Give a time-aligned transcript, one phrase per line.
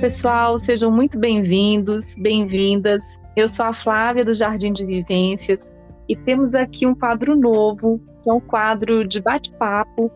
[0.00, 3.20] pessoal, sejam muito bem-vindos, bem-vindas.
[3.36, 5.70] Eu sou a Flávia do Jardim de Vivências
[6.08, 10.10] e temos aqui um quadro novo, que é um quadro de bate-papo.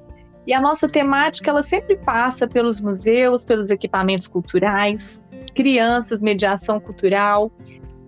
[0.46, 5.23] E a nossa temática ela sempre passa pelos museus, pelos equipamentos culturais,
[5.55, 7.53] crianças, mediação cultural.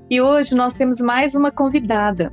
[0.08, 2.32] E hoje nós temos mais uma convidada.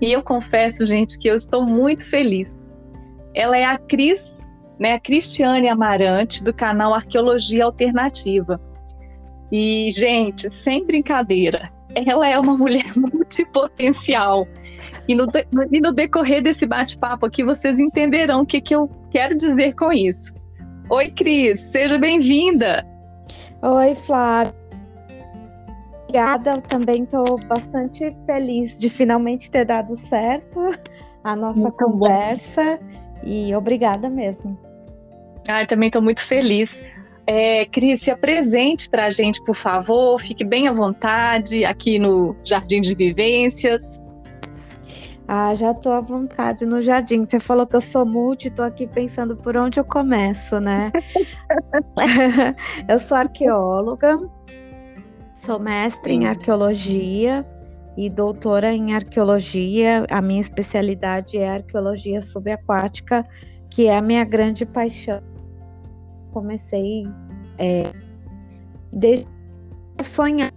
[0.00, 2.72] E eu confesso, gente, que eu estou muito feliz.
[3.32, 4.44] Ela é a Cris
[4.78, 8.60] né, a Cristiane Amarante, do canal Arqueologia Alternativa.
[9.50, 14.46] E, gente, sem brincadeira, ela é uma mulher multipotencial.
[15.08, 15.26] E no,
[15.70, 19.92] e no decorrer desse bate-papo aqui, vocês entenderão o que, que eu quero dizer com
[19.92, 20.34] isso.
[20.90, 22.86] Oi, Cris, seja bem-vinda.
[23.62, 24.54] Oi, Flávia.
[26.04, 30.60] Obrigada, também estou bastante feliz de finalmente ter dado certo
[31.24, 32.78] a nossa Muito conversa.
[32.80, 32.96] Bom.
[33.24, 34.56] E obrigada mesmo.
[35.48, 36.80] Ah, também estou muito feliz.
[37.26, 40.20] É, Cris, se apresente para a gente, por favor.
[40.20, 44.00] Fique bem à vontade aqui no Jardim de Vivências.
[45.28, 47.24] Ah, já estou à vontade no jardim.
[47.24, 50.92] Você falou que eu sou multi, estou aqui pensando por onde eu começo, né?
[52.88, 54.20] eu sou arqueóloga,
[55.34, 57.44] sou mestre em arqueologia
[57.96, 60.06] e doutora em arqueologia.
[60.10, 63.26] A minha especialidade é arqueologia subaquática,
[63.68, 65.20] que é a minha grande paixão
[66.36, 67.08] comecei
[67.56, 67.84] é,
[68.92, 69.26] desde
[70.02, 70.52] sonhar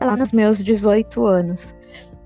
[0.00, 1.72] lá nos meus 18 anos.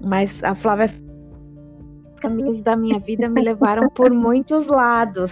[0.01, 5.31] Mas a Flávia, os caminhos da minha vida me levaram por muitos lados.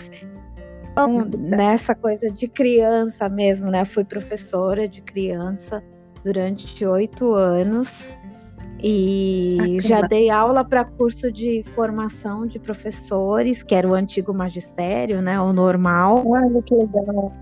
[0.90, 3.86] Então, nessa coisa de criança mesmo, né?
[3.86, 5.82] fui professora de criança
[6.22, 7.90] durante oito anos
[8.82, 15.22] e já dei aula para curso de formação de professores, que era o antigo magistério,
[15.22, 15.40] né?
[15.40, 16.26] O normal.
[16.26, 17.32] Olha que legal.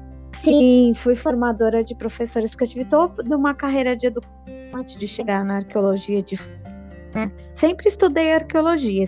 [0.42, 4.30] Sim, fui formadora de professores, porque eu tive toda uma carreira de educação
[4.74, 6.22] antes de chegar na arqueologia.
[6.22, 6.38] De,
[7.14, 7.32] né?
[7.56, 9.06] Sempre estudei arqueologia.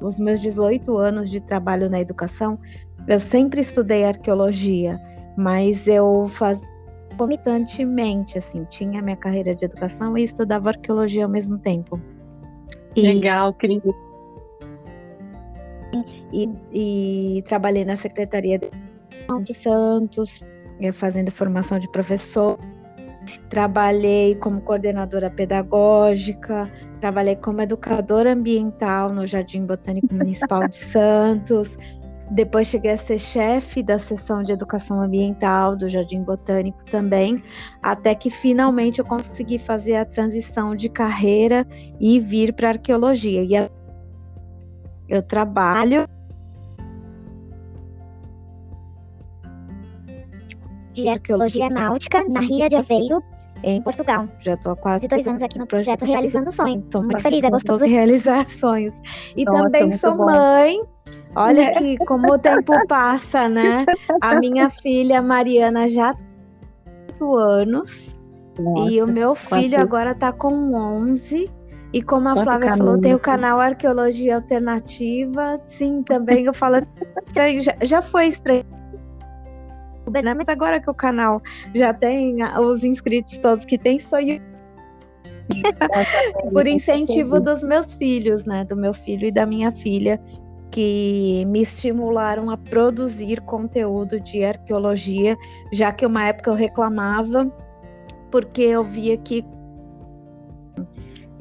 [0.00, 2.58] Os meus 18 anos de trabalho na educação,
[3.06, 5.00] eu sempre estudei arqueologia,
[5.36, 6.71] mas eu fazia
[7.12, 12.00] concomitantemente, assim, tinha minha carreira de educação e estudava arqueologia ao mesmo tempo.
[12.96, 13.94] E, Legal, querido.
[16.32, 20.40] E, e, trabalhei na Secretaria de Santos,
[20.80, 22.58] eh, fazendo formação de professor.
[23.48, 26.64] Trabalhei como coordenadora pedagógica,
[27.00, 31.76] trabalhei como educadora ambiental no Jardim Botânico Municipal de Santos,
[32.32, 37.42] depois cheguei a ser chefe da seção de educação ambiental do Jardim Botânico também,
[37.82, 41.66] até que finalmente eu consegui fazer a transição de carreira
[42.00, 43.42] e vir para arqueologia.
[43.42, 43.70] E
[45.08, 46.08] eu trabalho
[50.94, 53.16] de arqueologia náutica na Ria de Aveiro,
[53.62, 54.28] em Portugal.
[54.40, 56.84] Já estou há quase dois anos aqui no projeto Realizando Sonhos.
[56.84, 58.94] Estou muito feliz, é gostoso realizar sonhos.
[59.36, 60.26] E Nossa, também sou bom.
[60.26, 60.80] mãe
[61.34, 61.70] Olha é.
[61.70, 63.86] que como o tempo passa, né?
[64.20, 66.26] A minha filha Mariana já tem
[67.12, 68.16] 8 anos
[68.58, 69.82] Nossa, e o meu filho quanto...
[69.82, 71.50] agora tá com 11.
[71.94, 72.86] E como a quanto Flávia caminho.
[72.86, 75.60] falou, tem o canal Arqueologia Alternativa.
[75.68, 76.76] Sim, também eu falo
[77.60, 78.64] já, já foi estranho.
[80.10, 80.34] Né?
[80.34, 81.40] Mas agora que o canal
[81.74, 84.40] já tem os inscritos todos que tem, sou eu.
[86.52, 88.64] Por incentivo dos meus filhos, né?
[88.64, 90.20] Do meu filho e da minha filha
[90.70, 95.36] que me estimularam a produzir conteúdo de arqueologia,
[95.70, 97.52] já que uma época eu reclamava,
[98.30, 99.44] porque eu via que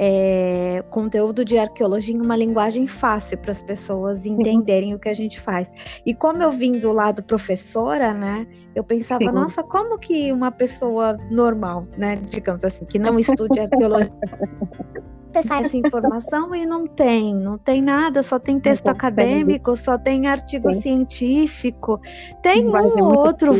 [0.03, 4.95] é, conteúdo de arqueologia em uma linguagem fácil para as pessoas entenderem uhum.
[4.95, 5.69] o que a gente faz.
[6.03, 9.31] E como eu vim do lado professora, né, eu pensava, Sim.
[9.31, 14.12] nossa, como que uma pessoa normal, né, digamos assim, que não estude arqueologia
[15.35, 20.73] essa informação e não tem, não tem nada, só tem texto acadêmico, só tem artigo
[20.73, 20.81] Sim.
[20.81, 22.01] científico,
[22.41, 23.54] tem um ou outro.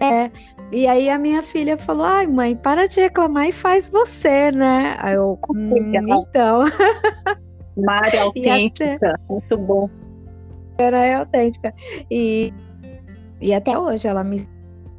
[0.00, 0.28] É,
[0.72, 4.96] e aí a minha filha falou: ai, mãe, para de reclamar e faz você, né?
[4.98, 6.64] Aí eu, hum, então.
[7.76, 9.14] Mari autêntica, até...
[9.28, 9.90] muito bom.
[10.78, 11.74] Era autêntica.
[12.10, 12.52] E,
[13.40, 14.48] e até hoje ela me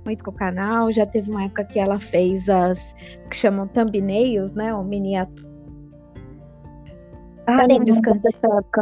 [0.06, 0.91] muito com o canal.
[0.91, 2.79] Já teve uma época que ela fez as
[3.29, 4.73] que chamam thumbnails, né?
[4.73, 5.50] O miniatura.
[7.47, 8.81] Ah, lembro dessa época.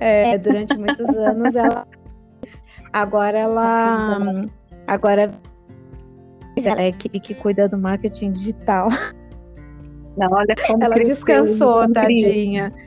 [0.00, 1.86] É, durante muitos anos ela.
[2.92, 4.46] Agora ela.
[4.86, 5.30] Agora
[6.56, 8.88] ela é a equipe que cuida do marketing digital.
[10.16, 12.72] Não, olha como ela descansou, tadinha.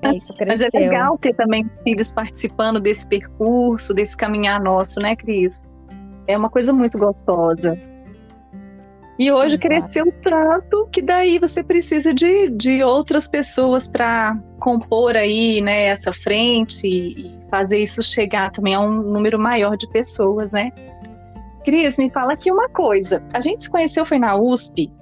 [0.00, 5.00] É, isso Mas é legal ter também os filhos participando desse percurso, desse caminhar nosso,
[5.00, 5.66] né, Cris?
[6.28, 7.76] É uma coisa muito gostosa.
[9.18, 9.68] E hoje Exato.
[9.68, 16.12] cresceu tanto que daí você precisa de, de outras pessoas para compor aí, né, essa
[16.12, 20.72] frente e fazer isso chegar também a um número maior de pessoas, né?
[21.64, 23.22] Cris, me fala aqui uma coisa.
[23.32, 24.92] A gente se conheceu foi na USP.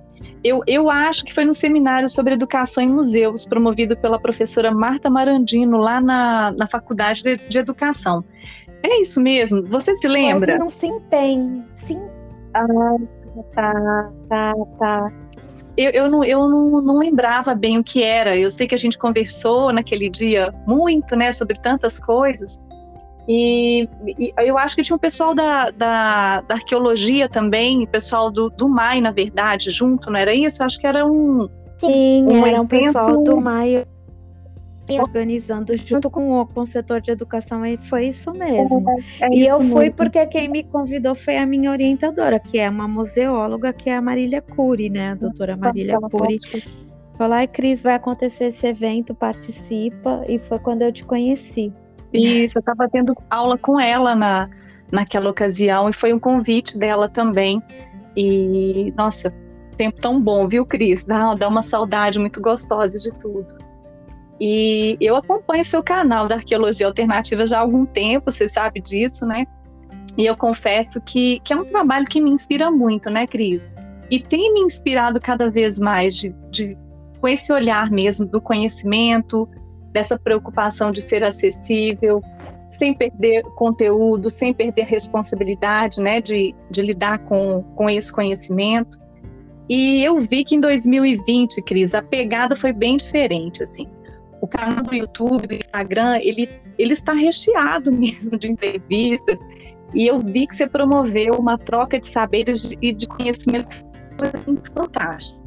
[0.45, 5.11] Eu, eu acho que foi no seminário sobre educação em museus, promovido pela professora Marta
[5.11, 8.25] Marandino, lá na, na Faculdade de, de Educação.
[8.83, 9.65] É isso mesmo?
[9.67, 10.59] Você se lembra?
[10.59, 11.65] Não se empenhe.
[11.87, 12.01] Sim.
[12.55, 12.67] Ah,
[13.55, 15.13] tá, tá, tá.
[15.77, 18.37] Eu, eu, não, eu não, não lembrava bem o que era.
[18.37, 22.61] Eu sei que a gente conversou naquele dia muito, né, sobre tantas coisas.
[23.29, 23.89] E,
[24.19, 28.69] e, eu acho que tinha um pessoal da, da, da arqueologia também, pessoal do, do
[28.69, 30.63] MAI, na verdade, junto, não era isso?
[30.63, 31.49] Eu acho que era um.
[31.79, 33.87] Sim, um era um pessoal do MAI
[35.01, 38.85] organizando junto com o, com o setor de educação e foi isso mesmo.
[39.21, 42.59] É, é e isso eu fui porque quem me convidou foi a minha orientadora, que
[42.59, 45.13] é uma museóloga, que é a Marília Cury, né?
[45.13, 46.37] A doutora Marília Cury.
[47.17, 50.25] Falou, ai, Cris, vai acontecer esse evento, participa.
[50.29, 51.73] E foi quando eu te conheci.
[52.13, 54.49] Isso, eu estava tendo aula com ela na,
[54.91, 57.63] naquela ocasião e foi um convite dela também.
[58.17, 59.33] E, nossa,
[59.77, 61.05] tempo tão bom, viu, Cris?
[61.05, 63.57] Dá, dá uma saudade muito gostosa de tudo.
[64.41, 69.25] E eu acompanho seu canal da Arqueologia Alternativa já há algum tempo, você sabe disso,
[69.25, 69.47] né?
[70.17, 73.77] E eu confesso que, que é um trabalho que me inspira muito, né, Cris?
[74.11, 76.77] E tem me inspirado cada vez mais de, de,
[77.21, 79.49] com esse olhar mesmo do conhecimento,
[79.93, 82.23] dessa preocupação de ser acessível,
[82.67, 88.99] sem perder conteúdo, sem perder responsabilidade, né, de, de lidar com, com esse conhecimento.
[89.69, 93.89] E eu vi que em 2020, Cris, a pegada foi bem diferente, assim.
[94.41, 96.49] O canal do YouTube, do Instagram, ele,
[96.79, 99.41] ele está recheado mesmo de entrevistas,
[99.95, 103.69] e eu vi que você promoveu uma troca de saberes e de conhecimento
[104.75, 105.42] fantástico.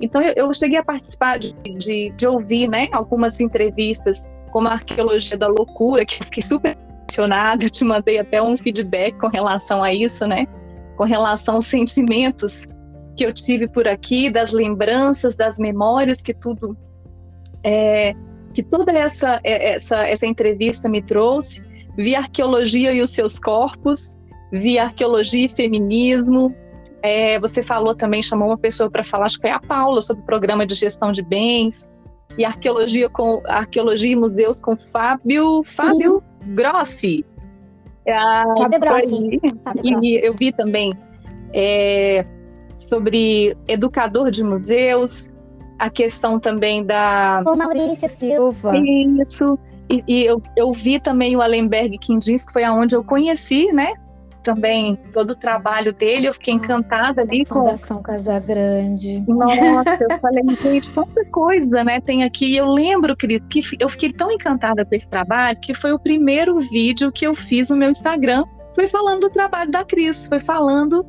[0.00, 4.72] Então eu, eu cheguei a participar de, de, de, ouvir né, algumas entrevistas como a
[4.72, 9.28] Arqueologia da Loucura, que eu fiquei super impressionada, eu te mandei até um feedback com
[9.28, 10.46] relação a isso, né?
[10.96, 12.64] Com relação aos sentimentos
[13.16, 16.76] que eu tive por aqui, das lembranças, das memórias que tudo
[17.64, 18.14] é,
[18.52, 21.62] que toda essa, é, essa, essa entrevista me trouxe.
[21.96, 24.16] Vi arqueologia e os seus corpos,
[24.52, 26.54] vi arqueologia e feminismo,
[27.02, 30.22] é, você falou também, chamou uma pessoa para falar, acho que foi a Paula, sobre
[30.22, 31.90] o programa de gestão de bens
[32.38, 37.24] e arqueologia com arqueologia e museus com Fábio Fábio Grossi.
[38.08, 39.40] Ah, Fábio Grossi.
[39.82, 40.94] E eu vi também
[41.52, 42.26] é,
[42.76, 45.30] sobre educador de museus,
[45.78, 47.42] a questão também da.
[47.46, 48.72] O Maurício Silva.
[48.78, 49.58] Isso.
[49.88, 53.94] E, e eu, eu vi também o Allenberg Quindins, que foi aonde eu conheci, né?
[54.46, 57.66] Também todo o trabalho dele, eu fiquei encantada ali com.
[57.66, 59.24] Fundação Casa Grande.
[59.26, 62.52] Nossa, eu falei, gente, quanta coisa, né, tem aqui.
[62.52, 65.98] E eu lembro, querido, que eu fiquei tão encantada com esse trabalho que foi o
[65.98, 68.44] primeiro vídeo que eu fiz no meu Instagram.
[68.72, 71.04] Foi falando do trabalho da Cris, foi falando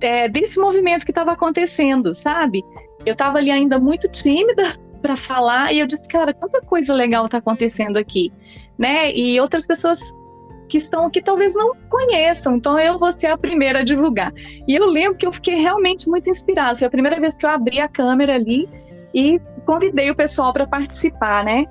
[0.00, 2.64] é, desse movimento que estava acontecendo, sabe?
[3.06, 7.26] Eu estava ali ainda muito tímida para falar e eu disse, cara, quanta coisa legal
[7.26, 8.32] está acontecendo aqui,
[8.76, 9.14] né?
[9.14, 10.00] E outras pessoas
[10.68, 14.32] que estão aqui talvez não conheçam, então eu vou ser a primeira a divulgar.
[14.66, 16.76] E eu lembro que eu fiquei realmente muito inspirada.
[16.76, 18.68] Foi a primeira vez que eu abri a câmera ali
[19.14, 21.64] e convidei o pessoal para participar, né?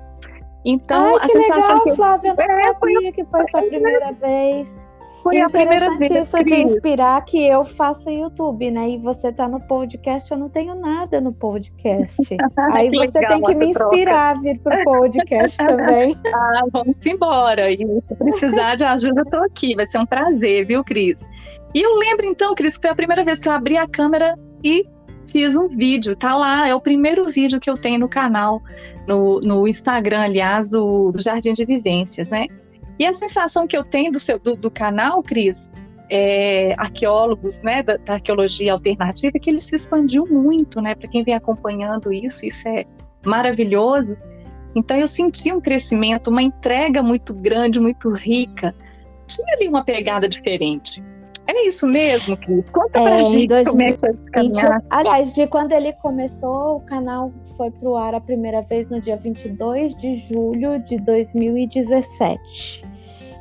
[0.64, 1.96] Então, Ai, a sensação legal, que eu...
[1.96, 4.68] Flávia, eu não é, sabia que foi a primeira vez.
[5.28, 6.10] Foi a primeira vez.
[6.10, 8.88] isso de inspirar que eu faço YouTube, né?
[8.88, 12.16] E você tá no podcast, eu não tenho nada no podcast.
[12.72, 14.40] Aí você tem que me inspirar troca.
[14.40, 16.16] a vir pro podcast também.
[16.34, 17.70] Ah, vamos embora.
[17.70, 19.74] E se precisar de ajuda, eu tô aqui.
[19.74, 21.20] Vai ser um prazer, viu, Cris?
[21.74, 24.34] E eu lembro então, Cris, que foi a primeira vez que eu abri a câmera
[24.64, 24.86] e
[25.26, 26.16] fiz um vídeo.
[26.16, 28.62] Tá lá, é o primeiro vídeo que eu tenho no canal,
[29.06, 32.46] no, no Instagram, aliás, do, do Jardim de Vivências, né?
[32.98, 35.72] E a sensação que eu tenho do, seu, do, do canal, Cris,
[36.10, 40.94] é, arqueólogos né, da, da, arqueologia alternativa, é que ele se expandiu muito, né?
[40.94, 42.84] Para quem vem acompanhando isso, isso é
[43.24, 44.16] maravilhoso.
[44.74, 48.74] Então eu senti um crescimento, uma entrega muito grande, muito rica.
[49.26, 51.02] Tinha ali uma pegada diferente.
[51.46, 52.68] É isso mesmo, Cris?
[52.70, 54.82] Conta é, pra gente como é que foi esse caminhar.
[54.90, 59.16] Aliás, de quando ele começou, o canal foi pro ar a primeira vez no dia
[59.16, 62.87] 22 de julho de 2017.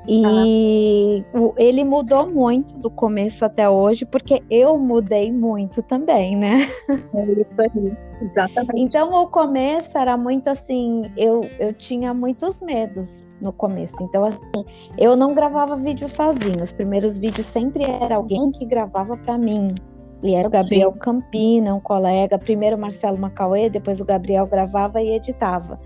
[0.08, 1.54] E ah.
[1.58, 6.70] ele mudou muito do começo até hoje, porque eu mudei muito também, né?
[7.14, 8.80] É isso aí, exatamente.
[8.80, 13.10] Então o começo era muito assim, eu, eu tinha muitos medos,
[13.42, 13.96] no começo.
[14.02, 14.66] Então, assim,
[14.98, 16.64] eu não gravava vídeo sozinho.
[16.64, 19.76] Os primeiros vídeos sempre era alguém que gravava para mim.
[20.24, 21.00] E era o Gabriel Sim.
[21.00, 22.40] Campina, um colega.
[22.40, 25.80] Primeiro o Marcelo Macauê, depois o Gabriel gravava e editava.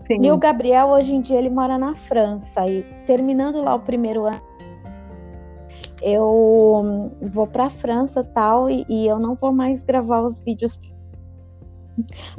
[0.00, 0.24] Sim.
[0.24, 2.66] E o Gabriel, hoje em dia, ele mora na França.
[2.66, 4.40] E terminando lá o primeiro ano,
[6.02, 10.78] eu vou para a França tal e, e eu não vou mais gravar os vídeos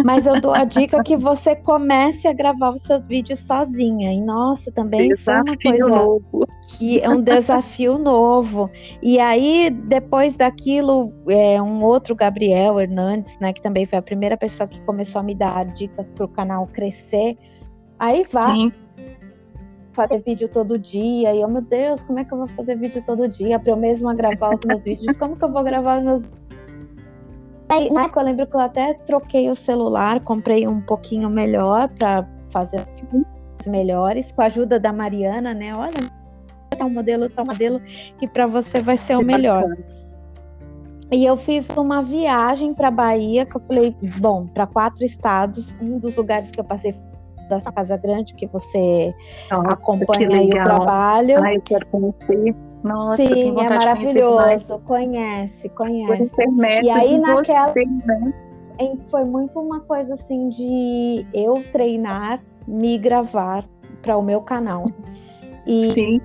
[0.03, 4.13] mas eu dou a dica que você comece a gravar os seus vídeos sozinha.
[4.13, 6.47] E nossa, também desafio foi uma coisa novo.
[6.77, 8.69] que é um desafio novo.
[9.01, 14.37] E aí, depois daquilo, é, um outro Gabriel Hernandes, né, que também foi a primeira
[14.37, 17.37] pessoa que começou a me dar dicas para o canal crescer.
[17.99, 18.51] Aí vai.
[18.51, 18.73] Sim
[19.93, 21.33] fazer vídeo todo dia.
[21.33, 23.75] E eu, meu Deus, como é que eu vou fazer vídeo todo dia para eu
[23.75, 25.17] mesma gravar os meus vídeos?
[25.17, 26.31] Como que eu vou gravar os meus
[27.69, 31.89] Aí, na época, eu lembro que eu até troquei o celular, comprei um pouquinho melhor
[31.89, 32.85] para fazer
[33.65, 35.75] melhores, com a ajuda da Mariana, né?
[35.75, 36.09] Olha,
[36.77, 37.81] tá um modelo, tá um modelo
[38.17, 39.65] que para você vai ser o melhor.
[41.11, 45.99] E eu fiz uma viagem para Bahia, que eu falei, bom, para quatro estados, um
[45.99, 46.93] dos lugares que eu passei
[47.47, 49.13] da Casa Grande, que você
[49.49, 51.43] Nossa, acompanha aí o trabalho.
[51.43, 52.55] Ai, eu quero conhecer.
[52.83, 54.79] Nossa, Sim, é maravilhoso.
[54.85, 56.31] Conhece, conhece.
[56.83, 58.33] e aí naquela você, né?
[59.09, 63.65] foi muito uma coisa assim de eu treinar, me gravar
[64.01, 64.85] para o meu canal.
[65.65, 66.21] E Sim.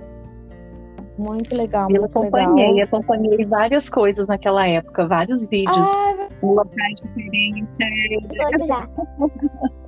[1.17, 2.85] Muito legal, eu muito acompanhei, legal.
[2.85, 7.67] acompanhei várias coisas naquela época, vários vídeos, ah, locais diferentes.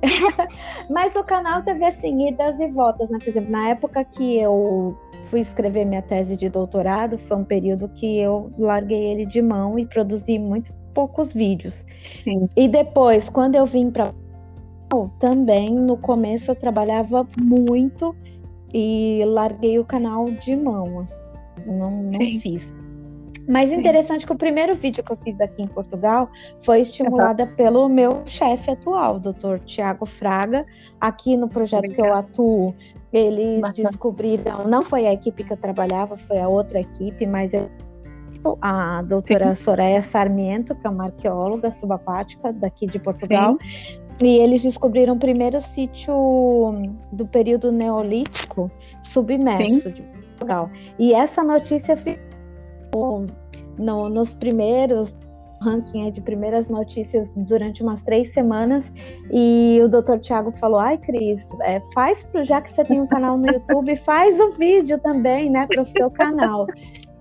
[0.88, 3.18] Mas o canal teve assim idas e voltas, né?
[3.18, 7.88] Por exemplo, na época que eu fui escrever minha tese de doutorado, foi um período
[7.88, 11.84] que eu larguei ele de mão e produzi muito poucos vídeos.
[12.22, 12.48] Sim.
[12.56, 14.12] E depois, quando eu vim para
[15.18, 18.14] também no começo eu trabalhava muito
[18.78, 21.14] e larguei o canal de mão, assim,
[21.66, 22.74] não, não fiz.
[23.48, 23.76] Mas Sim.
[23.76, 26.28] interessante que o primeiro vídeo que eu fiz aqui em Portugal
[26.62, 27.54] foi estimulada uhum.
[27.54, 29.60] pelo meu chefe atual, Dr.
[29.64, 30.66] Tiago Fraga.
[31.00, 32.02] Aqui no projeto Obrigada.
[32.02, 32.74] que eu atuo,
[33.10, 33.88] eles Bacana.
[33.88, 37.70] descobriram, não foi a equipe que eu trabalhava, foi a outra equipe, mas eu
[38.60, 39.64] a doutora Sim.
[39.64, 43.58] Soraya Sarmiento, que é uma arqueóloga subaquática daqui de Portugal.
[43.60, 44.06] Sim.
[44.22, 46.14] E eles descobriram o primeiro sítio
[47.12, 48.70] do período neolítico
[49.02, 49.94] submerso Sim.
[49.94, 50.70] de Portugal.
[50.98, 53.26] E essa notícia ficou
[53.78, 55.12] no, nos primeiros
[55.60, 58.90] ranking de primeiras notícias durante umas três semanas
[59.32, 60.18] e o Dr.
[60.20, 63.96] Tiago falou: "Ai, Cris, é, faz pro já que você tem um canal no YouTube,
[63.96, 66.66] faz o vídeo também, né, para o seu canal".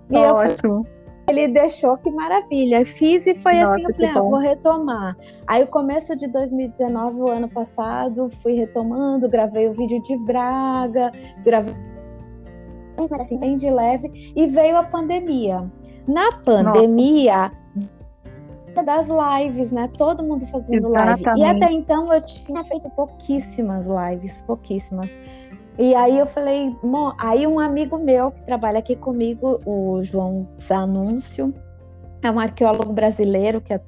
[0.09, 0.85] E Ótimo.
[1.27, 2.85] Ele deixou que maravilha.
[2.85, 5.17] Fiz e foi Nossa, assim, eu falei, ah, vou retomar.
[5.47, 11.11] Aí o começo de 2019, o ano passado, fui retomando, gravei o vídeo de Braga,
[11.43, 11.73] gravei
[13.19, 15.69] assim, bem de leve, e veio a pandemia.
[16.07, 17.51] Na pandemia,
[18.75, 19.89] Nossa das lives, né?
[19.97, 21.25] Todo mundo fazendo Exatamente.
[21.25, 21.39] live.
[21.39, 25.09] E até então eu tinha feito pouquíssimas lives, pouquíssimas.
[25.77, 26.75] E aí eu falei,
[27.17, 31.53] aí um amigo meu que trabalha aqui comigo, o João Zanúncio,
[32.21, 33.81] é um arqueólogo brasileiro que é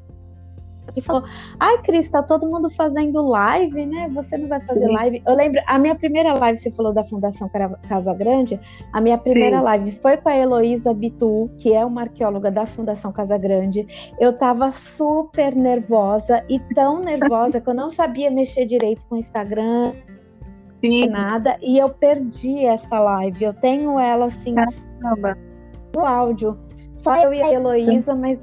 [0.94, 1.24] que falou:
[1.60, 4.10] Ai, Cris, tá todo mundo fazendo live, né?
[4.13, 4.94] Você não vai fazer Sim.
[4.94, 5.24] live.
[5.25, 7.50] Eu lembro, a minha primeira live, você falou da Fundação
[7.88, 8.60] Casa Grande,
[8.94, 9.63] a minha primeira Sim.
[9.63, 13.86] live foi com a Heloísa Bitu, que é uma arqueóloga da Fundação Casa Grande.
[14.20, 19.20] Eu tava super nervosa e tão nervosa que eu não sabia mexer direito com o
[19.20, 19.94] Instagram.
[20.77, 21.07] Sim.
[21.07, 23.43] Nada, e eu perdi essa live.
[23.43, 25.38] Eu tenho ela assim Caramba.
[25.96, 26.57] no áudio.
[26.98, 28.39] Só eu e a Heloísa, mas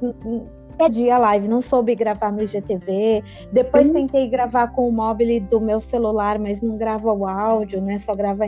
[0.76, 3.23] perdi a live, não soube gravar no IGTV.
[3.53, 7.99] Depois tentei gravar com o móvel do meu celular, mas não grava o áudio, né?
[7.99, 8.45] Só grava.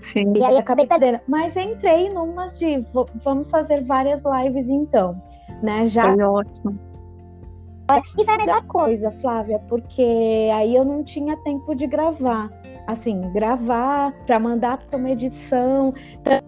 [0.00, 0.32] Sim.
[0.36, 1.20] E aí acabei perdendo.
[1.28, 2.84] Mas entrei numas de
[3.22, 5.20] vamos fazer várias lives então,
[5.62, 5.86] né?
[5.86, 6.12] Já.
[6.12, 6.91] Foi ótimo.
[8.18, 12.50] Isso é a melhor coisa, Flávia, porque aí eu não tinha tempo de gravar.
[12.86, 15.94] Assim, gravar para mandar para uma edição.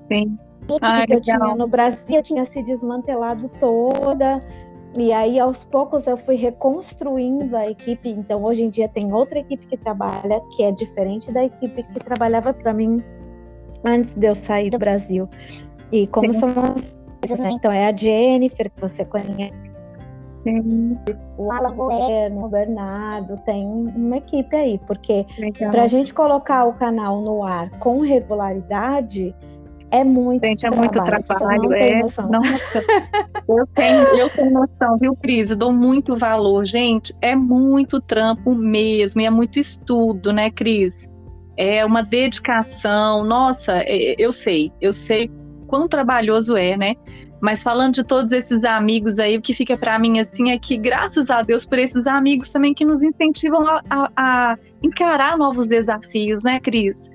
[0.08, 0.38] Sim
[0.80, 4.40] Ai, que eu tinha no Brasil tinha se desmantelado toda.
[4.96, 8.08] E aí, aos poucos, eu fui reconstruindo a equipe.
[8.08, 11.98] Então, hoje em dia, tem outra equipe que trabalha, que é diferente da equipe que
[11.98, 13.02] trabalhava para mim
[13.84, 15.28] antes de eu sair do Brasil.
[15.90, 16.38] E como Sim.
[17.38, 17.50] Né?
[17.52, 19.73] Então, é a Jennifer, que você conhece.
[20.44, 20.96] Sim.
[21.36, 25.26] O Alan Bueno, o Bernardo, tem uma equipe aí, porque
[25.58, 29.34] para a gente colocar o canal no ar com regularidade,
[29.90, 30.90] é muito Gente, é trabalho.
[30.92, 31.62] muito trabalho.
[31.62, 32.00] Não é,
[33.48, 35.50] eu, tenho, eu tenho noção, viu, Cris?
[35.50, 36.64] Eu dou muito valor.
[36.64, 41.08] Gente, é muito trampo mesmo, e é muito estudo, né, Cris?
[41.56, 43.24] é uma dedicação.
[43.24, 45.30] Nossa, é, eu sei, eu sei
[45.66, 46.94] quão trabalhoso é, né?
[47.44, 50.78] Mas falando de todos esses amigos aí, o que fica para mim assim é que,
[50.78, 55.68] graças a Deus por esses amigos também que nos incentivam a, a, a encarar novos
[55.68, 57.10] desafios, né, Cris?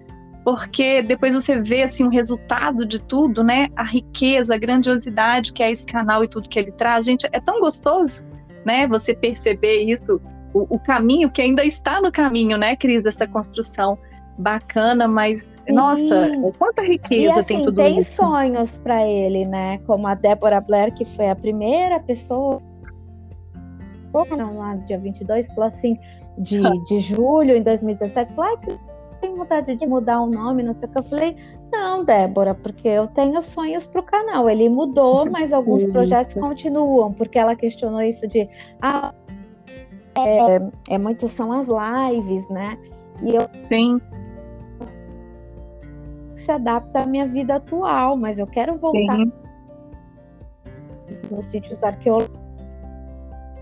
[0.45, 3.69] Porque depois você vê assim o resultado de tudo, né?
[3.75, 7.39] A riqueza, a grandiosidade que é esse canal e tudo que ele traz, gente, é
[7.39, 8.23] tão gostoso,
[8.63, 8.85] né?
[8.85, 10.21] Você perceber isso,
[10.53, 13.97] o, o caminho que ainda está no caminho, né, Cris, essa construção
[14.39, 15.73] bacana, mas Sim.
[15.73, 18.17] nossa, quanta riqueza e, assim, tem tudo tem isso.
[18.17, 19.79] Tem sonhos para ele, né?
[19.85, 22.61] Como a Débora Blair, que foi a primeira pessoa
[24.35, 25.97] não, lá no dia 22, falou assim,
[26.37, 28.75] de, de julho em 2017, falou, que
[29.21, 30.97] tenho vontade de mudar o nome, não sei o que.
[30.97, 31.35] Eu falei,
[31.71, 34.49] não, Débora, porque eu tenho sonhos para o canal.
[34.49, 35.91] Ele mudou, mas alguns isso.
[35.91, 38.47] projetos continuam, porque ela questionou isso de
[38.81, 39.13] ah,
[40.17, 42.77] é, é muito são as lives, né?
[43.21, 43.99] E eu Sim
[46.49, 49.31] se adapta à minha vida atual, mas eu quero voltar Sim.
[51.29, 52.39] nos sítios arqueológicos.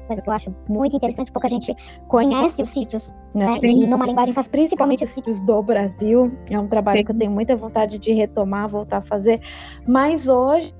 [0.07, 1.75] Mas eu acho muito interessante, porque a gente
[2.07, 3.55] conhece os sítios, né?
[3.55, 3.83] Sim.
[3.83, 6.31] E numa linguagem faz principalmente os sítios do Brasil.
[6.49, 7.03] É um trabalho Sim.
[7.03, 9.41] que eu tenho muita vontade de retomar, voltar a fazer.
[9.85, 10.73] Mas hoje,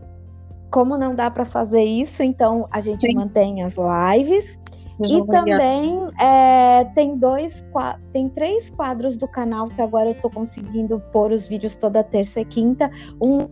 [0.72, 3.16] como não dá para fazer isso, então a gente Sim.
[3.16, 4.58] mantém as lives
[5.00, 7.64] e também é, tem dois,
[8.12, 12.40] tem três quadros do canal que agora eu estou conseguindo pôr os vídeos toda terça
[12.40, 12.90] e quinta.
[13.22, 13.48] Um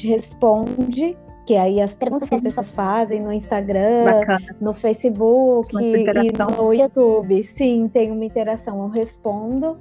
[0.00, 1.16] responde,
[1.46, 4.56] que aí as perguntas que as pessoas fazem no Instagram, Bacana.
[4.60, 7.42] no Facebook e no YouTube.
[7.56, 9.78] Sim, tem uma interação, eu respondo.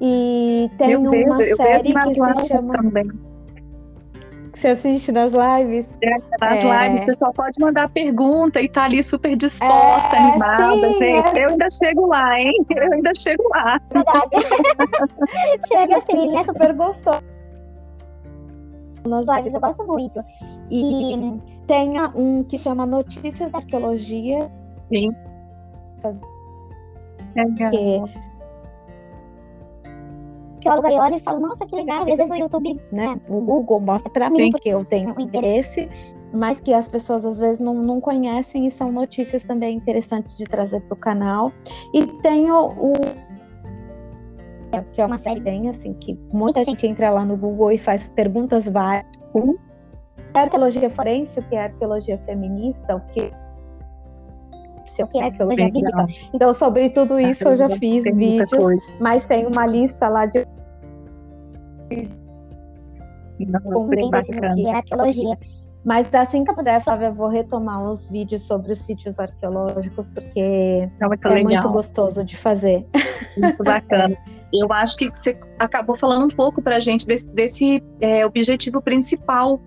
[0.00, 2.74] E tem eu uma vejo, série que se chama.
[2.74, 3.10] Também
[4.58, 5.88] você assiste nas lives?
[6.02, 6.86] É, nas é...
[6.86, 11.38] lives, o pessoal pode mandar pergunta e tá ali super disposta, é, animada, sim, gente.
[11.38, 11.44] É.
[11.44, 12.66] Eu ainda chego lá, hein?
[12.70, 13.80] Eu ainda chego lá.
[13.92, 14.36] Verdade.
[15.68, 17.22] Chega sim, é super gostoso.
[19.06, 20.22] Nas lives eu gosto muito.
[20.70, 24.50] E tem um que chama Notícias da Arqueologia.
[24.88, 25.10] Sim.
[27.56, 28.02] Que
[30.58, 32.02] que eu olho e falo, nossa, que legal.
[32.02, 35.88] Às vezes o YouTube, né, o Google mostra para mim, porque eu tenho um interesse,
[36.32, 40.44] mas que as pessoas às vezes não, não conhecem e são notícias também interessantes de
[40.44, 41.52] trazer para o canal.
[41.94, 42.92] E tenho o
[44.92, 48.06] que é uma série bem assim, que muita gente entra lá no Google e faz
[48.08, 49.06] perguntas várias.
[50.34, 53.32] Arqueologia forense, o que é arqueologia feminista, o que
[55.04, 56.06] o que é arqueologia bíblica.
[56.32, 58.50] Então, sobre tudo isso eu já fiz vídeos,
[59.00, 60.46] mas tem uma lista lá de
[64.10, 64.60] bacana.
[64.60, 65.38] É arqueologia.
[65.84, 70.08] Mas assim que eu puder, Flávia, eu vou retomar os vídeos sobre os sítios arqueológicos,
[70.08, 71.44] porque tá muito é legal.
[71.44, 72.86] muito gostoso de fazer.
[73.36, 74.16] Muito bacana.
[74.50, 78.80] Eu acho que você acabou falando um pouco para a gente desse, desse é, objetivo
[78.80, 79.60] principal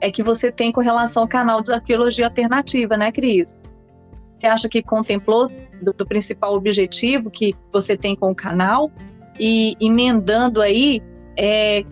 [0.00, 3.62] é que você tem com relação ao canal de arqueologia alternativa, né, Cris?
[4.42, 5.48] Você acha que contemplou
[5.80, 8.90] do, do principal objetivo que você tem com o canal?
[9.38, 11.00] E emendando aí,
[11.38, 11.84] é,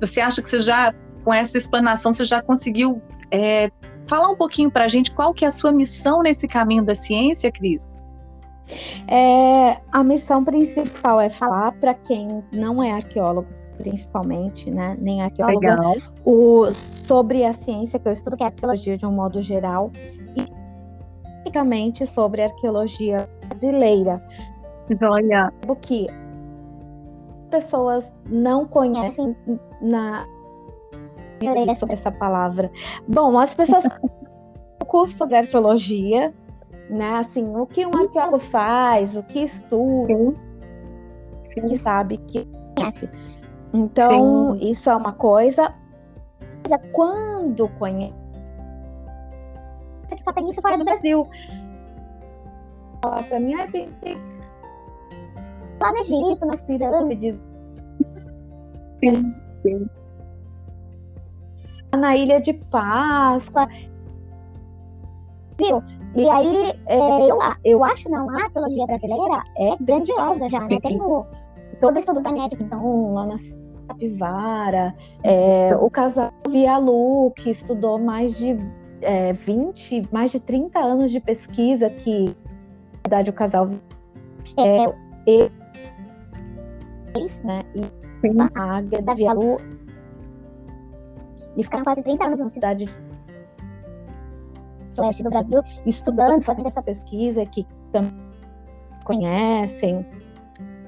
[0.00, 3.70] você acha que você já, com essa explanação, você já conseguiu é,
[4.08, 6.96] falar um pouquinho para a gente qual que é a sua missão nesse caminho da
[6.96, 7.96] ciência, Cris?
[9.06, 15.78] É, a missão principal é falar para quem não é arqueólogo, principalmente, né, nem arqueóloga,
[16.24, 16.72] o,
[17.04, 19.92] sobre a ciência que eu estudo, que é a arqueologia de um modo geral,
[21.38, 24.22] especificamente sobre arqueologia brasileira.
[25.02, 25.52] Olha.
[25.66, 26.06] O que
[27.50, 29.36] pessoas não conhecem
[29.80, 30.26] na
[31.78, 32.70] sobre essa palavra.
[33.06, 33.84] Bom, as pessoas
[34.86, 36.34] curso sobre arqueologia,
[36.90, 37.10] né?
[37.18, 40.34] Assim, o que um arqueólogo faz, o que estuda,
[41.44, 41.66] Sim.
[41.66, 42.46] que sabe, que
[42.76, 43.08] conhece.
[43.72, 44.70] Então, Sim.
[44.70, 45.72] isso é uma coisa.
[46.92, 48.12] Quando conhece
[50.16, 51.28] que só tem isso fora do Brasil.
[53.00, 53.66] Pra mim, é
[55.80, 57.40] lá no Egito, nas pirâmides.
[59.00, 59.86] Sim, sim.
[61.96, 63.68] Na Ilha de Páscoa.
[65.56, 65.82] Viu?
[66.16, 70.64] E aí, é, eu, eu acho, não, a arqueologia brasileira é grandiosa já, né?
[70.64, 70.74] sim.
[70.74, 70.80] né?
[70.80, 71.26] Tem o,
[71.80, 73.36] todo o estudo genético, então, lá na
[73.88, 78.56] Capivara, é, o casal Via Lu, que estudou mais de
[79.00, 82.34] é, 20, mais de 30 anos de pesquisa que, na
[83.04, 83.70] verdade, o casal
[84.56, 84.94] é,
[85.26, 85.50] eles,
[87.44, 87.82] né, e
[88.14, 88.36] Sim.
[88.54, 89.56] a Águia da Via Lu,
[91.56, 92.88] e ficaram quase 30 anos na cidade
[94.98, 98.12] oeste do Brasil, estudando, fazendo essa pesquisa que também
[99.04, 100.04] conhecem.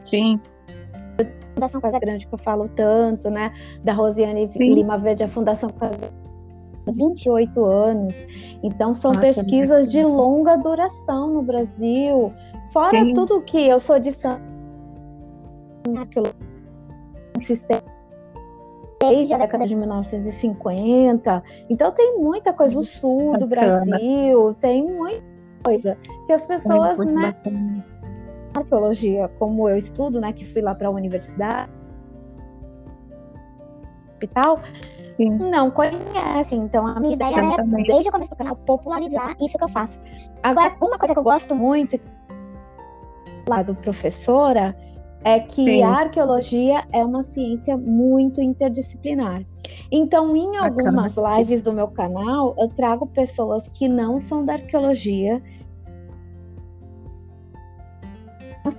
[0.04, 0.40] Sim.
[1.54, 3.52] Fundação Casa Grande que eu falo tanto, né?
[3.82, 4.74] Da Rosiane Sim.
[4.74, 6.10] Lima Verde, a Fundação Casa
[6.86, 8.14] 28 anos.
[8.62, 12.32] Então são ah, pesquisas de longa duração no Brasil.
[12.72, 13.14] Fora Sim.
[13.14, 14.38] tudo que eu sou de São
[19.00, 21.42] desde a década de 1950.
[21.68, 25.24] Então tem muita coisa, o sul do Brasil, tem muita
[25.64, 27.34] coisa que as pessoas, é né?
[28.54, 31.70] Arqueologia, como eu estudo, né, que fui lá para a universidade,
[34.12, 34.60] hospital,
[35.06, 35.30] Sim.
[35.30, 36.60] não conhecem.
[36.60, 39.98] Então a minha ideia é, desde o começo do canal, popularizar isso que eu faço.
[40.42, 41.98] Agora, uma coisa que eu gosto muito
[43.48, 44.76] lá do professora
[45.22, 45.82] é que Sim.
[45.82, 49.44] a arqueologia é uma ciência muito interdisciplinar.
[49.92, 51.38] Então, em algumas Bacana.
[51.38, 55.42] lives do meu canal, eu trago pessoas que não são da arqueologia,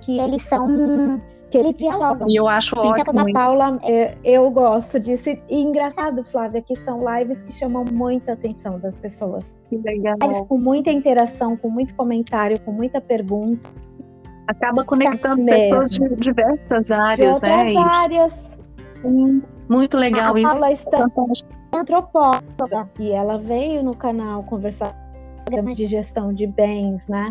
[0.00, 1.20] que eles são
[1.52, 2.28] que eles dialogam.
[2.28, 3.24] E eu acho então, ótimo.
[3.26, 5.28] Da Paula, eu, é, eu gosto disso.
[5.28, 9.44] E engraçado, Flávia, que são lives que chamam muita atenção das pessoas.
[9.68, 10.16] Que legal.
[10.22, 13.68] Lives com muita interação, com muito comentário, com muita pergunta.
[14.48, 17.76] Acaba conectando pessoas de diversas áreas, de né?
[17.76, 18.32] áreas.
[18.88, 20.54] Sim, muito legal a isso.
[20.54, 21.08] Paula está
[21.72, 24.94] antropóloga e ela veio no canal conversar
[25.74, 27.30] de gestão de bens, né?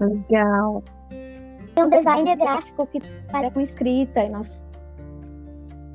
[0.00, 0.82] Legal.
[1.90, 4.58] Tem um designer gráfico que trabalha com escrita e nós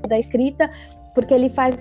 [0.07, 0.69] da escrita
[1.13, 1.75] porque ele faz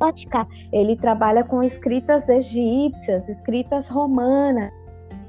[0.00, 0.46] ótica.
[0.72, 4.72] Ele trabalha com escritas egípcias, escritas romanas.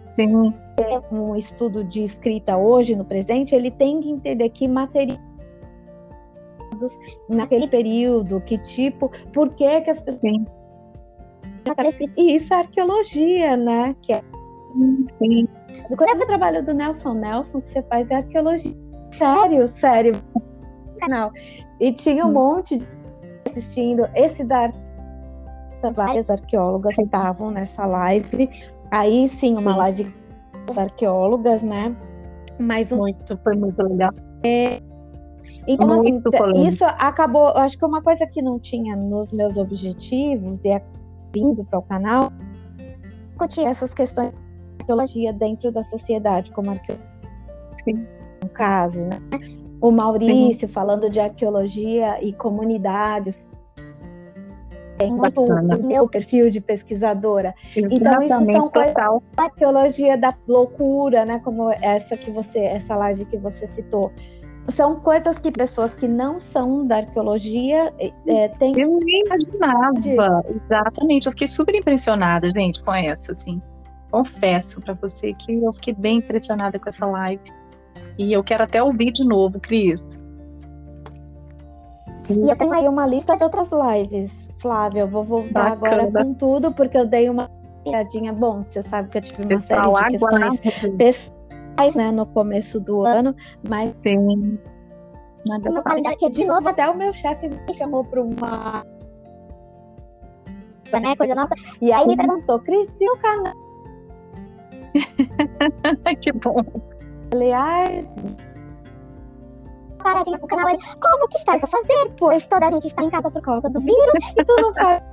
[0.07, 0.53] Sim.
[0.77, 5.19] É um estudo de escrita hoje, no presente, ele tem que entender que materiais
[7.29, 10.19] naquele período, que tipo, por que que as pessoas...
[10.19, 10.45] Sim.
[12.17, 13.95] E isso é arqueologia, né?
[14.01, 14.23] Que é...
[15.19, 15.47] Sim.
[15.97, 18.75] Quando o trabalho do Nelson Nelson, que você faz é arqueologia.
[19.13, 20.13] Sério, sério.
[20.99, 21.31] Canal.
[21.79, 22.33] E tinha um hum.
[22.33, 22.87] monte de
[23.49, 24.07] assistindo.
[24.15, 24.69] Esse da
[25.95, 28.49] várias arqueólogas estavam nessa live.
[28.91, 29.77] Aí sim, uma sim.
[29.77, 30.15] live
[30.67, 31.95] das arqueólogas, né?
[32.59, 34.11] Mas muito, foi muito legal.
[34.43, 34.79] É,
[35.67, 37.47] então, muito assim, isso acabou.
[37.49, 40.81] Acho que uma coisa que não tinha nos meus objetivos e é
[41.33, 42.31] vindo para o canal,
[43.65, 44.33] essas questões
[44.81, 47.09] arqueologia dentro da sociedade, como arqueologia.
[47.83, 48.05] Sim.
[48.43, 49.19] Um caso, né?
[49.79, 50.73] O Maurício Sim.
[50.73, 53.35] falando de arqueologia e comunidades
[55.09, 57.53] muito o meu perfil de pesquisadora.
[57.75, 58.63] Então, isso são
[59.35, 61.39] da arqueologia da loucura, né?
[61.43, 64.11] Como essa que você, essa live que você citou.
[64.75, 67.91] São coisas que pessoas que não são da arqueologia
[68.27, 68.79] é, têm.
[68.79, 70.43] Eu nem imaginava.
[70.47, 71.25] Exatamente.
[71.25, 73.59] Eu fiquei super impressionada, gente, com essa, assim.
[74.11, 77.41] Confesso para você que eu fiquei bem impressionada com essa live.
[78.17, 80.19] E eu quero até ouvir de novo, Cris.
[82.29, 86.03] E eu tenho aí uma lista de outras lives Flávia, eu vou voltar Bacana.
[86.03, 87.49] agora com tudo, porque eu dei uma
[87.83, 88.31] piadinha.
[88.31, 92.79] Bom, você sabe que eu tive uma Pessoal, série de questões pessoais né, no começo
[92.79, 93.35] do ano,
[93.67, 94.59] mas sim.
[95.47, 98.85] Nada que, de novo, até o meu chefe me chamou para uma
[100.91, 103.53] né, coisa nossa, e aí me perguntou, Cris, e o canal?
[106.19, 106.63] que bom.
[107.55, 108.05] Ai,
[110.01, 110.69] paradinha pro canal.
[110.69, 112.11] Ele, como que estás a fazer?
[112.17, 115.03] Pois toda a gente está em casa por causa do vírus e tu não faz.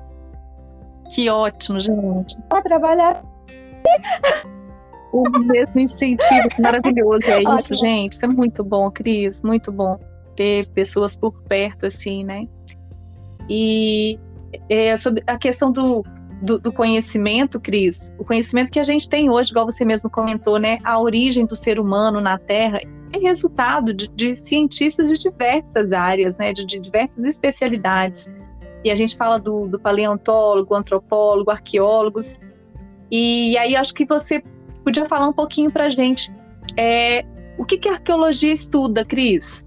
[1.14, 2.40] Que ótimo, gente.
[2.48, 3.22] Pra trabalhar.
[5.12, 7.30] O mesmo incentivo, maravilhoso.
[7.30, 8.12] É isso, gente.
[8.12, 9.42] Isso é muito bom, Cris.
[9.42, 9.98] Muito bom
[10.36, 12.46] ter pessoas por perto, assim, né?
[13.48, 14.18] E
[14.68, 16.04] é, sobre a questão do,
[16.40, 20.58] do, do, conhecimento, Cris, o conhecimento que a gente tem hoje, igual você mesmo comentou,
[20.58, 20.78] né?
[20.84, 22.80] A origem do ser humano na Terra
[23.12, 28.30] é resultado de, de cientistas de diversas áreas, né, de, de, diversas especialidades.
[28.84, 32.36] E a gente fala do, do paleontólogo, antropólogo, arqueólogos.
[33.10, 34.42] E aí acho que você
[34.84, 36.32] podia falar um pouquinho para a gente
[36.76, 37.24] é,
[37.56, 39.66] o que, que a arqueologia estuda, Cris?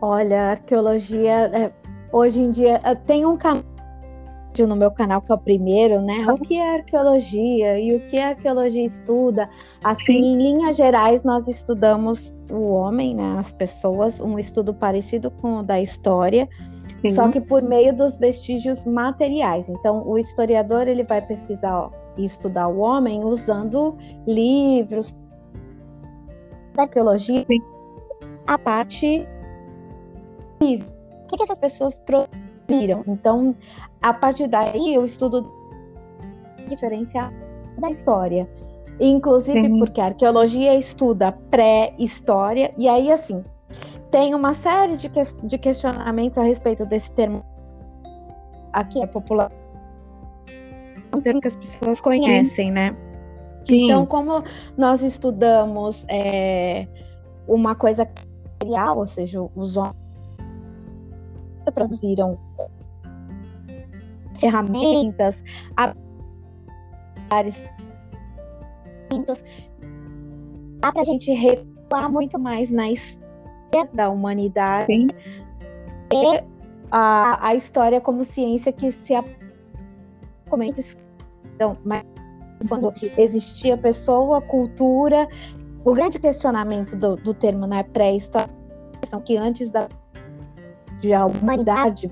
[0.00, 1.72] Olha, a arqueologia é,
[2.12, 3.36] hoje em dia tem um
[4.54, 6.26] canal no meu canal, que é o primeiro, né?
[6.30, 9.48] O que é arqueologia e o que a arqueologia estuda.
[9.82, 10.24] Assim, Sim.
[10.24, 13.36] em linhas gerais, nós estudamos o homem, né?
[13.38, 16.48] As pessoas, um estudo parecido com o da história,
[17.02, 17.10] Sim.
[17.10, 19.68] só que por meio dos vestígios materiais.
[19.68, 25.12] Então, o historiador ele vai pesquisar e estudar o homem usando livros
[26.76, 27.60] arqueologia, Sim.
[28.46, 29.26] a parte
[30.60, 31.94] o que, que essas pessoas
[32.66, 33.04] produziram.
[33.06, 33.54] Então,
[34.02, 35.50] a partir daí eu estudo
[36.68, 37.32] diferenciar
[37.78, 38.48] da história.
[39.00, 39.78] Inclusive Sim.
[39.78, 43.42] porque a arqueologia estuda pré-história, e aí assim,
[44.10, 47.44] tem uma série de, que, de questionamentos a respeito desse termo.
[48.72, 49.50] Aqui é popular.
[51.12, 52.70] É um termo que as pessoas conhecem, Sim.
[52.70, 52.96] né?
[53.56, 53.84] Sim.
[53.86, 54.44] Então, como
[54.76, 56.86] nós estudamos é,
[57.46, 58.08] uma coisa
[58.64, 60.03] material, ou seja, os homens
[61.72, 62.38] produziram
[64.38, 65.36] ferramentas,
[70.80, 75.06] dá para a gente recuar muito mais na história da humanidade Sim.
[76.12, 76.42] e
[76.90, 79.14] a, a história como ciência que se
[80.48, 80.82] comenta
[81.54, 82.04] então, mas
[82.68, 85.28] quando existia pessoa, cultura,
[85.84, 88.52] o grande questionamento do, do termo na né, pré-história
[89.24, 89.88] que antes da
[91.04, 92.10] de a humanidade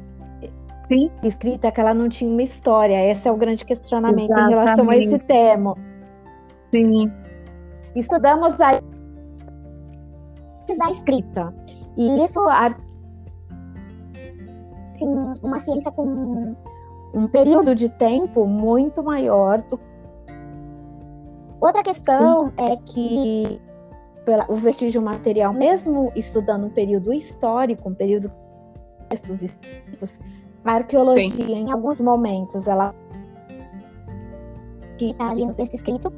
[0.83, 1.11] Sim.
[1.23, 3.11] escrita que ela não tinha uma história.
[3.11, 4.53] Esse é o grande questionamento Exatamente.
[4.53, 5.77] em relação a esse termo.
[6.71, 7.11] Sim.
[7.97, 8.81] Estudamos a
[10.79, 11.55] da escrita.
[11.97, 12.75] E isso assim,
[15.43, 16.55] uma ciência com
[17.15, 19.79] um período de tempo muito maior do
[21.61, 22.53] Outra questão Sim.
[22.57, 23.61] é que
[24.25, 28.31] pela, o vestígio material, mesmo estudando um período histórico, um período
[29.13, 30.11] textos escritos,
[30.65, 31.55] a arqueologia, Sim.
[31.55, 32.95] em alguns momentos, ela
[34.99, 36.13] está ali no texto escrito,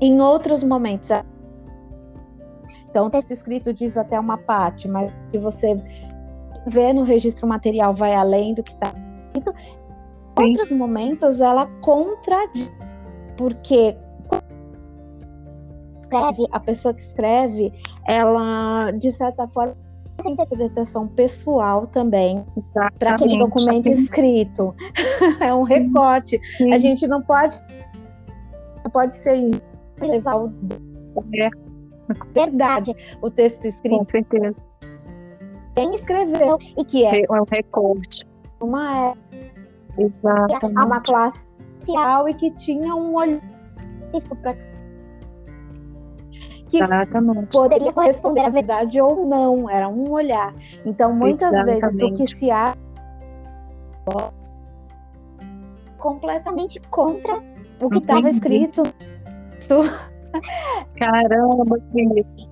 [0.00, 1.08] em outros momentos.
[2.90, 5.80] Então, o texto escrito diz até uma parte, mas se você
[6.66, 8.92] vê no registro material, vai além do que está
[9.28, 9.54] escrito.
[10.38, 12.70] Em outros momentos, ela contradiz,
[13.36, 13.96] porque
[16.02, 17.72] escreve, a pessoa que escreve,
[18.06, 19.76] ela, de certa forma,
[20.16, 22.44] tem interpretação pessoal também
[22.98, 24.74] para aquele documento escrito.
[25.40, 26.40] é um recorte.
[26.56, 26.72] Sim.
[26.72, 27.60] A gente não pode
[28.84, 29.50] não pode ser
[30.00, 30.52] levar o
[31.34, 31.48] é.
[32.32, 33.98] verdade o texto escrito.
[33.98, 34.62] Com certeza.
[35.74, 38.24] Quem escreveu e que é, é um recorte.
[38.60, 39.14] Uma
[39.98, 40.66] é Exatamente.
[40.66, 41.44] uma classe
[41.80, 43.42] social e que tinha um olho
[44.06, 44.54] específico para
[46.68, 47.52] que Exatamente.
[47.52, 50.54] poderia corresponder à verdade ou não, era um olhar.
[50.84, 51.80] Então, muitas Exatamente.
[51.80, 52.76] vezes o que se acha
[55.98, 57.42] completamente contra
[57.80, 58.82] o que estava escrito.
[60.98, 62.48] Caramba, que isso.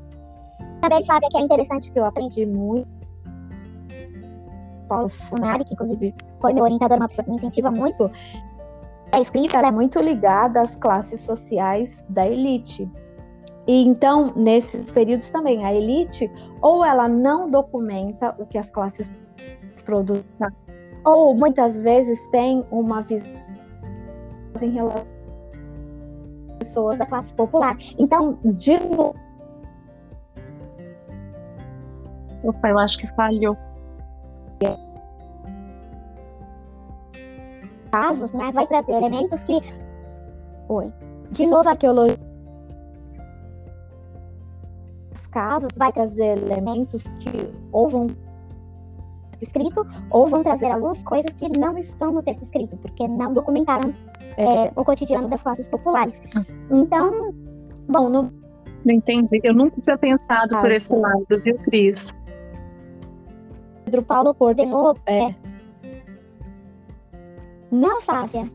[0.80, 2.88] Também sabe que é interessante que eu aprendi muito.
[4.88, 8.10] Paulo Funari, que inclusive foi meu orientador, uma pessoa que me incentiva muito.
[9.12, 12.90] A escrita é muito ligada às classes sociais da elite.
[13.66, 19.08] E então, nesses períodos também, a elite, ou ela não documenta o que as classes
[19.84, 20.24] produzem,
[21.04, 23.32] ou muitas vezes tem uma visão
[24.60, 25.06] em relação
[26.50, 27.76] às pessoas da classe popular.
[27.98, 29.14] Então, de novo.
[32.42, 33.56] Opa, eu acho que falhou.
[37.90, 38.50] Casos, né?
[38.52, 39.60] Vai trazer elementos que.
[40.68, 40.92] Oi.
[41.30, 42.23] De novo, a arqueologia
[45.34, 48.06] casos vai trazer elementos que ou vão
[49.42, 53.34] escrito ou vão trazer à luz coisas que não estão no texto escrito, porque não
[53.34, 53.92] documentaram
[54.38, 56.14] é, o cotidiano das classes populares.
[56.70, 57.34] Então,
[57.88, 58.32] bom, no...
[58.84, 59.40] Não entendi.
[59.42, 62.08] Eu nunca tinha pensado ah, por esse lado, viu, Cris?
[63.84, 64.96] Pedro Paulo coordenou.
[65.06, 65.34] É...
[67.70, 68.48] Não, Flávia.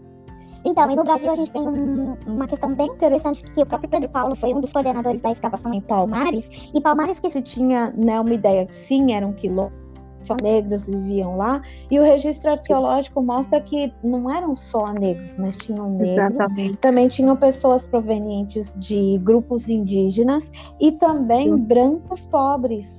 [0.65, 3.89] Então, e no Brasil a gente tem um, uma questão bem interessante que o próprio
[3.89, 7.93] Pedro Paulo foi um dos coordenadores da escavação em Palmares, e Palmares que se tinha
[7.95, 9.79] né, uma ideia que sim, eram quilômetros,
[10.21, 15.55] só negros viviam lá, e o registro arqueológico mostra que não eram só negros, mas
[15.57, 16.77] tinham negros, Exatamente.
[16.77, 20.43] também tinham pessoas provenientes de grupos indígenas
[20.79, 21.57] e também sim.
[21.57, 22.91] brancos pobres.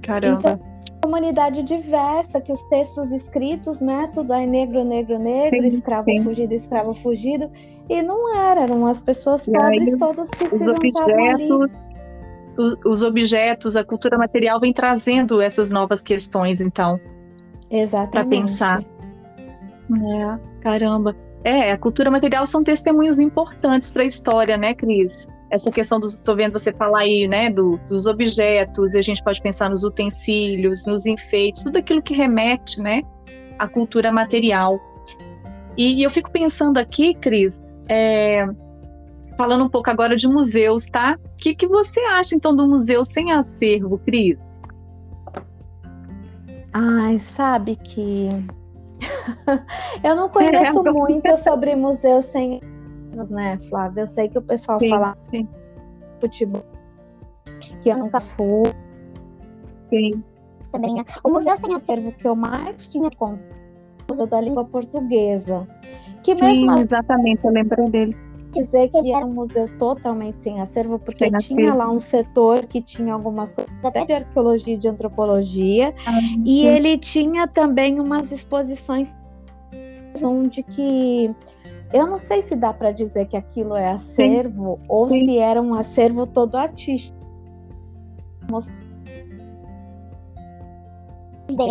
[0.00, 0.38] Caramba.
[0.40, 0.73] Então,
[1.04, 6.24] comunidade diversa, que os textos escritos, né, tudo é negro, negro, negro, sim, escravo sim.
[6.24, 7.50] fugido, escravo fugido,
[7.88, 11.88] e não era, eram as pessoas pobres aí, todas que os se objetos,
[12.86, 16.98] os objetos, a cultura material vem trazendo essas novas questões, então,
[18.10, 18.82] para pensar.
[18.82, 21.14] É, caramba.
[21.42, 25.28] É, a cultura material são testemunhos importantes para a história, né, Cris?
[25.50, 29.22] Essa questão dos, tô vendo você falar aí, né, do, dos objetos, e a gente
[29.22, 33.02] pode pensar nos utensílios, nos enfeites, tudo aquilo que remete, né,
[33.58, 34.80] à cultura material.
[35.76, 38.46] E, e eu fico pensando aqui, Cris, é,
[39.36, 41.18] falando um pouco agora de museus, tá?
[41.22, 44.38] O que, que você acha, então, do museu sem acervo, Cris?
[46.72, 48.28] Ai, sabe que
[50.02, 52.60] eu não conheço é, muito sobre museus sem
[53.14, 54.02] né, Flávia?
[54.02, 55.48] Eu sei que o pessoal sim, fala sim.
[56.20, 56.64] futebol,
[57.82, 58.64] que eu nunca fui.
[59.84, 60.22] Sim.
[60.72, 61.04] Também, né?
[61.22, 63.38] o museu sem acervo que eu mais tinha com o
[64.10, 65.68] Museu da Língua Portuguesa.
[66.22, 68.16] Que Sim, mesmo exatamente, eu lembrei dele.
[68.52, 71.78] Dizer que era um museu totalmente sem acervo, porque sem tinha acervo.
[71.78, 76.64] lá um setor que tinha algumas coisas até de arqueologia e de antropologia, ah, e
[76.64, 79.08] ele tinha também umas exposições
[80.22, 81.34] onde que
[81.94, 84.86] eu não sei se dá para dizer que aquilo é acervo sim.
[84.88, 85.24] ou sim.
[85.24, 87.16] se era um acervo todo artístico.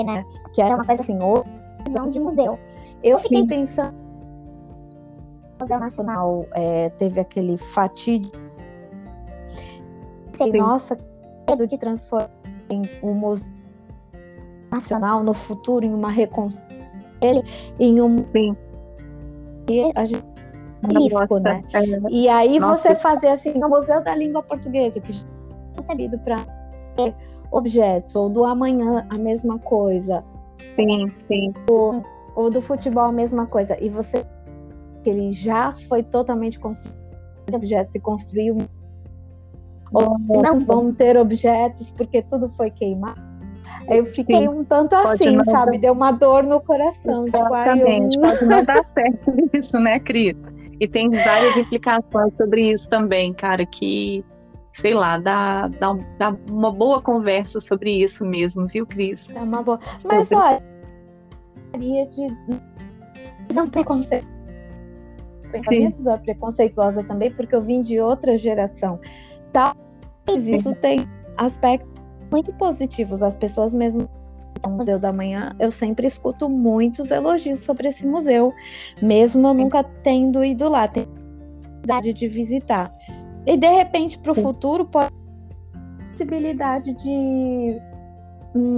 [0.06, 0.26] Né?
[0.54, 1.44] Que era uma coisa assim, ou
[2.10, 2.58] de museu.
[3.04, 3.48] Eu fiquei Sim.
[3.48, 3.94] pensando.
[5.60, 8.38] O Museu Nacional é, teve aquele fatídico.
[10.38, 10.52] Sim.
[10.54, 10.98] Nossa,
[11.50, 12.30] medo de transformar
[13.02, 13.46] o Museu
[14.72, 16.74] Nacional no futuro em uma reconstrução
[17.80, 18.26] em um.
[18.26, 18.56] Sim.
[19.70, 20.34] E a gente
[20.92, 21.64] risco, né?
[21.74, 22.12] É.
[22.12, 22.82] E aí Nossa.
[22.82, 26.38] você fazer assim no Museu da Língua Portuguesa, que já é concebido para
[27.52, 30.24] objetos, ou do amanhã a mesma coisa.
[30.60, 31.54] Sim, sim.
[31.70, 32.04] Ou,
[32.36, 33.78] ou do futebol a mesma coisa.
[33.82, 34.26] E você
[35.04, 37.04] que ele já foi totalmente construído
[37.54, 38.58] objetos e construiu
[39.94, 43.22] ou não vão ter objetos porque tudo foi queimado.
[43.90, 45.72] Eu fiquei Sim, um tanto assim, sabe?
[45.74, 45.80] Dar...
[45.80, 47.20] Deu uma dor no coração.
[47.20, 48.32] Exatamente, tipo, eu...
[48.32, 50.42] pode não dar certo isso, né, Cris?
[50.80, 54.24] E tem várias implicações sobre isso também, cara, que
[54.72, 59.36] sei lá, dá, dá, dá uma boa conversa sobre isso mesmo, viu, Cris?
[59.36, 59.80] É uma boa.
[59.98, 60.18] Sobre...
[60.18, 60.64] Mas olha,
[61.78, 62.34] de
[63.54, 64.34] não preconceito.
[66.00, 69.00] Da preconceituosa também, porque eu vim de outra geração.
[69.52, 71.93] Talvez isso tem aspectos
[72.34, 73.22] muito positivos.
[73.22, 74.10] As pessoas mesmo
[74.64, 78.52] no Museu da Manhã, eu sempre escuto muitos elogios sobre esse museu,
[79.02, 81.08] mesmo nunca tendo ido lá, tem
[82.14, 82.92] de visitar.
[83.46, 87.78] E de repente, para o futuro, pode ter possibilidade de
[88.56, 88.78] hum,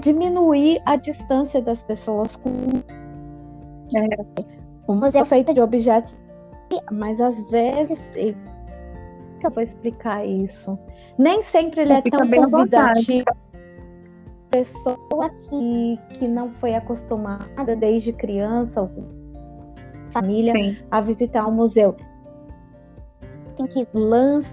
[0.00, 2.50] diminuir a distância das pessoas com
[3.96, 4.44] é,
[4.86, 6.16] um museu feito de objetos,
[6.92, 7.98] mas às vezes
[9.42, 10.78] eu vou explicar isso.
[11.20, 13.26] Nem sempre ele é, tão convidativo.
[14.50, 18.90] Pessoa que, que não foi acostumada desde criança ou
[20.12, 20.78] família Sim.
[20.90, 21.94] a visitar um museu
[23.68, 24.48] que lança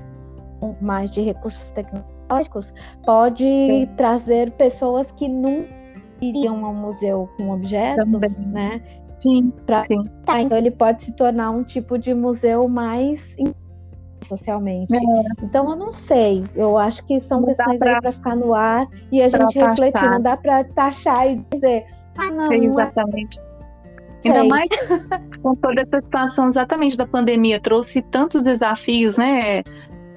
[0.82, 2.74] mais de recursos tecnológicos
[3.06, 3.90] pode Sim.
[3.96, 5.70] trazer pessoas que nunca
[6.20, 8.48] iriam ao museu com objetos, Também.
[8.48, 8.82] né?
[9.20, 9.84] Sim, pra...
[9.86, 10.04] Sim.
[10.26, 13.38] Tá, então ele pode se tornar um tipo de museu mais
[14.22, 14.96] socialmente.
[14.96, 15.00] É.
[15.44, 16.44] Então eu não sei.
[16.56, 18.02] Eu acho que são não questões pra...
[18.02, 20.10] para ficar no ar e a gente refletir.
[20.10, 21.86] Não dá para taxar e dizer.
[22.18, 23.40] Ah, não, é exatamente.
[24.26, 24.68] Ainda mais
[25.42, 29.64] com toda essa situação exatamente da pandemia, trouxe tantos desafios, né?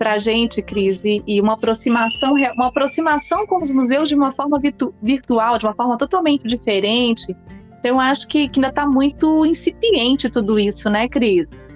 [0.00, 4.58] para a gente, Cris, e uma aproximação, uma aproximação com os museus de uma forma
[4.58, 7.36] virtu virtual, de uma forma totalmente diferente.
[7.78, 11.68] Então, eu acho que, que ainda está muito incipiente tudo isso, né, Cris?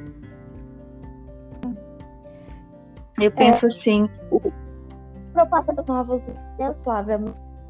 [3.20, 3.30] Eu é.
[3.30, 4.08] penso é, assim.
[4.32, 7.18] A proposta dos novos museus, Flávia, é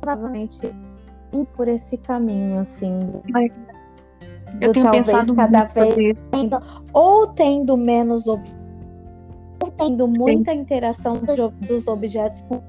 [0.00, 3.00] provavelmente ir por esse caminho, assim.
[4.60, 8.40] Eu tenho pensado cada vez tendo, ou tendo menos ou
[9.76, 10.58] tendo muita Sim.
[10.58, 11.20] interação
[11.60, 12.62] dos objetos com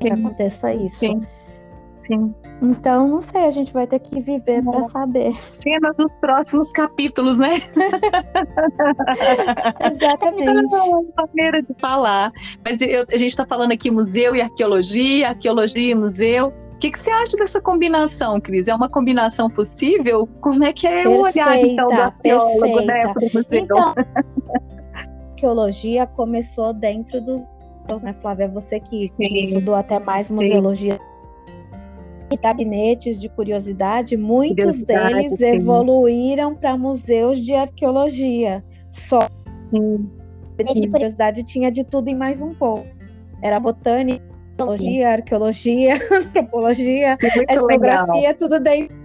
[0.00, 0.98] que aconteça isso.
[0.98, 1.20] Sim.
[1.98, 2.34] Sim.
[2.60, 5.34] Então, não sei, a gente vai ter que viver para saber.
[5.50, 7.54] Cenas dos próximos capítulos, né?
[9.92, 10.48] Exatamente.
[10.48, 12.30] É maneira de falar.
[12.64, 16.48] Mas eu, a gente está falando aqui museu e arqueologia, arqueologia e museu.
[16.74, 18.68] O que, que você acha dessa combinação, Cris?
[18.68, 20.28] É uma combinação possível?
[20.40, 23.58] Como é que é perfeita, o olhar, então, do arqueólogo né, para o museu?
[23.58, 23.94] Então, a
[25.34, 27.42] arqueologia começou dentro dos
[28.02, 28.46] né, Flávia?
[28.48, 30.94] Você que, que estudou até mais museologia.
[30.94, 31.11] Sim
[32.36, 35.56] gabinetes de curiosidade, muitos curiosidade, deles sim.
[35.56, 38.64] evoluíram para museus de arqueologia.
[38.90, 39.28] Só.
[39.68, 40.08] Sim.
[40.74, 42.86] de curiosidade tinha de tudo e mais um pouco.
[43.40, 44.24] Era botânica,
[44.56, 47.16] biologia, arqueologia, antropologia,
[47.48, 49.02] etnografia, tudo dentro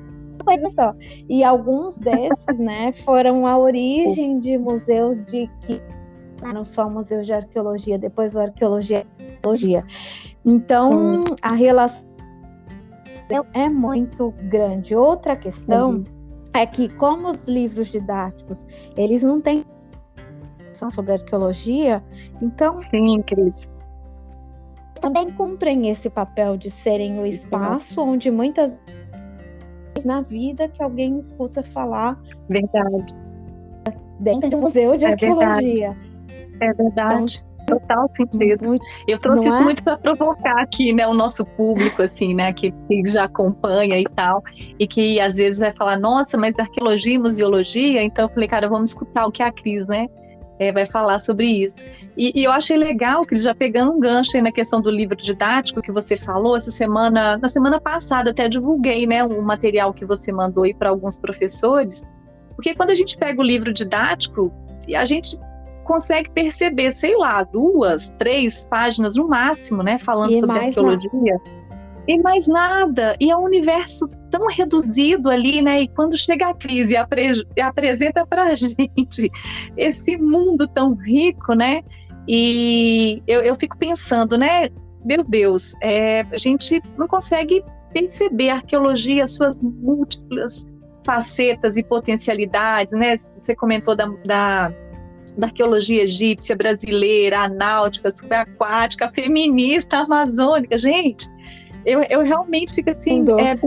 [0.47, 0.95] coisa só.
[1.27, 5.81] E alguns desses, né, foram a origem de museus de que
[6.41, 9.83] não só museus de arqueologia, depois o arqueologia, arqueologia.
[10.45, 12.06] Então, a relação
[13.53, 14.95] é muito grande.
[14.95, 16.03] Outra questão uhum.
[16.53, 18.63] é que, como os livros didáticos,
[18.95, 19.65] eles não têm
[20.91, 22.03] sobre arqueologia,
[22.41, 22.75] então.
[22.75, 23.67] Sim, Cris.
[25.01, 28.13] Também cumprem esse papel de serem o espaço uhum.
[28.13, 32.19] onde muitas vezes na vida que alguém escuta falar.
[32.49, 33.15] Verdade.
[34.19, 35.95] Dentro do museu de é arqueologia.
[35.95, 36.07] Verdade.
[36.61, 37.46] É verdade.
[37.67, 38.69] Total sentido.
[38.69, 39.61] Muito, eu trouxe isso é?
[39.61, 44.05] muito para provocar aqui, né, o nosso público, assim, né, que, que, já acompanha e
[44.05, 44.41] tal,
[44.79, 48.69] e que às vezes vai falar, nossa, mas arqueologia e museologia, então eu falei, cara,
[48.69, 50.07] vamos escutar o que a Cris, né,
[50.59, 51.85] é, vai falar sobre isso.
[52.17, 55.15] E, e, eu achei legal, Cris, já pegando um gancho aí na questão do livro
[55.15, 60.05] didático que você falou, essa semana, na semana passada até divulguei, né, um material que
[60.05, 62.09] você mandou aí para alguns professores,
[62.55, 64.51] porque quando a gente pega o livro didático,
[64.95, 65.37] a gente
[65.87, 71.09] consegue perceber, sei lá, duas, três páginas no máximo, né, falando e sobre arqueologia.
[71.13, 71.57] Nada.
[72.07, 73.15] E mais nada.
[73.19, 75.81] E é um universo tão reduzido ali, né?
[75.81, 79.29] E quando chega a crise e, apre apresenta para a gente
[79.75, 81.81] esse mundo tão rico, né?
[82.27, 84.69] E eu, eu fico pensando, né?
[85.03, 90.73] Meu Deus, é, a gente não consegue perceber a arqueologia, suas múltiplas
[91.05, 93.15] facetas e potencialidades, né?
[93.41, 94.73] Você comentou da, da
[95.37, 100.77] da arqueologia egípcia, brasileira, a náutica, subaquática, feminista, amazônica.
[100.77, 101.27] Gente,
[101.85, 103.23] eu, eu realmente fico assim.
[103.39, 103.57] É,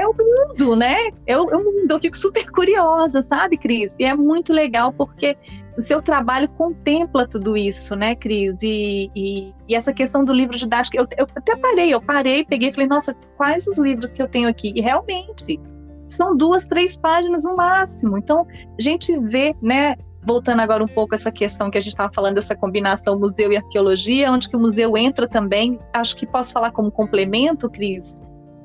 [0.00, 1.10] é o mundo, né?
[1.26, 1.90] É o, é o mundo.
[1.90, 3.96] Eu fico super curiosa, sabe, Cris?
[3.98, 5.36] E é muito legal porque
[5.76, 8.62] o seu trabalho contempla tudo isso, né, Cris?
[8.62, 12.68] E, e, e, essa questão do livro didático, eu, eu até parei, eu parei, peguei
[12.68, 14.72] e falei, nossa, quais os livros que eu tenho aqui?
[14.74, 15.58] E realmente,
[16.06, 18.18] são duas, três páginas no máximo.
[18.18, 18.46] Então,
[18.78, 22.38] a gente vê, né, voltando agora um pouco essa questão que a gente estava falando,
[22.38, 26.70] essa combinação museu e arqueologia, onde que o museu entra também, acho que posso falar
[26.70, 28.16] como complemento, Cris?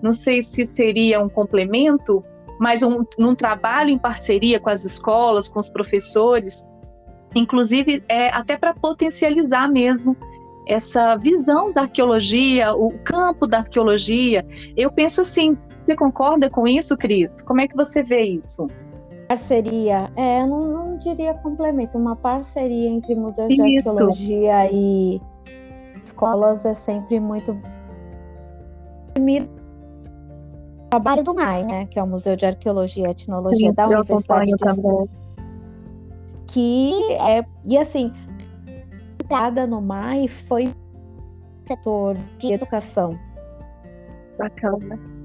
[0.01, 2.23] Não sei se seria um complemento,
[2.59, 6.67] mas um, num trabalho em parceria com as escolas, com os professores,
[7.33, 10.15] inclusive é, até para potencializar mesmo
[10.67, 14.45] essa visão da arqueologia, o campo da arqueologia.
[14.75, 17.41] Eu penso assim, você concorda com isso, Cris?
[17.41, 18.67] Como é que você vê isso?
[19.27, 23.89] Parceria, é, não, não diria complemento, uma parceria entre museus de Isso.
[23.89, 25.21] arqueologia e
[26.03, 27.59] escolas é sempre muito
[30.89, 34.51] trabalho do MAI, né, que é o Museu de Arqueologia e Etnologia Sim, da Universidade
[34.51, 35.09] de também.
[36.47, 38.13] que é e assim
[39.21, 40.73] entrada no MAI foi
[41.67, 43.19] setor de educação
[44.37, 45.16] bacana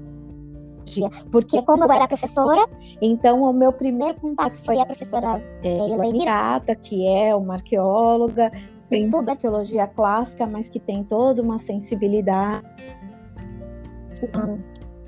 [1.31, 2.67] porque como eu era professora,
[3.01, 8.51] então o meu primeiro contato foi a professora é, Elaine Irata, que é uma arqueóloga,
[8.81, 9.09] Sim.
[9.09, 12.63] tudo arqueologia clássica, mas que tem toda uma sensibilidade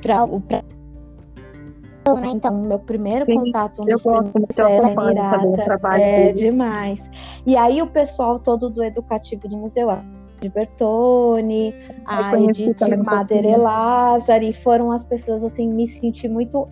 [0.02, 0.42] para o
[2.26, 6.40] então, meu primeiro Sim, contato no eu gosto muito, eu Irata, trabalho é deles.
[6.40, 7.02] demais.
[7.48, 9.90] E aí o pessoal todo do educativo do museu
[10.46, 11.74] de Bertone,
[12.06, 16.68] a Edith Madeira Lázari, foram as pessoas assim, me senti muito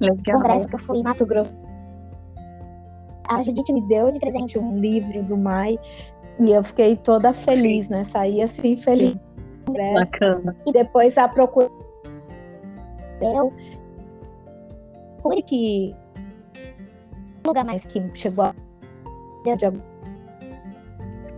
[0.00, 0.36] Legal.
[0.36, 1.52] congresso que eu fui em Mato Grosso.
[3.28, 5.78] A Judite me deu de presente um livro do Mai
[6.40, 7.90] e eu fiquei toda feliz, Sim.
[7.90, 8.06] né?
[8.10, 9.16] Saí assim feliz.
[9.94, 10.56] Bacana.
[10.66, 11.68] E depois a procura
[13.20, 13.52] eu
[15.22, 15.94] fui que
[17.44, 18.54] lugar mais que chegou a
[19.42, 19.52] de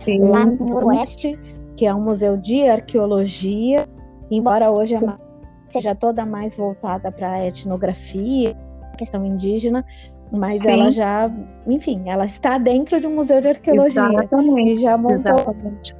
[0.03, 0.19] Sim.
[0.19, 1.37] lá no Noroeste,
[1.75, 3.87] que é um museu de arqueologia,
[4.29, 5.17] embora hoje a
[5.71, 8.55] seja toda mais voltada para a etnografia,
[8.97, 9.85] questão indígena,
[10.31, 10.69] mas Sim.
[10.69, 11.31] ela já,
[11.67, 14.03] enfim, ela está dentro de um museu de arqueologia.
[14.03, 14.71] Exatamente.
[14.71, 15.95] E já montou exatamente.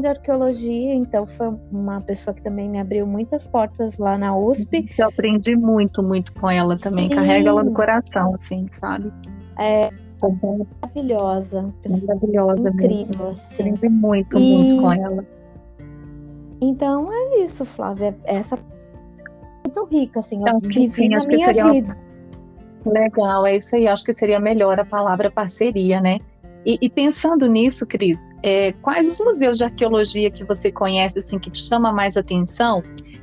[0.00, 4.88] de arqueologia, então foi uma pessoa que também me abriu muitas portas lá na USP.
[4.96, 7.08] Eu aprendi muito, muito com ela também.
[7.08, 7.14] Sim.
[7.16, 9.12] Carrega ela no coração, assim, sabe?
[9.58, 9.90] É,
[10.30, 11.72] maravilhosa.
[11.88, 12.68] Maravilhosa.
[12.70, 13.54] Incrível, assim.
[13.54, 14.56] Aprendi muito, e...
[14.56, 15.26] muito com ela.
[16.60, 18.16] Então é isso, Flávia.
[18.24, 18.56] Essa
[19.64, 20.40] muito rica, assim.
[20.40, 21.96] Eu acho que sim, acho que seria vida.
[22.84, 23.88] legal, é isso aí.
[23.88, 26.18] Acho que seria melhor a palavra parceria, né?
[26.64, 31.38] E, e pensando nisso, Cris, é, quais os museus de arqueologia que você conhece, assim,
[31.38, 32.82] que te chama mais atenção?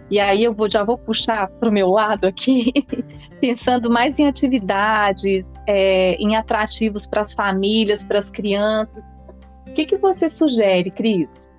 [0.09, 2.71] E aí eu vou, já vou puxar para o meu lado aqui,
[3.39, 9.03] pensando mais em atividades, é, em atrativos para as famílias, para as crianças.
[9.67, 11.51] O que, que você sugere, Cris?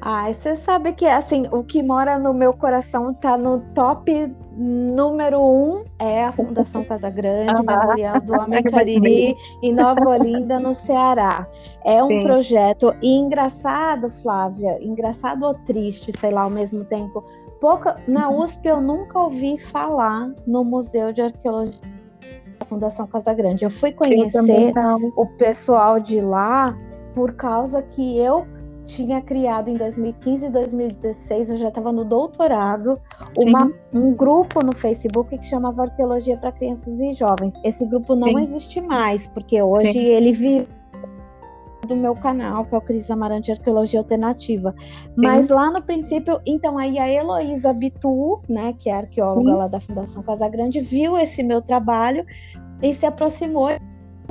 [0.00, 5.40] Ah, você sabe que assim, o que mora no meu coração está no top número
[5.40, 10.74] um é a Fundação Casa Grande, ah, Memorial do Homem Cariri, em Nova Olinda, no
[10.74, 11.46] Ceará.
[11.84, 12.20] É um Sim.
[12.20, 17.24] projeto engraçado, Flávia, engraçado ou triste, sei lá, ao mesmo tempo,
[17.62, 17.96] pouca.
[18.08, 18.28] Na.
[18.28, 21.80] USP eu nunca ouvi falar no Museu de Arqueologia
[22.58, 23.64] da Fundação Casa Grande.
[23.64, 24.42] Eu fui conhecer
[25.16, 26.76] o pessoal de lá
[27.14, 28.44] por causa que eu
[28.86, 32.96] tinha criado em 2015 e 2016, eu já estava no doutorado,
[33.36, 37.54] uma, um grupo no Facebook que chamava Arqueologia para Crianças e Jovens.
[37.64, 38.42] Esse grupo não Sim.
[38.42, 40.06] existe mais, porque hoje Sim.
[40.06, 40.66] ele virou
[41.86, 44.74] do meu canal, que é o Cris Amarante Arqueologia Alternativa.
[45.16, 45.54] Mas Sim.
[45.54, 49.56] lá no princípio, então aí a Heloísa Bitu, né, que é arqueóloga Sim.
[49.56, 52.24] lá da Fundação Casagrande, viu esse meu trabalho
[52.82, 53.68] e se aproximou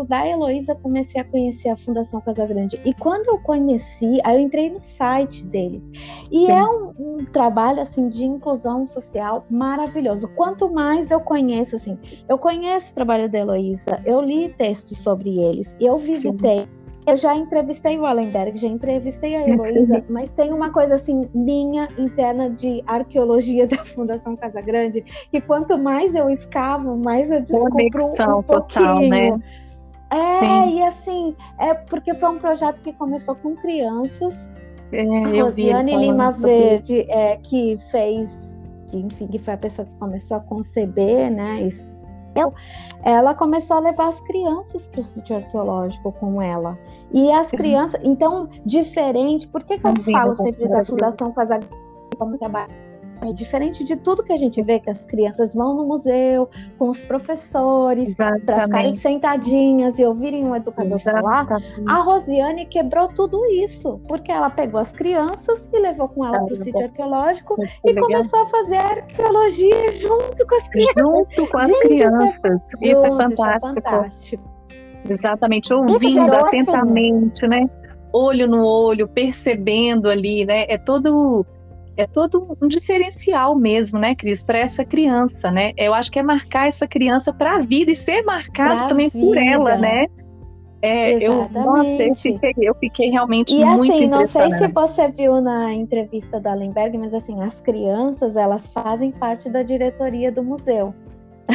[0.08, 2.80] da Heloísa, comecei a conhecer a Fundação Casagrande.
[2.86, 5.84] E quando eu conheci, aí eu entrei no site deles.
[6.32, 6.52] E Sim.
[6.52, 10.28] é um, um, trabalho, assim, de inclusão social maravilhoso.
[10.30, 11.98] Quanto mais eu conheço, assim,
[12.28, 16.60] eu conheço o trabalho da Heloísa, eu li textos sobre eles, eu visitei.
[16.60, 16.81] Sim.
[17.06, 21.88] Eu já entrevistei o Allenberg, já entrevistei a Heloísa, mas tem uma coisa assim, minha
[21.98, 28.40] interna de arqueologia da Fundação Casagrande, que quanto mais eu escavo, mais eu descubro Conexão
[28.40, 28.86] um pouquinho.
[28.86, 29.40] Total, né?
[30.12, 30.78] É, Sim.
[30.78, 34.38] e assim, é porque foi um projeto que começou com crianças.
[34.92, 38.30] É, a Rosiane Lima Verde, é, que fez,
[38.88, 41.70] que, enfim, que foi a pessoa que começou a conceber, né?
[43.04, 46.78] Ela começou a levar as crianças para o sítio arqueológico com ela.
[47.12, 51.76] E as crianças, então, diferente, por que, que eu falo sempre da Fundação Casagrande
[52.18, 52.91] como trabalho?
[53.22, 56.90] É diferente de tudo que a gente vê que as crianças vão no museu com
[56.90, 61.24] os professores para ficarem sentadinhas e ouvirem um educador Exatamente.
[61.24, 61.48] falar.
[61.88, 66.54] A Rosiane quebrou tudo isso, porque ela pegou as crianças e levou com ela para
[66.54, 67.56] o sítio arqueológico
[67.86, 68.06] e legal.
[68.06, 70.94] começou a fazer arqueologia junto com as crianças.
[70.98, 72.64] Junto com as crianças.
[72.82, 73.80] Isso, é fantástico.
[73.80, 74.44] É fantástico.
[75.08, 77.48] Exatamente, ouvindo atentamente, assim.
[77.48, 77.70] né?
[78.14, 80.66] Olho no olho, percebendo ali, né?
[80.68, 81.46] É todo
[81.98, 85.74] é todo um diferencial mesmo, né, Cris, para essa criança, né?
[85.78, 89.10] Eu acho que é marcar essa criança para a vida e ser marcado pra também
[89.10, 89.26] vida.
[89.26, 90.06] por ela, né?
[90.84, 95.10] É, eu, nossa, eu, fiquei, eu fiquei realmente e, muito assim, não sei se você
[95.10, 100.44] viu na entrevista da Lemberg, mas assim, as crianças, elas fazem parte da diretoria do
[100.44, 100.92] museu.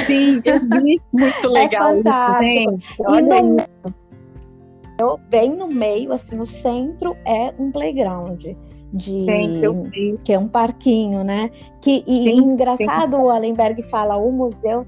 [0.07, 1.01] Sim, eu vi.
[1.13, 2.95] Muito é legal é isso, gente.
[3.01, 5.21] Olha no, isso.
[5.29, 8.45] Bem no meio, assim, o centro é um playground
[8.97, 11.51] de Gente, que é um parquinho, né?
[11.81, 13.23] Que e sim, engraçado sim.
[13.23, 14.85] o Allenberg fala o museu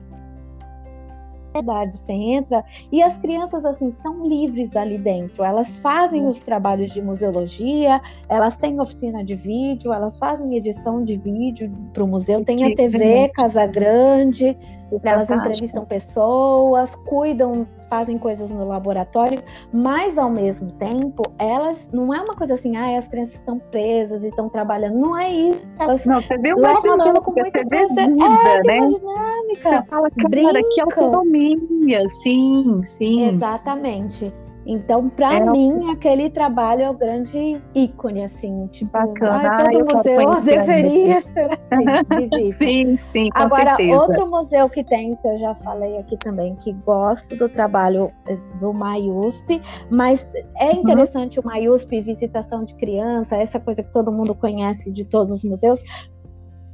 [1.52, 5.42] verdade, você entra e as crianças assim são livres ali dentro.
[5.42, 11.16] Elas fazem os trabalhos de museologia, elas têm oficina de vídeo, elas fazem edição de
[11.16, 14.56] vídeo para o museu, tem a TV Casa Grande,
[15.02, 22.20] elas entrevistam pessoas, cuidam, fazem coisas no laboratório, mas ao mesmo tempo, elas não é
[22.20, 24.98] uma coisa assim, ah, as crianças estão presas e estão trabalhando.
[24.98, 25.68] Não é isso.
[25.78, 28.86] Elas não, você vê uma dinâmica, com muita você vê vida, é, né?
[28.86, 29.60] Dinâmica.
[29.60, 33.28] Você fala, cara, que autonomia, sim, sim.
[33.28, 34.32] Exatamente.
[34.70, 39.56] Então, para é mim, aquele trabalho é o grande ícone, assim, tipo, bacana.
[39.56, 43.98] Ai, todo museu deveria ser assim, sim, sim, com Agora, certeza.
[43.98, 48.36] outro museu que tem, que eu já falei aqui também, que gosto do trabalho eh,
[48.60, 50.80] do MAIUSP, mas é uhum.
[50.80, 51.46] interessante uhum.
[51.46, 55.80] o MAIUSP, visitação de criança, essa coisa que todo mundo conhece de todos os museus,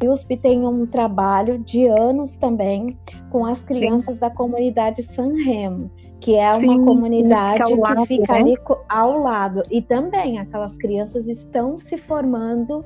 [0.03, 2.99] o USP tem um trabalho de anos também
[3.31, 4.21] com as crianças Sim.
[4.21, 5.89] da comunidade San Remo
[6.25, 8.39] que é Sim, uma comunidade que, lado, que fica né?
[8.39, 8.57] ali
[8.89, 9.63] ao lado.
[9.71, 12.83] E também aquelas crianças estão se formando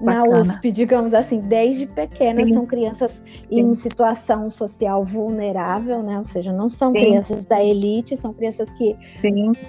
[0.00, 0.42] Bacana.
[0.42, 2.54] na USP, digamos assim, desde pequenas, Sim.
[2.54, 3.60] são crianças Sim.
[3.60, 6.18] em situação social vulnerável, né?
[6.18, 6.98] Ou seja, não são Sim.
[6.98, 8.96] crianças da elite, são crianças que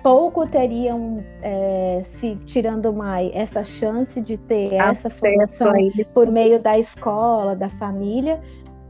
[0.02, 5.72] pouco teriam é, se tirando mais essa chance de ter Acesso essa formação
[6.16, 8.42] por meio da escola, da família,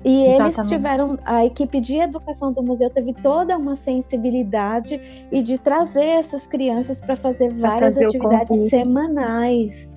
[0.05, 0.57] e Exatamente.
[0.59, 4.99] eles tiveram, a equipe de educação do museu teve toda uma sensibilidade
[5.31, 9.87] e de trazer essas crianças para fazer várias atividades semanais.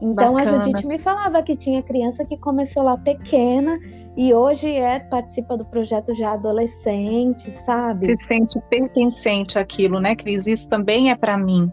[0.00, 0.58] Então Bacana.
[0.58, 3.78] a Judite me falava que tinha criança que começou lá pequena
[4.16, 8.04] e hoje é participa do projeto já adolescente, sabe?
[8.04, 10.46] Se sente pertencente àquilo, né, Cris?
[10.46, 11.70] Isso também é para mim.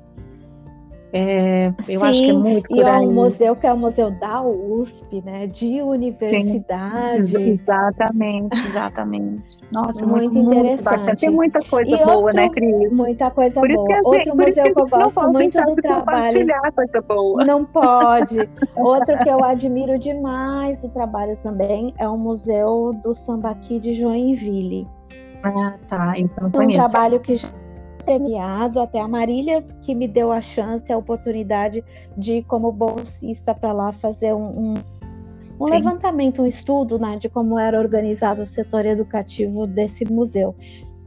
[1.18, 4.11] É, eu Sim, acho que é muito E é um museu que é o museu
[4.11, 5.47] da USP, né?
[5.47, 7.28] De universidade.
[7.28, 9.61] Sim, exatamente, exatamente.
[9.72, 10.99] Nossa, muito, muito interessante.
[10.99, 12.93] Muito Tem muita coisa e boa, outro, né, Cris?
[12.93, 13.74] Muita coisa por boa.
[13.74, 16.47] Isso que outro museu que, que, eu gosto muito do trabalho.
[16.76, 17.45] Coisa boa.
[17.45, 18.49] Não pode.
[18.76, 24.86] outro que eu admiro demais o trabalho também é o Museu do Sambaqui de Joinville.
[25.43, 26.18] Ah, tá.
[26.18, 26.82] Isso eu não conheço.
[26.82, 27.38] Um trabalho que
[28.06, 31.84] premiado, até a Marília que me deu a chance, a oportunidade
[32.16, 34.74] de ir como bolsista para lá fazer um, um,
[35.60, 40.56] um levantamento, um estudo né, de como era organizado o setor educativo desse museu.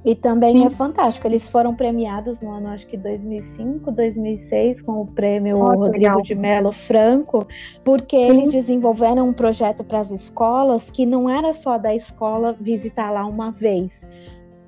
[0.05, 0.65] E também Sim.
[0.65, 1.27] é fantástico.
[1.27, 6.23] Eles foram premiados no ano, acho que 2005, 2006, com o prêmio oh, Rodrigo legal.
[6.23, 7.47] de Mello Franco,
[7.85, 8.29] porque Sim.
[8.29, 13.27] eles desenvolveram um projeto para as escolas que não era só da escola visitar lá
[13.27, 13.93] uma vez,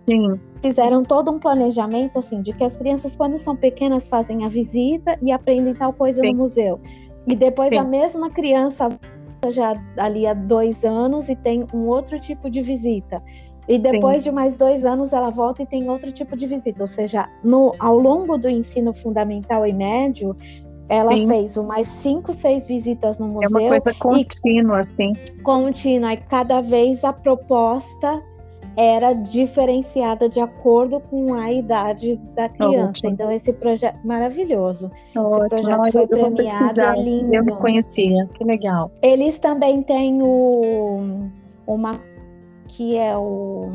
[0.09, 0.41] Sim.
[0.63, 5.19] Fizeram todo um planejamento assim de que as crianças quando são pequenas fazem a visita
[5.23, 6.33] e aprendem tal coisa Sim.
[6.33, 6.81] no museu.
[7.27, 7.79] E depois Sim.
[7.79, 8.89] a mesma criança
[9.49, 13.23] já ali há dois anos e tem um outro tipo de visita.
[13.69, 14.31] E depois Sim.
[14.31, 16.83] de mais dois anos ela volta e tem outro tipo de visita.
[16.83, 20.37] Ou seja, no, ao longo do ensino fundamental e médio,
[20.89, 21.29] ela Sim.
[21.29, 23.43] fez umas cinco, seis visitas no museu.
[23.45, 25.13] É uma coisa contínua, e, assim.
[25.45, 26.13] Contínua.
[26.15, 28.21] E cada vez a proposta
[28.77, 32.89] era diferenciada de acordo com a idade da criança.
[32.89, 33.13] Ótimo.
[33.13, 34.91] Então, esse projeto maravilhoso.
[35.17, 35.37] Ótimo.
[35.37, 37.35] Esse projeto foi premiado, é lindo.
[37.35, 38.91] Eu não conhecia, que legal.
[39.03, 41.29] Eles também têm o,
[41.67, 41.93] uma
[42.69, 43.71] que é o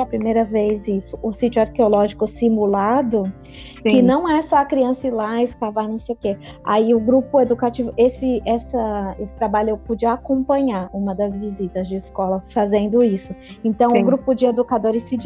[0.00, 3.30] a primeira vez isso, o sítio arqueológico simulado,
[3.76, 3.88] Sim.
[3.88, 6.38] que não é só a criança ir lá escavar não sei o quê.
[6.64, 11.96] Aí o grupo educativo, esse, essa, esse trabalho eu pude acompanhar uma das visitas de
[11.96, 13.34] escola fazendo isso.
[13.62, 14.02] Então Sim.
[14.02, 15.18] o grupo de educadores se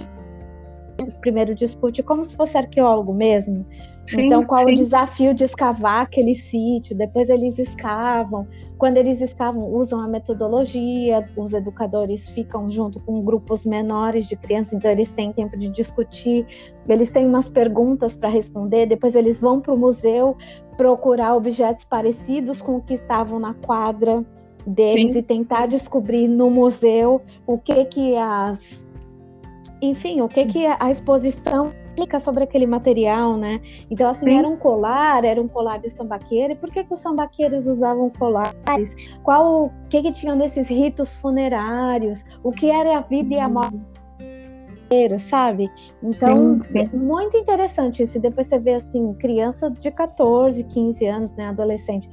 [1.21, 3.67] primeiro discute como se fosse arqueólogo mesmo.
[4.07, 4.73] Sim, então, qual sim.
[4.73, 6.97] o desafio de escavar aquele sítio?
[6.97, 8.47] Depois eles escavam,
[8.79, 14.75] quando eles escavam, usam a metodologia, os educadores ficam junto com grupos menores de crianças,
[14.75, 16.47] então eles têm tempo de discutir,
[16.87, 20.37] eles têm umas perguntas para responder, depois eles vão para o museu
[20.77, 24.23] procurar objetos parecidos com o que estavam na quadra
[24.67, 25.19] deles Sim.
[25.19, 28.85] e tentar descobrir no museu o que que as
[29.81, 33.61] enfim, o que que a exposição explica sobre aquele material, né?
[33.91, 34.39] Então, assim, Sim.
[34.39, 36.53] era um colar, era um colar de sambaqueira.
[36.53, 38.55] E por que, que os sambaqueiros usavam colares?
[39.23, 42.23] Qual o que, que tinham nesses ritos funerários?
[42.43, 43.81] O que era a vida e a morte?
[45.29, 45.69] sabe?
[46.01, 46.97] Então, sim, sim.
[46.97, 48.21] muito interessante isso.
[48.21, 52.09] Depois você vê assim, criança de 14, 15 anos, né, adolescente,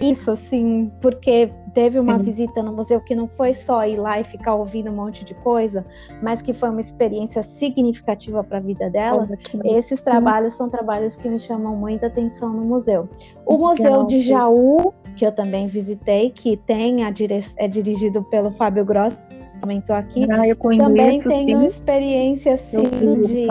[0.00, 2.24] isso, assim, porque teve uma Sim.
[2.24, 5.34] visita no museu que não foi só ir lá e ficar ouvindo um monte de
[5.34, 5.84] coisa,
[6.22, 9.26] mas que foi uma experiência significativa para a vida dela.
[9.64, 10.04] Esses Sim.
[10.04, 13.08] trabalhos são trabalhos que me chamam muita atenção no museu.
[13.44, 13.68] O Legal.
[13.68, 17.12] Museu de Jaú, que eu também visitei, que tem a
[17.56, 19.16] é dirigido pelo Fábio Gross,
[19.60, 20.26] comentou aqui.
[20.30, 21.66] Ah, eu conheço, Também tenho sim.
[21.66, 22.82] experiência assim,
[23.22, 23.46] de,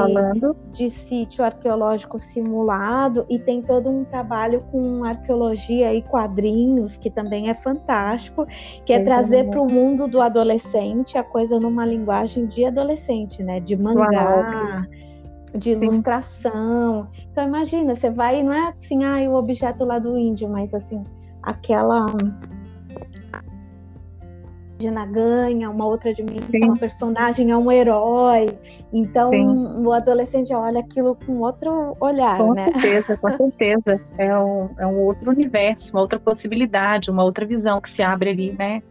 [0.73, 7.49] de sítio arqueológico simulado e tem todo um trabalho com arqueologia e quadrinhos, que também
[7.49, 8.45] é fantástico,
[8.85, 13.43] que é, é trazer para o mundo do adolescente a coisa numa linguagem de adolescente,
[13.43, 13.59] né?
[13.59, 14.75] De mangá.
[15.55, 17.07] de ilustração.
[17.13, 17.27] Sim.
[17.31, 21.03] Então imagina, você vai, não é assim, ah, o objeto lá do índio, mas assim,
[21.41, 22.05] aquela
[24.77, 28.45] indígena ganha, uma outra dimensão, uma personagem é um herói.
[28.93, 29.47] Então Sim.
[29.47, 32.37] o adolescente olha aquilo com outro olhar.
[32.37, 32.71] Com né?
[32.71, 33.99] certeza, com certeza.
[34.17, 38.29] É um, é um outro universo, uma outra possibilidade, uma outra visão que se abre
[38.29, 38.81] ali, né?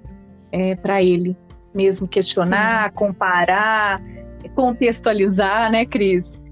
[0.53, 1.37] É, para ele
[1.75, 2.95] mesmo questionar, Sim.
[2.95, 4.01] comparar,
[4.55, 6.43] contextualizar, né, Cris?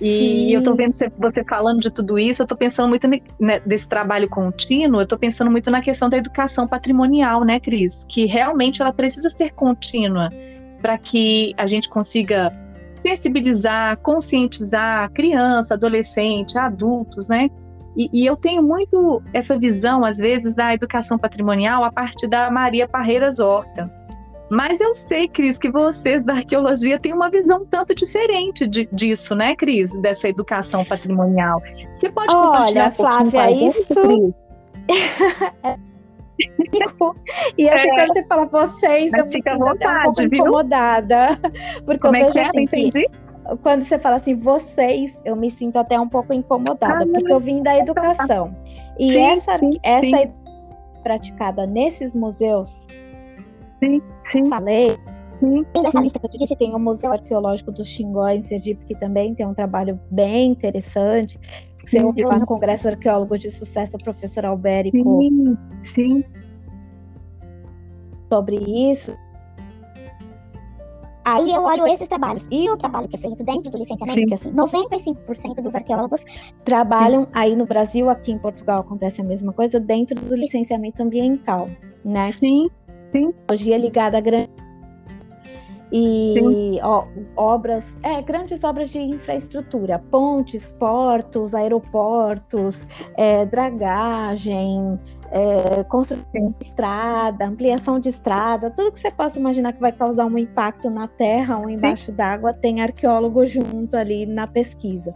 [0.00, 0.54] E Sim.
[0.54, 4.28] eu estou vendo você falando de tudo isso, eu estou pensando muito né, desse trabalho
[4.28, 8.04] contínuo, eu estou pensando muito na questão da educação patrimonial, né, Cris?
[8.08, 10.30] Que realmente ela precisa ser contínua
[10.82, 12.52] para que a gente consiga
[12.88, 17.48] sensibilizar, conscientizar criança, adolescente, adultos, né?
[17.96, 22.50] E, e, eu tenho muito essa visão, às vezes, da educação patrimonial a partir da
[22.50, 23.88] Maria Parreiras Horta
[24.50, 28.88] mas eu sei, Cris, que vocês da arqueologia têm uma visão um tanto diferente de,
[28.92, 29.92] disso, né, Cris?
[30.00, 31.62] Dessa educação patrimonial.
[31.92, 33.94] Você pode Olha, compartilhar um Flávia, isso...
[33.94, 34.34] Cris?
[37.56, 37.94] e assim, é.
[37.94, 40.40] quando você fala vocês, Mas eu fica à vontade, um viu?
[40.40, 41.38] incomodada.
[41.84, 42.48] Porque Como é que é?
[42.48, 43.08] Assim, entendi.
[43.62, 47.38] Quando você fala assim, vocês, eu me sinto até um pouco incomodada, ah, porque eu
[47.38, 48.56] vim da educação.
[48.98, 50.32] E sim, essa, sim, essa sim.
[51.02, 52.70] praticada nesses museus
[53.84, 54.48] Sim, sim.
[54.48, 54.96] Falei.
[55.40, 58.84] Sim, Dessa lista que eu te disse, tem o Museu Arqueológico do Xingó, em Sergipe,
[58.86, 61.38] que também tem um trabalho bem interessante.
[61.76, 64.96] Você ouviu lá no Congresso Arqueólogos de Sucesso, o professor Albérico.
[64.96, 66.24] Sim, sim.
[68.32, 69.14] Sobre isso.
[71.24, 72.46] Aí eu olho esses trabalhos.
[72.50, 74.28] E o trabalho que é feito dentro do licenciamento, Sim.
[74.28, 76.22] porque assim, 95% dos arqueólogos
[76.64, 77.30] trabalham Sim.
[77.32, 81.68] aí no Brasil, aqui em Portugal acontece a mesma coisa, dentro do licenciamento ambiental,
[82.04, 82.28] né?
[82.28, 82.68] Sim.
[83.06, 83.32] Sim.
[83.32, 84.64] Tecnologia ligada a grandes
[85.96, 92.84] e ó, obras, é, grandes obras de infraestrutura, pontes, portos, aeroportos,
[93.16, 94.98] é, dragagem,
[95.30, 100.26] é, construção de estrada, ampliação de estrada, tudo que você possa imaginar que vai causar
[100.26, 105.14] um impacto na terra ou embaixo d'água, tem arqueólogo junto ali na pesquisa.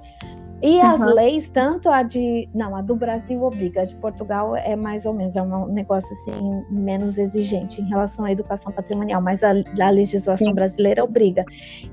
[0.61, 2.48] E as leis, tanto a de.
[2.54, 6.09] Não, a do Brasil obriga, a de Portugal é mais ou menos, é um negócio
[6.12, 10.54] assim, menos exigente em relação à educação patrimonial, mas a, a legislação Sim.
[10.54, 11.44] brasileira obriga.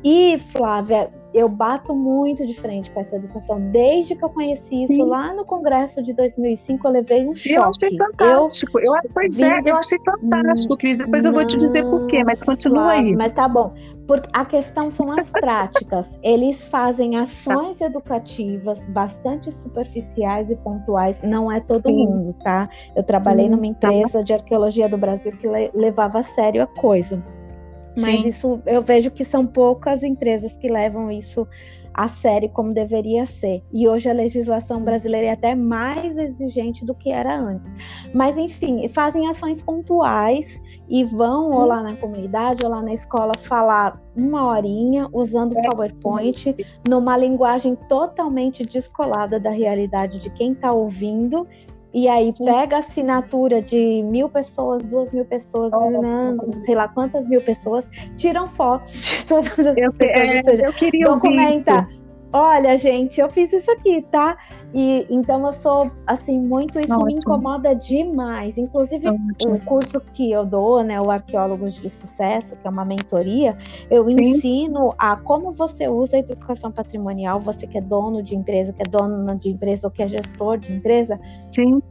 [0.04, 3.60] E, Flávia, eu bato muito de frente com essa educação.
[3.70, 7.54] Desde que eu conheci isso lá no Congresso de 2005, eu levei um choque.
[7.54, 8.80] Eu achei fantástico.
[8.80, 10.98] Eu, eu, pois é, eu achei fantástico, Cris.
[10.98, 13.16] Depois não, eu vou te dizer por quê, mas continua claro, aí.
[13.16, 13.74] Mas tá bom.
[14.08, 16.08] Porque a questão são as práticas.
[16.24, 17.86] Eles fazem ações tá.
[17.88, 21.20] educativas bastante superficiais e pontuais.
[21.22, 22.08] Não é todo Sim.
[22.08, 22.70] mundo, tá?
[22.96, 23.90] Eu trabalhei Sim, numa tá.
[23.90, 24.22] empresa tá.
[24.22, 27.22] de arqueologia do Brasil que levava a sério a coisa.
[27.98, 28.28] Mas Sim.
[28.28, 31.48] isso eu vejo que são poucas empresas que levam isso
[31.96, 33.64] a sério como deveria ser.
[33.72, 37.74] E hoje a legislação brasileira é até mais exigente do que era antes.
[38.14, 43.32] Mas, enfim, fazem ações pontuais e vão ou lá na comunidade ou lá na escola
[43.48, 46.56] falar uma horinha usando o é, PowerPoint
[46.88, 51.48] numa linguagem totalmente descolada da realidade de quem está ouvindo
[51.96, 52.44] e aí Sim.
[52.44, 57.40] pega a assinatura de mil pessoas, duas mil pessoas, oh, não, sei lá quantas mil
[57.40, 57.86] pessoas,
[58.18, 60.12] tiram fotos de todas as eu, pessoas.
[60.12, 61.88] É, seja, eu queria documenta.
[62.38, 64.38] Olha, gente, eu fiz isso aqui, tá?
[64.74, 67.06] E então eu sou assim muito isso Ótimo.
[67.06, 68.58] me incomoda demais.
[68.58, 69.56] Inclusive Ótimo.
[69.56, 73.58] o curso que eu dou, né, o Arqueólogos de Sucesso, que é uma mentoria,
[73.90, 74.20] eu Sim.
[74.20, 78.82] ensino a como você usa a educação patrimonial, você que é dono de empresa, que
[78.82, 81.18] é dono de empresa ou que é gestor de empresa.
[81.48, 81.82] Sim.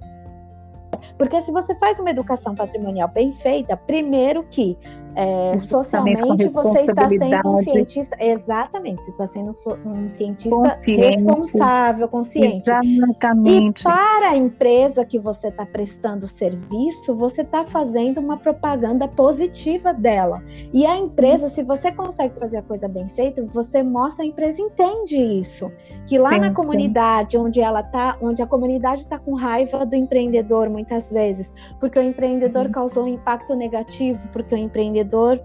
[1.17, 4.77] Porque se você faz uma educação patrimonial bem feita, primeiro que
[5.15, 9.53] é, socialmente você está sendo um cientista, exatamente, você está sendo
[9.85, 11.17] um cientista consciente.
[11.17, 12.55] responsável, consciente.
[12.55, 13.81] Exatamente.
[13.81, 19.93] E para a empresa que você está prestando serviço, você está fazendo uma propaganda positiva
[19.93, 20.43] dela.
[20.73, 21.57] E a empresa, sim.
[21.57, 25.71] se você consegue fazer a coisa bem feita, você mostra a empresa entende isso.
[26.07, 29.97] Que lá sim, na comunidade, onde ela está, onde a comunidade está com raiva do
[29.97, 31.51] empreendedor muitas vezes,
[31.81, 32.73] porque o empreendedor uhum.
[32.73, 35.41] causou um impacto negativo, porque o empreendedor empreendedor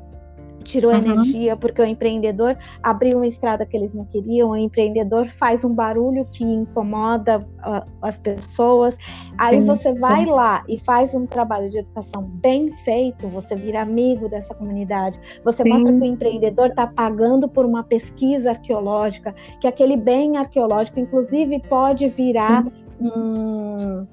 [0.63, 0.97] tirou uhum.
[0.97, 5.73] energia porque o empreendedor abriu uma estrada que eles não queriam, o empreendedor faz um
[5.73, 8.95] barulho que incomoda uh, as pessoas.
[9.37, 10.31] Aí sim, você vai sim.
[10.31, 15.63] lá e faz um trabalho de educação bem feito, você vira amigo dessa comunidade, você
[15.63, 15.69] sim.
[15.69, 21.59] mostra que o empreendedor está pagando por uma pesquisa arqueológica, que aquele bem arqueológico, inclusive,
[21.67, 22.65] pode virar
[22.99, 24.05] um,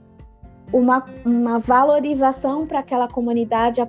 [0.73, 3.81] uma, uma valorização para aquela comunidade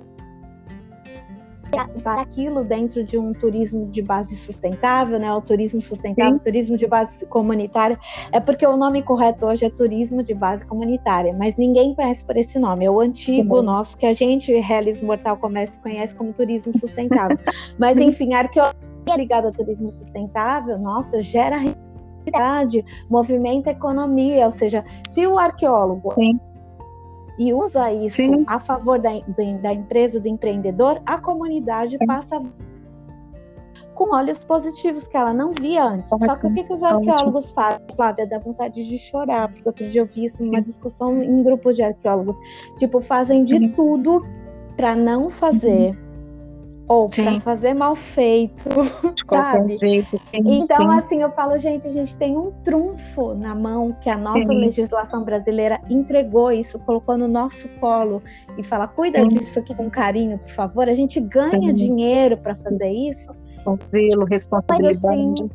[1.94, 5.32] usar aquilo dentro de um turismo de base sustentável, né?
[5.32, 6.44] O turismo sustentável, Sim.
[6.44, 7.98] turismo de base comunitária,
[8.32, 12.36] é porque o nome correto hoje é turismo de base comunitária, mas ninguém conhece por
[12.36, 12.84] esse nome.
[12.84, 13.64] É o antigo Sim.
[13.64, 17.38] nosso que a gente, Relis Mortal Comércio, conhece como turismo sustentável.
[17.78, 24.84] mas enfim, a arqueologia ligada ao turismo sustentável, nossa, gera realidade, movimenta economia, ou seja,
[25.12, 26.38] se o arqueólogo Sim
[27.38, 28.44] e usa isso Sim.
[28.46, 32.06] a favor da, do, da empresa, do empreendedor, a comunidade Sim.
[32.06, 32.42] passa
[33.94, 36.12] com olhos positivos que ela não via antes.
[36.12, 36.26] Ótimo.
[36.26, 38.26] Só que o que, que os arqueólogos fazem, Flávia?
[38.26, 41.82] Dá vontade de chorar, porque outro dia eu vi isso numa discussão em grupo de
[41.82, 42.36] arqueólogos.
[42.78, 43.60] Tipo, fazem Sim.
[43.60, 44.24] de tudo
[44.76, 45.90] para não fazer.
[45.90, 46.07] Uhum
[46.88, 48.68] ou para fazer mal feito,
[49.14, 50.18] de qualquer jeito.
[50.24, 50.98] Sim, então, sim.
[50.98, 54.58] assim, eu falo, gente, a gente tem um trunfo na mão que a nossa sim.
[54.58, 58.22] legislação brasileira entregou isso, colocou no nosso colo
[58.56, 60.88] e fala, cuida disso aqui com carinho, por favor.
[60.88, 63.30] A gente ganha dinheiro para fazer isso.
[63.64, 64.98] Com zelo, responsabilidade.
[65.02, 65.50] Mas, assim,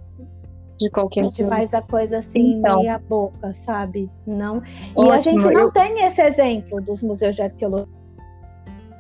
[0.78, 4.10] de qualquer A gente faz a coisa assim, então, meia boca, sabe?
[4.28, 4.58] Não.
[4.58, 5.72] E ótimo, a gente não eu...
[5.72, 8.03] tem esse exemplo dos museus de arqueologia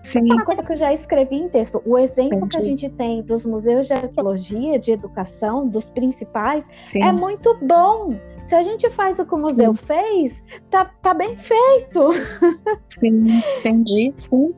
[0.04, 0.26] Sim.
[0.26, 2.49] Uma coisa que eu já escrevi em texto, o exemplo Entendi.
[2.49, 7.01] que a gente tem dos museus de arqueologia, de educação, dos principais, Sim.
[7.01, 8.14] é muito bom.
[8.47, 9.86] Se a gente faz o que o museu sim.
[9.86, 12.12] fez, tá, tá bem feito.
[12.99, 14.54] Sim, entendi, sim.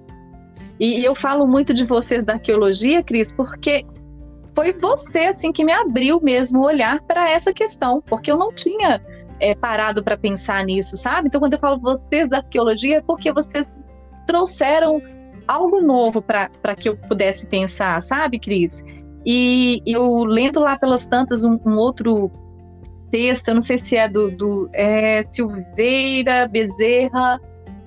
[0.80, 3.86] E, e eu falo muito de vocês da arqueologia, Cris, porque
[4.56, 8.52] foi você assim que me abriu mesmo o olhar para essa questão, porque eu não
[8.52, 9.00] tinha
[9.40, 11.28] é, parado para pensar nisso, sabe?
[11.28, 13.72] Então, quando eu falo vocês da arqueologia, é porque vocês
[14.26, 15.02] trouxeram
[15.48, 18.84] algo novo para que eu pudesse pensar, sabe, Cris?
[19.26, 22.32] E eu lendo lá pelas tantas um, um outro
[23.12, 27.40] texto, eu não sei se é do, do é, Silveira Bezerra,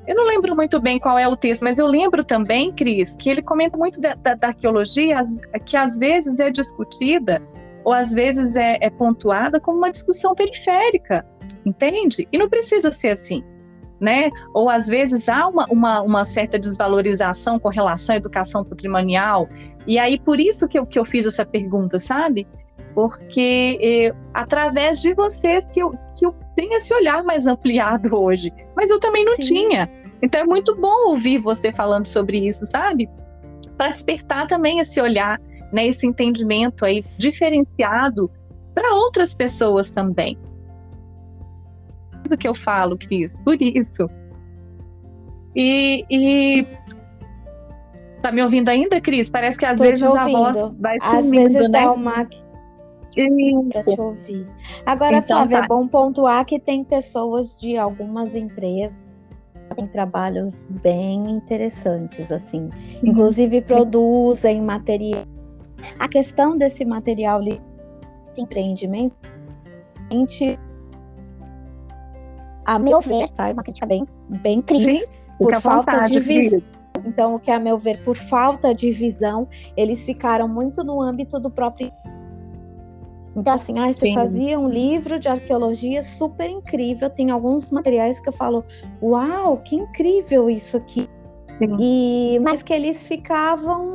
[0.07, 3.29] eu não lembro muito bem qual é o texto, mas eu lembro também, Cris, que
[3.29, 5.23] ele comenta muito da, da, da arqueologia,
[5.67, 7.43] que às vezes é discutida
[7.85, 11.27] ou às vezes é, é pontuada como uma discussão periférica,
[11.65, 12.27] entende?
[12.33, 13.45] E não precisa ser assim
[14.01, 14.30] né?
[14.55, 19.49] Ou às vezes há uma, uma, uma, certa desvalorização com relação à educação patrimonial.
[19.86, 22.46] E aí, por isso que eu, que eu fiz essa pergunta, sabe?
[22.99, 28.53] porque é, através de vocês que eu, que eu tenho esse olhar mais ampliado hoje.
[28.74, 29.55] Mas eu também não Sim.
[29.55, 29.88] tinha.
[30.20, 33.09] Então é muito bom ouvir você falando sobre isso, sabe?
[33.76, 35.40] Para despertar também esse olhar,
[35.72, 38.28] né, esse entendimento aí diferenciado
[38.74, 40.36] para outras pessoas também.
[42.29, 44.09] Do que eu falo, Cris, por isso.
[45.57, 46.66] E, e
[48.22, 49.31] Tá me ouvindo ainda, Cris?
[49.31, 51.83] Parece que às Tô vezes a voz vai sumindo, né?
[51.83, 52.26] Dá uma...
[53.72, 54.47] Pra te ouvir.
[54.85, 55.64] Agora, então, Flávia, tá.
[55.64, 58.93] é bom pontuar que tem pessoas de algumas empresas
[59.74, 62.62] têm trabalhos bem interessantes, assim.
[62.62, 63.11] Uhum.
[63.11, 65.24] Inclusive produzem material.
[65.99, 67.61] A questão desse material de
[68.37, 69.16] empreendimento,
[70.11, 70.59] a gente,
[72.69, 73.49] a meu ver, tá?
[73.49, 75.09] É uma crítica bem, bem crítica,
[75.39, 76.61] por falta vontade, de visão.
[77.07, 81.41] Então, o que a meu ver, por falta de visão, eles ficaram muito no âmbito
[81.41, 81.91] do próprio
[83.37, 87.09] então, assim, ah, você fazia um livro de arqueologia super incrível.
[87.09, 88.64] Tem alguns materiais que eu falo,
[89.01, 91.09] uau, que incrível isso aqui.
[91.55, 91.77] Sim.
[91.79, 93.95] E, mas que eles ficavam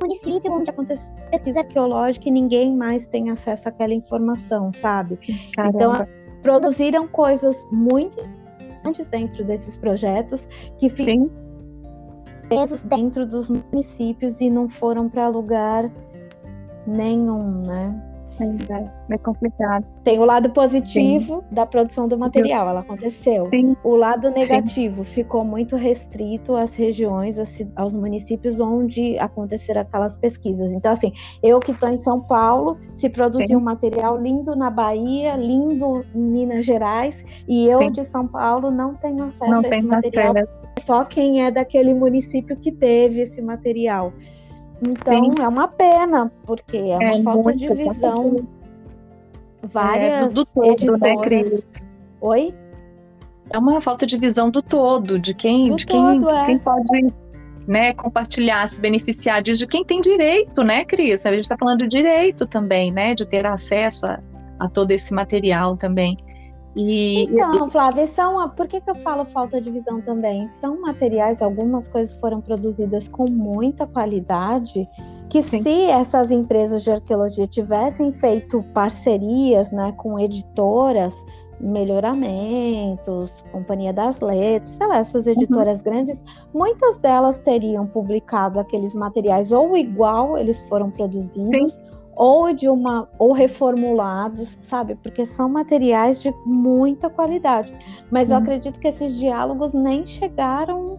[0.00, 5.18] município onde acontece pesquisa arqueológica e ninguém mais tem acesso àquela informação, sabe?
[5.20, 5.92] Sim, então,
[6.42, 10.46] produziram coisas muito importantes dentro desses projetos
[10.78, 11.30] que ficam
[12.48, 15.90] presos dentro dos municípios e não foram para lugar
[16.86, 18.07] nenhum, né?
[18.40, 19.84] É, é complicado.
[20.04, 21.54] Tem o lado positivo Sim.
[21.54, 23.40] da produção do material, ela aconteceu.
[23.40, 23.76] Sim.
[23.82, 25.10] O lado negativo Sim.
[25.10, 27.36] ficou muito restrito às regiões,
[27.74, 30.70] aos municípios onde aconteceram aquelas pesquisas.
[30.72, 31.12] Então, assim,
[31.42, 36.20] eu que estou em São Paulo, se produziu um material lindo na Bahia, lindo em
[36.20, 37.16] Minas Gerais,
[37.46, 40.32] e eu de São Paulo não tenho acesso não a esse material.
[40.32, 40.58] Acesso.
[40.80, 44.12] Só quem é daquele município que teve esse material.
[44.82, 45.42] Então Sim.
[45.42, 48.46] é uma pena, porque é uma é falta de visão.
[49.62, 51.00] Várias é, do todo, né, editoras...
[51.00, 51.82] né, Cris?
[52.20, 52.54] Oi?
[53.50, 56.46] É uma falta de visão do todo, de quem, do de quem, todo, é.
[56.46, 57.14] quem pode
[57.66, 61.26] né, compartilhar, se beneficiar disso, de quem tem direito, né, Cris?
[61.26, 63.14] A gente está falando de direito também, né?
[63.14, 64.20] De ter acesso a,
[64.60, 66.16] a todo esse material também.
[66.76, 70.46] E, então, Flávia, são, por que, que eu falo falta de visão também?
[70.60, 74.88] São materiais, algumas coisas foram produzidas com muita qualidade,
[75.28, 75.62] que Sim.
[75.62, 81.14] se essas empresas de arqueologia tivessem feito parcerias né, com editoras,
[81.60, 85.32] melhoramentos, Companhia das Letras, sei lá, essas uhum.
[85.32, 85.84] editoras uhum.
[85.84, 86.22] grandes,
[86.54, 91.87] muitas delas teriam publicado aqueles materiais ou igual eles foram produzidos, Sim
[92.18, 94.96] ou de uma ou reformulados, sabe?
[94.96, 97.72] Porque são materiais de muita qualidade.
[98.10, 98.34] Mas Sim.
[98.34, 100.98] eu acredito que esses diálogos nem chegaram,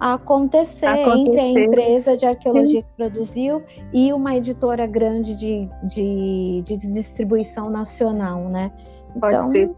[0.00, 2.88] a acontecer, acontecer, entre a empresa de arqueologia Sim.
[2.88, 8.72] que produziu e uma editora grande de, de, de distribuição nacional, né?
[9.20, 9.70] Pode então, ser.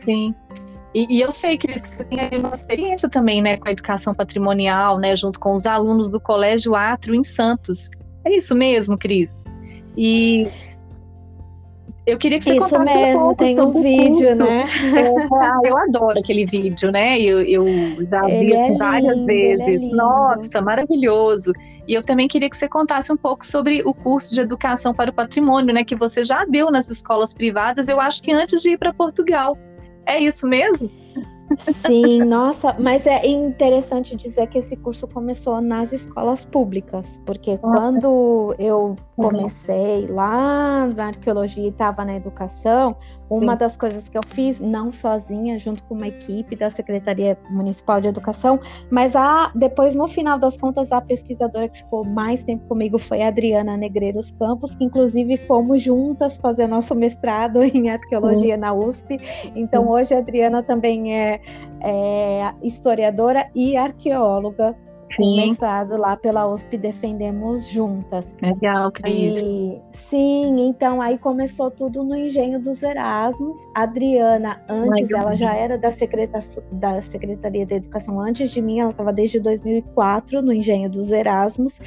[0.00, 0.34] Sim.
[0.94, 4.98] E, e, eu sei que você tem uma experiência também, né, com a educação patrimonial,
[4.98, 7.88] né, junto com os alunos do Colégio Átrio em Santos.
[8.24, 9.42] É isso mesmo, Cris?
[9.96, 10.48] E
[12.06, 14.42] eu queria que você Isso contasse mesmo, um pouco tem sobre um vídeo, curso.
[14.42, 14.64] né?
[15.64, 17.20] É, eu adoro aquele vídeo, né?
[17.20, 17.64] Eu, eu
[18.08, 19.82] já vi assim, é várias lindo, é vezes.
[19.82, 21.52] É Nossa, maravilhoso.
[21.86, 25.10] E eu também queria que você contasse um pouco sobre o curso de educação para
[25.10, 25.84] o patrimônio, né?
[25.84, 29.56] Que você já deu nas escolas privadas, eu acho que antes de ir para Portugal.
[30.06, 30.90] É isso mesmo?
[31.86, 38.54] Sim, nossa, mas é interessante dizer que esse curso começou nas escolas públicas, porque quando
[38.58, 42.96] eu comecei lá na arqueologia e estava na educação,
[43.30, 48.00] uma das coisas que eu fiz, não sozinha, junto com uma equipe da Secretaria Municipal
[48.00, 48.58] de Educação,
[48.90, 53.22] mas a, depois, no final das contas, a pesquisadora que ficou mais tempo comigo foi
[53.22, 58.60] a Adriana Negreiros Campos, que inclusive fomos juntas fazer nosso mestrado em arqueologia Sim.
[58.60, 59.18] na USP.
[59.54, 59.90] Então, Sim.
[59.90, 61.40] hoje a Adriana também é,
[61.80, 64.76] é historiadora e arqueóloga
[65.16, 65.48] Sim.
[65.48, 68.24] mestrado lá pela USP Defendemos Juntas.
[68.40, 69.42] Legal, Cris.
[69.42, 73.56] E, sim, então aí começou tudo no Engenho dos Erasmus.
[73.74, 75.22] A Adriana, antes, Legal.
[75.22, 79.40] ela já era da, secreta, da Secretaria de Educação antes de mim, ela estava desde
[79.40, 81.80] 2004 no Engenho dos Erasmus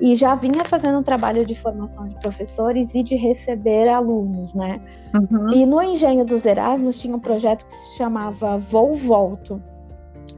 [0.00, 4.80] e já vinha fazendo um trabalho de formação de professores e de receber alunos, né?
[5.14, 5.52] Uhum.
[5.52, 9.60] E no Engenho dos Erasmus tinha um projeto que se chamava Vou Volto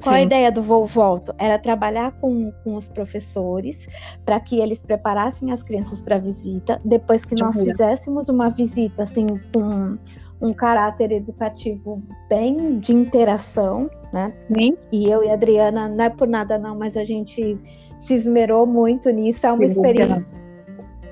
[0.03, 0.21] qual Sim.
[0.21, 1.35] a ideia do Voo Volto?
[1.39, 3.79] Era trabalhar com, com os professores
[4.25, 6.81] para que eles preparassem as crianças para a visita.
[6.85, 9.97] Depois que nós fizéssemos uma visita assim com
[10.41, 14.33] um caráter educativo bem de interação, né?
[14.53, 14.77] Sim.
[14.91, 17.57] E eu e a Adriana, não é por nada não, mas a gente
[18.01, 19.47] se esmerou muito nisso.
[19.47, 20.27] É uma Sim, experiência.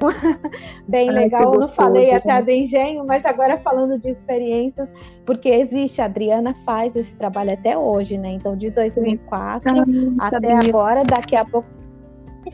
[0.88, 1.54] bem legal.
[1.54, 4.88] Eu não falei até do engenho, mas agora falando de experiências,
[5.24, 8.32] porque existe, a Adriana faz esse trabalho até hoje, né?
[8.32, 11.68] Então, de 2004 ah, até agora, daqui a pouco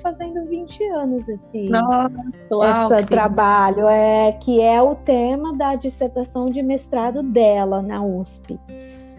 [0.03, 6.62] fazendo 20 anos esse Nossa, esse trabalho, é que é o tema da dissertação de
[6.62, 8.59] mestrado dela na USP.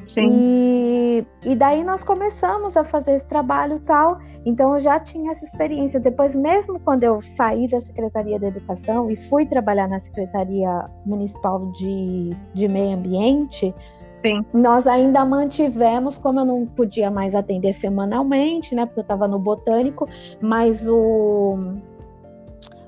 [0.08, 0.28] Sim.
[0.32, 4.20] E, e daí nós começamos a fazer esse trabalho tal.
[4.46, 6.00] Então eu já tinha essa experiência.
[6.00, 11.60] Depois, mesmo quando eu saí da Secretaria da Educação e fui trabalhar na Secretaria Municipal
[11.74, 13.74] de, de Meio Ambiente,
[14.20, 14.44] Sim.
[14.52, 18.86] Nós ainda mantivemos, como eu não podia mais atender semanalmente, né?
[18.86, 20.10] Porque eu estava no botânico,
[20.42, 21.76] mas o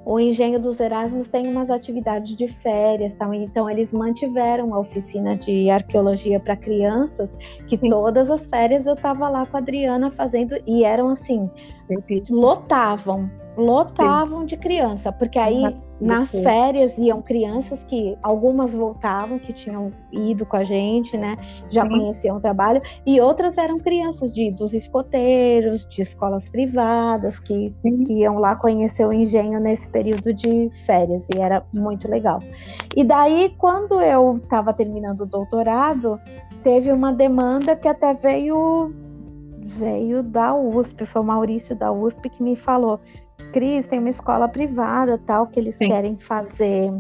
[0.05, 3.29] o Engenho dos Erasmus tem umas atividades de férias, tá?
[3.35, 7.35] então eles mantiveram a oficina de arqueologia para crianças,
[7.67, 11.49] que todas as férias eu estava lá com a Adriana fazendo, e eram assim,
[12.29, 14.45] lotavam, lotavam Sim.
[14.45, 20.55] de criança, porque aí nas férias iam crianças que algumas voltavam, que tinham ido com
[20.55, 21.37] a gente, né?
[21.69, 21.89] Já Sim.
[21.89, 27.69] conheciam o trabalho, e outras eram crianças de dos escoteiros, de escolas privadas, que,
[28.05, 32.39] que iam lá conhecer o engenho nesse período de férias, e era muito legal.
[32.95, 36.17] E daí, quando eu estava terminando o doutorado,
[36.63, 38.93] teve uma demanda que até veio
[39.77, 42.99] veio da USP, foi o Maurício da USP que me falou
[43.51, 45.87] Cris, tem uma escola privada tal que eles Sim.
[45.87, 46.91] querem fazer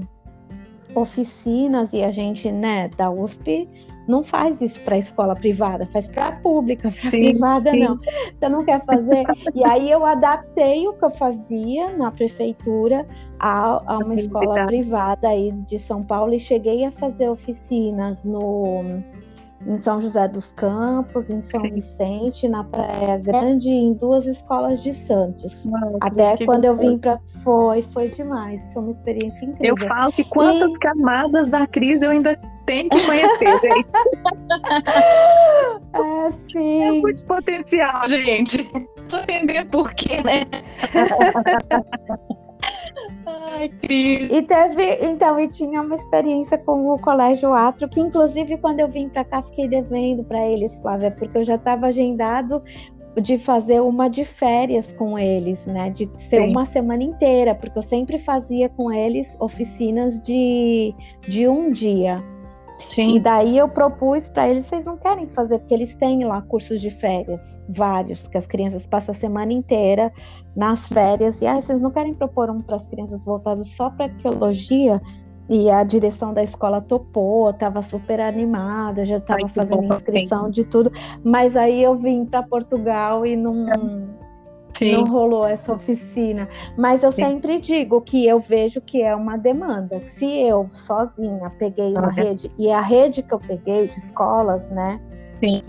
[0.95, 3.67] oficinas e a gente, né, da USP
[4.07, 7.79] não faz isso para escola privada, faz para pública, pra privada sim.
[7.79, 7.99] não.
[8.35, 9.23] Você não quer fazer?
[9.53, 13.05] e aí eu adaptei o que eu fazia na prefeitura
[13.39, 18.83] a, a uma escola privada aí de São Paulo e cheguei a fazer oficinas no
[19.65, 21.73] em São José dos Campos, em São Sim.
[21.73, 25.65] Vicente, na Praia Grande, em duas escolas de Santos.
[25.65, 28.61] Mano, Até quando eu vim para foi, foi demais.
[28.73, 29.75] Foi uma experiência incrível.
[29.75, 30.79] Eu falo que quantas e...
[30.79, 33.91] camadas da crise eu ainda tenho que conhecer, gente.
[35.93, 36.83] é, sim.
[36.83, 38.63] É muito potencial, gente.
[39.09, 40.45] Tô entendendo por quê, né?
[43.59, 44.31] Ai, Cris.
[44.31, 48.87] E teve, então, e tinha uma experiência com o Colégio Atro, que inclusive quando eu
[48.87, 52.63] vim para cá fiquei devendo para eles, Flávia, porque eu já estava agendado
[53.21, 55.89] de fazer uma de férias com eles, né?
[55.89, 56.51] De ser Sim.
[56.51, 60.95] uma semana inteira, porque eu sempre fazia com eles oficinas de,
[61.27, 62.17] de um dia.
[62.87, 63.15] Sim.
[63.15, 66.79] E daí eu propus para eles, vocês não querem fazer, porque eles têm lá cursos
[66.81, 70.11] de férias, vários, que as crianças passam a semana inteira
[70.55, 71.41] nas férias.
[71.41, 75.01] E ah, vocês não querem propor um para as crianças voltados só para arqueologia?
[75.49, 80.51] E a direção da escola topou, estava super animada, já estava fazendo bom, inscrição sim.
[80.51, 80.91] de tudo.
[81.23, 83.65] Mas aí eu vim para Portugal e não.
[84.73, 84.93] Sim.
[84.93, 86.47] não rolou essa oficina.
[86.77, 87.23] Mas eu Sim.
[87.23, 89.99] sempre digo que eu vejo que é uma demanda.
[90.01, 94.99] Se eu sozinha peguei uma rede, e a rede que eu peguei de escolas, né?
[95.39, 95.61] Sim.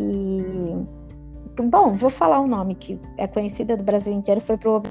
[1.56, 4.82] Que, bom, vou falar um nome que é conhecida do Brasil inteiro, foi pro.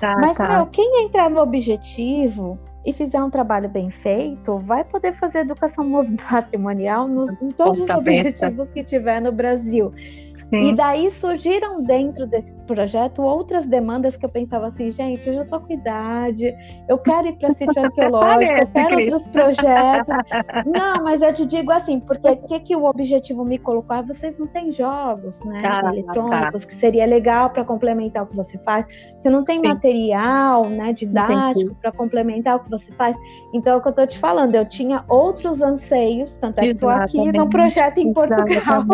[0.00, 0.48] Tá, Mas, tá.
[0.48, 5.88] meu, quem entrar no objetivo e fizer um trabalho bem feito, vai poder fazer educação
[6.28, 9.92] patrimonial nos, em todos os objetivos que tiver no Brasil.
[10.34, 10.70] Sim.
[10.70, 15.44] E daí surgiram dentro desse projeto outras demandas que eu pensava assim, gente, eu já
[15.44, 16.54] tô com idade,
[16.88, 20.16] eu quero ir para sítio arqueológico, eu quero outros projetos.
[20.66, 23.96] Não, mas eu te digo assim, porque o que, que o objetivo me colocou?
[23.96, 25.60] Ah, vocês não têm jogos, né?
[25.64, 26.68] Ah, eletrônicos, tá.
[26.68, 28.86] que seria legal para complementar o que você faz.
[29.18, 29.68] Você não tem Sim.
[29.68, 33.16] material né, didático para complementar o que você faz.
[33.52, 36.68] Então, é o que eu tô te falando, eu tinha outros anseios, tanto é que
[36.68, 38.84] estou aqui num projeto em Portugal.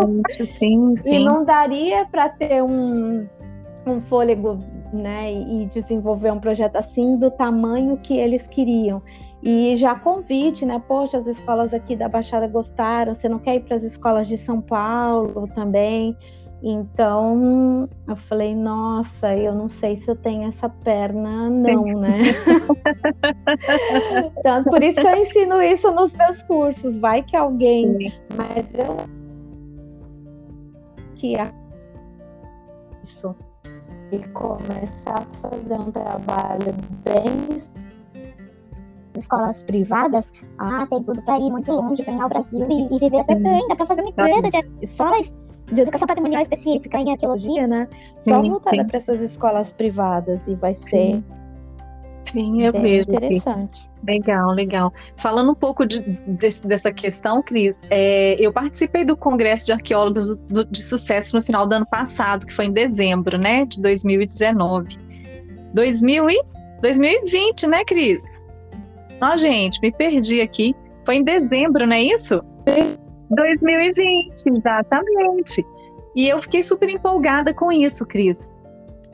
[0.59, 3.27] Sim, sim não daria para ter um,
[3.87, 4.59] um fôlego
[4.93, 9.03] né, e desenvolver um projeto assim do tamanho que eles queriam.
[9.43, 10.83] E já convite, né?
[10.89, 14.37] Poxa, as escolas aqui da Baixada gostaram, você não quer ir para as escolas de
[14.37, 16.17] São Paulo também?
[16.61, 21.63] Então, eu falei, nossa, eu não sei se eu tenho essa perna, Sim.
[21.63, 22.19] não, né?
[24.39, 26.97] então, por isso que eu ensino isso nos meus cursos.
[26.97, 27.97] Vai que alguém.
[27.97, 28.13] Sim.
[28.37, 28.97] Mas eu
[31.19, 31.35] que
[33.03, 33.35] isso
[34.11, 37.59] e começar a fazer um trabalho bem
[39.15, 40.25] escolas privadas,
[40.59, 43.69] ah, tem tudo para ir muito longe, ganhar o Brasil e, e viver super bem.
[43.69, 45.35] Dá para fazer uma empresa de escolas
[45.73, 47.89] de educação patrimonial específica em arqueologia, né?
[48.21, 51.25] Só voltada para essas escolas privadas e vai ser sim.
[52.25, 53.11] Sim, eu Bem vejo.
[53.11, 53.91] Interessante.
[54.07, 54.93] Legal, legal.
[55.17, 60.29] Falando um pouco de, de, dessa questão, Cris, é, eu participei do Congresso de Arqueólogos
[60.29, 64.99] do, de Sucesso no final do ano passado, que foi em dezembro, né, de 2019.
[65.73, 66.43] 2000 e
[66.81, 68.25] 2020, né, Cris?
[69.21, 70.75] Ó, gente, me perdi aqui.
[71.05, 72.43] Foi em dezembro, não é isso?
[73.31, 75.67] 2020, exatamente.
[76.15, 78.53] E eu fiquei super empolgada com isso, Cris.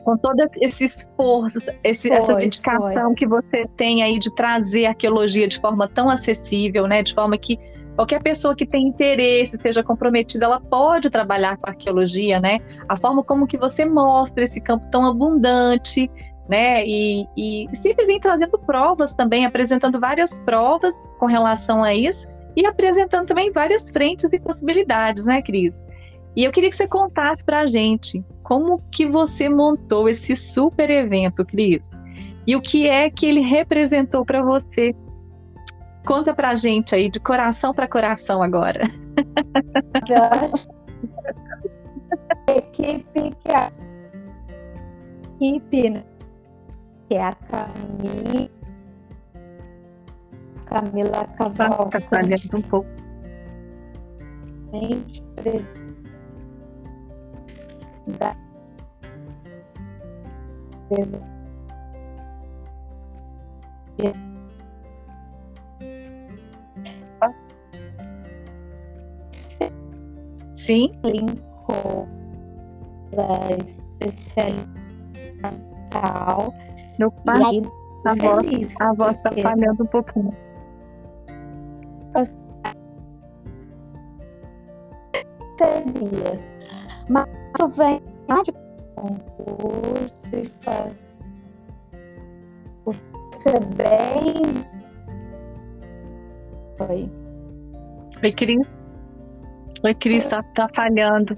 [0.05, 3.15] Com todo esse esforço, esse, foi, essa dedicação foi.
[3.15, 7.01] que você tem aí de trazer arqueologia de forma tão acessível, né?
[7.01, 7.57] De forma que
[7.95, 12.59] qualquer pessoa que tem interesse, esteja comprometida, ela pode trabalhar com arqueologia, né?
[12.87, 16.09] A forma como que você mostra esse campo tão abundante,
[16.47, 16.85] né?
[16.85, 22.65] E, e sempre vem trazendo provas também, apresentando várias provas com relação a isso e
[22.65, 25.85] apresentando também várias frentes e possibilidades, né, Cris?
[26.35, 30.89] E eu queria que você contasse para a gente como que você montou esse super
[30.89, 31.89] evento, Cris,
[32.45, 34.93] e o que é que ele representou para você.
[36.05, 38.83] Conta para a gente aí, de coração para coração agora.
[42.47, 43.71] equipe que a
[45.35, 46.03] equipe, né?
[47.09, 48.49] que é a Camila.
[50.65, 52.55] Camila Cavalcante.
[52.55, 52.87] um pouco.
[58.07, 58.35] Da
[70.53, 70.89] Sim.
[71.03, 72.07] Linkou
[73.11, 73.55] da
[74.01, 74.75] especialidade
[76.97, 77.63] meu pai, aí,
[78.05, 78.45] a, voz,
[78.79, 80.33] a voz tá falhando um pouquinho.
[85.57, 86.39] Terias.
[87.09, 87.27] Mas
[87.57, 88.01] tu vem
[88.43, 88.51] de
[88.95, 90.93] concurso e faz
[92.85, 94.65] você bem.
[96.89, 97.11] Oi.
[98.23, 98.79] Oi, Cris.
[99.83, 101.37] Oi, Cris, tá, tá falhando.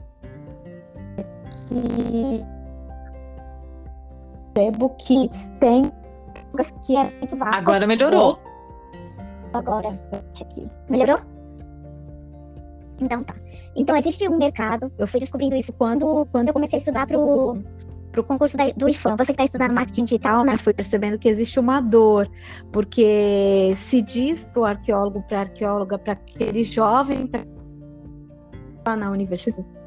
[1.71, 2.43] E
[4.53, 5.91] percebo que tem
[6.85, 7.59] que é muito vasto.
[7.59, 8.39] Agora melhorou.
[9.53, 9.99] Agora,
[10.41, 10.67] aqui.
[10.89, 11.19] Melhorou?
[12.99, 13.35] Então tá.
[13.75, 14.91] Então existe um mercado.
[14.97, 17.57] Eu fui descobrindo isso quando, quando eu comecei a estudar pro,
[18.11, 19.15] pro concurso da, do IFAM.
[19.15, 20.57] Você que está estudando marketing digital, né?
[20.57, 22.29] Fui percebendo que existe uma dor,
[22.71, 28.95] porque se diz pro arqueólogo, para arqueóloga, para aquele jovem pra...
[28.95, 29.77] na universidade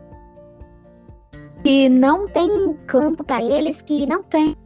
[1.62, 4.56] que não tem campo para eles, que não tem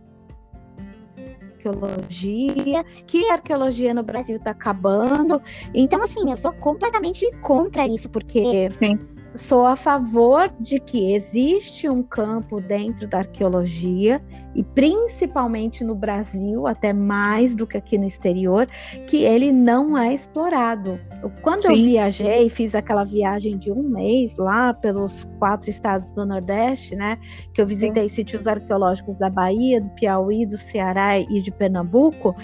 [1.64, 5.40] arqueologia, que a arqueologia no Brasil está acabando.
[5.72, 11.88] Então, assim, eu sou completamente contra isso, porque Sim sou a favor de que existe
[11.88, 14.22] um campo dentro da arqueologia
[14.54, 18.68] e principalmente no Brasil, até mais do que aqui no exterior,
[19.08, 20.98] que ele não é explorado.
[21.42, 21.70] Quando Sim.
[21.70, 27.18] eu viajei, fiz aquela viagem de um mês lá pelos quatro estados do Nordeste, né?
[27.52, 28.16] Que eu visitei Sim.
[28.16, 32.36] sítios arqueológicos da Bahia, do Piauí, do Ceará e de Pernambuco.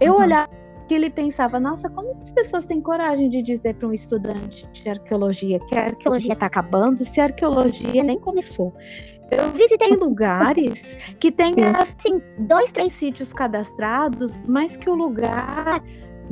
[0.00, 0.22] Eu uhum.
[0.22, 0.61] olhava
[0.92, 4.90] que ele pensava, nossa, como as pessoas têm coragem de dizer para um estudante de
[4.90, 8.74] arqueologia que a arqueologia está acabando se a arqueologia nem começou?
[9.30, 10.78] Eu visitei lugares
[11.18, 15.82] que tem assim dois, três sítios cadastrados, mas que o lugar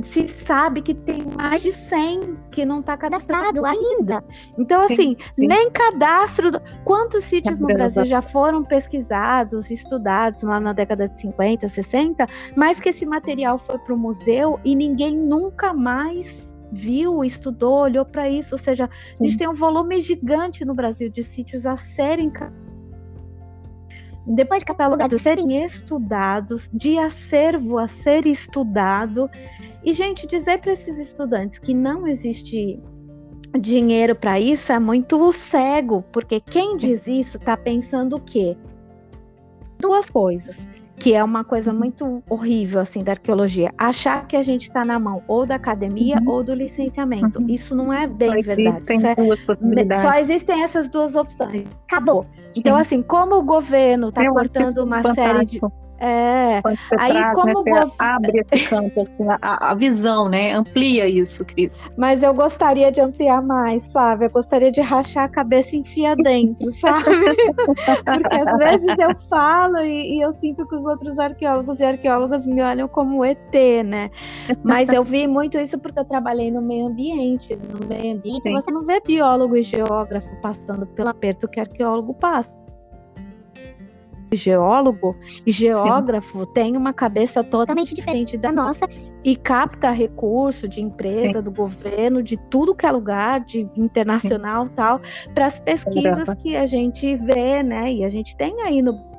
[0.03, 4.23] se sabe que tem mais de 100 que não está cadastrado ainda.
[4.57, 5.47] Então, sim, assim, sim.
[5.47, 6.51] nem cadastro.
[6.83, 12.25] Quantos sítios no Brasil já foram pesquisados, estudados lá na década de 50, 60,
[12.55, 16.27] mas que esse material foi para o museu e ninguém nunca mais
[16.71, 18.55] viu, estudou, olhou para isso.
[18.55, 19.25] Ou seja, sim.
[19.25, 22.29] a gente tem um volume gigante no Brasil de sítios a serem
[24.25, 29.29] depois de catalogados, serem estudados, de acervo a ser estudado,
[29.83, 32.79] e, gente, dizer para esses estudantes que não existe
[33.59, 38.55] dinheiro para isso é muito cego, porque quem diz isso está pensando o quê?
[39.79, 40.57] Duas coisas,
[41.01, 44.99] que é uma coisa muito horrível assim da arqueologia, achar que a gente está na
[44.99, 46.29] mão ou da academia uhum.
[46.29, 47.39] ou do licenciamento.
[47.39, 47.49] Uhum.
[47.49, 49.93] Isso não é bem só verdade.
[49.93, 51.67] É, só existem essas duas opções.
[51.87, 52.27] Acabou.
[52.51, 52.59] Sim.
[52.59, 55.21] Então, assim, como o governo está cortando uma fantástico.
[55.21, 55.59] série de
[56.01, 56.61] é.
[56.97, 60.51] Aí traz, como né, abre esse campo, assim, a, a, visão, né?
[60.51, 61.91] Amplia isso, Cris.
[61.95, 64.25] Mas eu gostaria de ampliar mais, Flávia.
[64.25, 67.05] Eu gostaria de rachar a cabeça e enfiar dentro, sabe?
[67.55, 72.47] Porque às vezes eu falo e, e, eu sinto que os outros arqueólogos e arqueólogas
[72.47, 73.53] me olham como ET,
[73.85, 74.09] né?
[74.63, 77.55] Mas eu vi muito isso porque eu trabalhei no meio ambiente.
[77.55, 78.53] No meio ambiente, Sim.
[78.53, 82.60] você não vê biólogo e geógrafo passando pelo aperto que arqueólogo passa
[84.35, 86.51] geólogo e geógrafo Sim.
[86.53, 88.87] tem uma cabeça totalmente diferente da nossa
[89.23, 91.41] e capta recurso de empresa, Sim.
[91.41, 94.73] do governo, de tudo que é lugar, de internacional Sim.
[94.75, 95.01] tal,
[95.33, 97.91] para as pesquisas que a gente vê, né?
[97.91, 99.11] E a gente tem aí no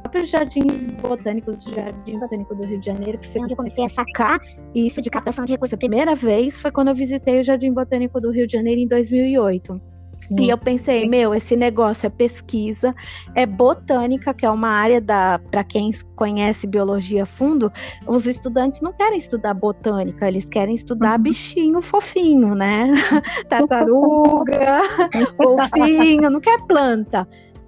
[0.00, 3.84] próprios jardins botânicos, o Jardim Botânico do Rio de Janeiro, que foi onde eu comecei
[3.84, 4.40] a sacar
[4.74, 5.74] isso de captação de recursos.
[5.74, 8.88] A primeira vez foi quando eu visitei o Jardim Botânico do Rio de Janeiro em
[8.88, 9.80] 2008.
[10.20, 10.38] Sim.
[10.38, 12.94] E eu pensei, meu, esse negócio é pesquisa,
[13.34, 17.72] é botânica, que é uma área da, para quem conhece biologia fundo,
[18.06, 21.22] os estudantes não querem estudar botânica, eles querem estudar uhum.
[21.22, 22.88] bichinho fofinho, né?
[23.48, 24.82] Tartaruga,
[25.36, 27.26] fofinho, não quer planta.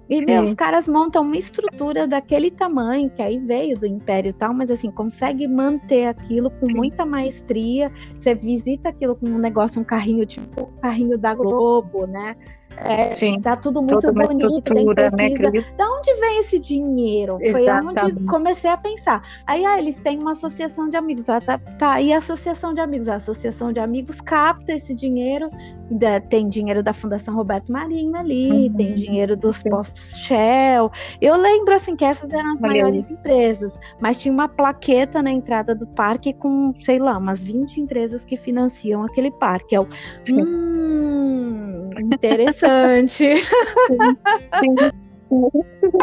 [0.09, 4.33] E, meu, os caras montam uma estrutura daquele tamanho, que aí veio do Império e
[4.33, 6.75] tal, mas assim, consegue manter aquilo com Sim.
[6.75, 7.91] muita maestria.
[8.19, 12.35] Você visita aquilo com um negócio, um carrinho, tipo o carrinho da Globo, né?
[12.77, 13.39] É, Sim.
[13.41, 15.77] Tá tudo muito Toda bonito, tem né, Cris?
[15.77, 17.37] Da onde vem esse dinheiro?
[17.39, 17.93] Exatamente.
[17.93, 19.21] Foi onde comecei a pensar.
[19.45, 21.29] Aí ah, eles têm uma associação de amigos.
[21.29, 23.07] Ah, tá, tá, e a associação de amigos?
[23.07, 25.49] A associação de amigos capta esse dinheiro.
[25.93, 28.73] Da, tem dinheiro da Fundação Roberto Marinho ali, uhum.
[28.73, 30.91] tem dinheiro dos postos Shell.
[31.21, 35.75] Eu lembro assim que essas eram as maiores empresas, mas tinha uma plaqueta na entrada
[35.75, 39.75] do parque com, sei lá, umas 20 empresas que financiam aquele parque.
[39.75, 39.87] É o,
[40.33, 43.35] hum, interessante.
[43.37, 43.37] Sim.
[44.59, 44.75] Sim.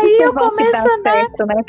[0.00, 1.12] Aí eu começo a né?
[1.12, 1.62] Certo, né,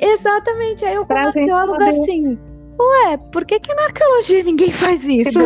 [0.00, 2.38] Exatamente, aí eu começo a assim
[2.80, 5.38] Ué, por que que na arqueologia ninguém faz isso?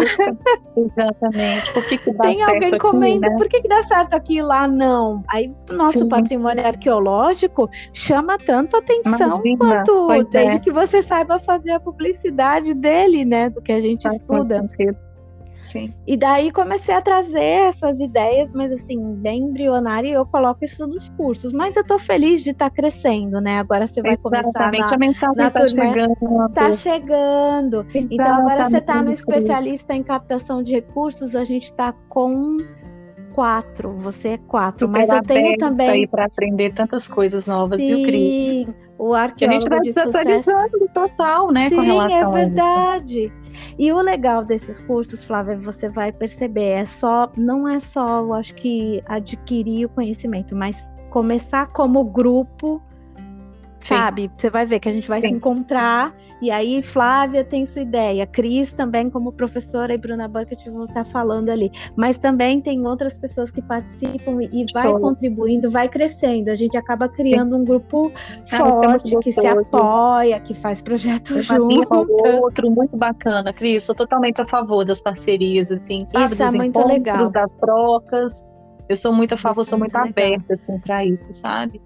[0.76, 1.72] Exatamente.
[1.72, 3.36] Por que, que dá Tem alguém comendo, né?
[3.36, 5.22] por que, que dá certo aqui e lá não?
[5.28, 6.08] Aí o nosso Sim.
[6.08, 10.58] patrimônio arqueológico chama tanto atenção Imagina, quanto desde é.
[10.60, 13.50] que você saiba fazer a publicidade dele, né?
[13.50, 14.64] Do que a gente faz estuda.
[15.66, 15.92] Sim.
[16.06, 20.86] E daí comecei a trazer essas ideias, mas assim, bem embrionária, e eu coloco isso
[20.86, 21.52] nos cursos.
[21.52, 23.58] Mas eu tô feliz de estar tá crescendo, né?
[23.58, 24.60] Agora você vai Exatamente, começar.
[24.60, 26.52] Exatamente, a mensagem está chegando.
[26.54, 27.76] Tá chegando.
[27.80, 28.14] Exatamente.
[28.14, 32.58] Então agora você tá no especialista em captação de recursos, a gente tá com
[33.34, 37.96] quatro, você é quatro, Super mas eu tenho também para aprender tantas coisas novas, Sim,
[37.96, 38.66] viu, Cris?
[38.98, 43.32] O arqueólogo a gente vai desatualizando total, né, Sim, com relação é verdade.
[43.78, 48.34] E o legal desses cursos, Flávia, você vai perceber, é só, não é só, eu
[48.34, 52.82] acho que adquirir o conhecimento, mas começar como grupo
[53.86, 53.94] Sim.
[53.94, 54.30] sabe?
[54.36, 55.28] Você vai ver que a gente vai Sim.
[55.28, 60.66] se encontrar e aí Flávia tem sua ideia, Cris também como professora e Bruna Bucket
[60.66, 65.00] vão estar falando ali, mas também tem outras pessoas que participam e vai Show.
[65.00, 66.50] contribuindo, vai crescendo.
[66.50, 67.62] A gente acaba criando Sim.
[67.62, 68.12] um grupo
[68.52, 72.06] ah, forte que se apoia, que faz projetos junto.
[72.42, 73.84] outro muito bacana, Cris.
[73.84, 76.34] Sou totalmente a favor das parcerias, assim, sabe?
[76.34, 77.30] Isso é dos é muito legal.
[77.30, 78.44] das trocas.
[78.88, 81.80] Eu sou muito a favor, isso sou muito, muito aberta assim, para isso, sabe?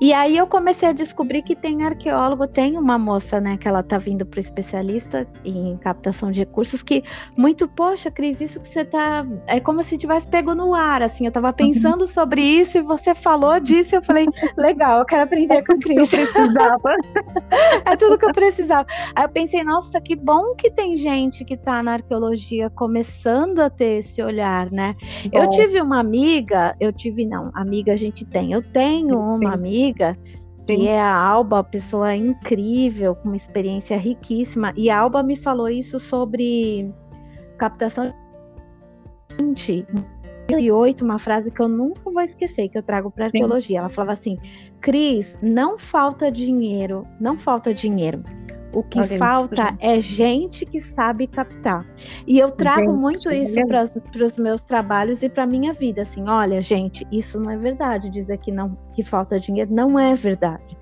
[0.00, 3.82] E aí eu comecei a descobrir que tem arqueólogo, tem uma moça, né, que ela
[3.82, 7.04] tá vindo para o especialista em captação de recursos que
[7.36, 11.26] muito, poxa, Cris, isso que você tá é como se tivesse pego no ar, assim,
[11.26, 11.52] eu tava uhum.
[11.52, 12.06] pensando uhum.
[12.08, 14.26] sobre isso e você falou disso, eu falei,
[14.56, 16.10] legal, eu quero aprender com a Cris.
[16.10, 16.96] precisava.
[17.86, 18.86] é tudo que eu precisava.
[19.14, 23.70] Aí eu pensei, nossa, que bom que tem gente que tá na arqueologia começando a
[23.70, 24.96] ter esse olhar, né?
[25.30, 25.38] Bom.
[25.38, 28.52] Eu tive uma amiga, eu tive não, amiga a gente tem.
[28.52, 30.18] Eu tenho uma amiga amiga,
[30.56, 30.64] Sim.
[30.64, 34.72] que é a Alba, pessoa incrível, com uma experiência riquíssima.
[34.76, 36.90] E a Alba me falou isso sobre
[37.58, 38.12] captação
[39.38, 39.84] de
[40.48, 43.78] 2008, uma frase que eu nunca vou esquecer, que eu trago para arqueologia.
[43.78, 44.38] Ela falava assim:
[44.80, 48.22] Cris, não falta dinheiro, não falta dinheiro.
[48.74, 51.86] O que Olha falta isso, é gente que sabe captar.
[52.26, 56.02] E eu trago gente, muito isso para os meus trabalhos e para minha vida.
[56.02, 58.10] Assim, olha, gente, isso não é verdade.
[58.10, 60.76] Dizer que não que falta dinheiro não é verdade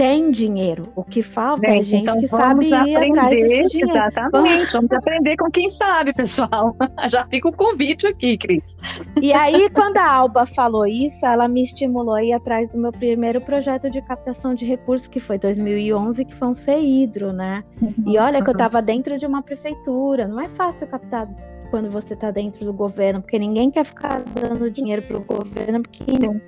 [0.00, 0.88] tem dinheiro.
[0.96, 3.90] O que falta gente, é gente então que sabe dinheiro.
[3.90, 4.72] Exatamente.
[4.72, 6.74] Vamos aprender com quem sabe, pessoal.
[7.10, 8.74] Já fica o convite aqui, Cris.
[9.20, 12.90] E aí, quando a Alba falou isso, ela me estimulou a ir atrás do meu
[12.92, 17.62] primeiro projeto de captação de recursos, que foi 2011, que foi um FEIDRO, né?
[17.82, 18.44] Uhum, e olha uhum.
[18.44, 20.26] que eu estava dentro de uma prefeitura.
[20.26, 21.28] Não é fácil captar
[21.68, 25.82] quando você está dentro do governo, porque ninguém quer ficar dando dinheiro para o governo,
[25.82, 26.40] porque Sim.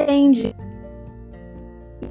[0.00, 0.56] entende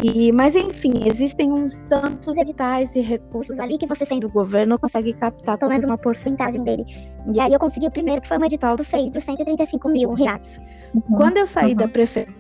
[0.04, 4.78] e, mas enfim, existem uns tantos editais e recursos ali que você sendo o governo
[4.80, 6.86] consegue captar pelo menos uma porcentagem dele.
[7.34, 10.14] E aí eu consegui o primeiro, que foi um edital do FEI, dos 135 mil
[10.14, 10.62] reais.
[10.94, 11.02] Uhum.
[11.16, 11.78] Quando eu saí uhum.
[11.78, 12.38] da prefeitura,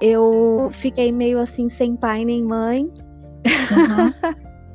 [0.00, 2.90] eu fiquei meio assim, sem pai nem mãe.
[3.46, 4.12] Uhum.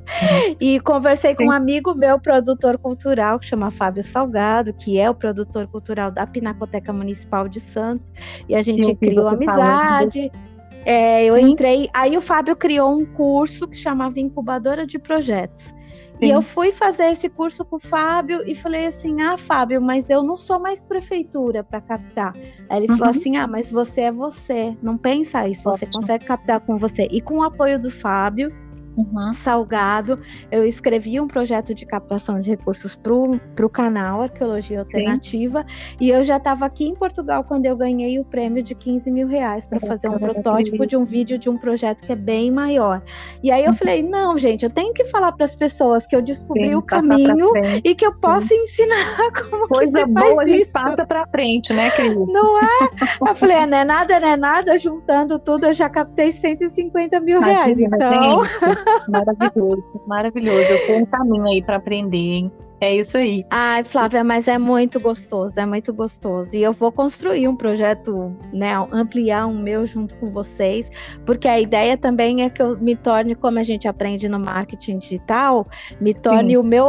[0.61, 1.35] e conversei Sim.
[1.35, 6.11] com um amigo meu, produtor cultural, que chama Fábio Salgado, que é o produtor cultural
[6.11, 8.11] da Pinacoteca Municipal de Santos,
[8.47, 10.31] e a gente criou amizade.
[10.31, 10.54] Falando.
[10.85, 11.51] É, eu Sim.
[11.51, 11.89] entrei.
[11.93, 15.73] Aí o Fábio criou um curso que chamava Incubadora de Projetos.
[16.15, 16.27] Sim.
[16.27, 20.09] E eu fui fazer esse curso com o Fábio e falei assim: ah, Fábio, mas
[20.09, 22.33] eu não sou mais prefeitura para captar.
[22.69, 22.97] Aí ele uhum.
[22.97, 26.01] falou assim: ah, mas você é você, não pensa isso, você Ótimo.
[26.01, 27.07] consegue captar com você.
[27.11, 28.49] E com o apoio do Fábio,
[28.97, 29.33] uhum.
[29.33, 30.19] Salgado,
[30.51, 35.97] eu escrevi um projeto de captação de recursos para o canal Arqueologia Alternativa Sim.
[35.99, 39.27] e eu já estava aqui em Portugal quando eu ganhei o prêmio de 15 mil
[39.27, 43.01] reais para fazer um protótipo de um vídeo de um projeto que é bem maior.
[43.43, 43.77] E aí eu uhum.
[43.77, 46.81] falei, não, gente, eu tenho que falar para as pessoas que eu descobri Sim, o
[46.81, 47.51] caminho
[47.83, 48.55] e que eu posso Sim.
[48.55, 52.25] ensinar como Coisa que boa a gente passa para frente, né, querida?
[52.27, 52.65] Não é?
[53.27, 57.19] Eu falei, é, não é nada, não é nada, juntando tudo eu já captei 150
[57.19, 58.45] mil Imagina, reais.
[58.45, 60.73] Então, Maravilhoso, maravilhoso.
[60.73, 62.51] Eu tenho um caminho aí para aprender, hein?
[62.81, 63.43] É isso aí.
[63.49, 66.55] Ai, Flávia, mas é muito gostoso, é muito gostoso.
[66.55, 70.89] E eu vou construir um projeto, né, ampliar um meu junto com vocês,
[71.25, 74.99] porque a ideia também é que eu me torne, como a gente aprende no marketing
[74.99, 75.65] digital,
[76.01, 76.87] me torne o meu,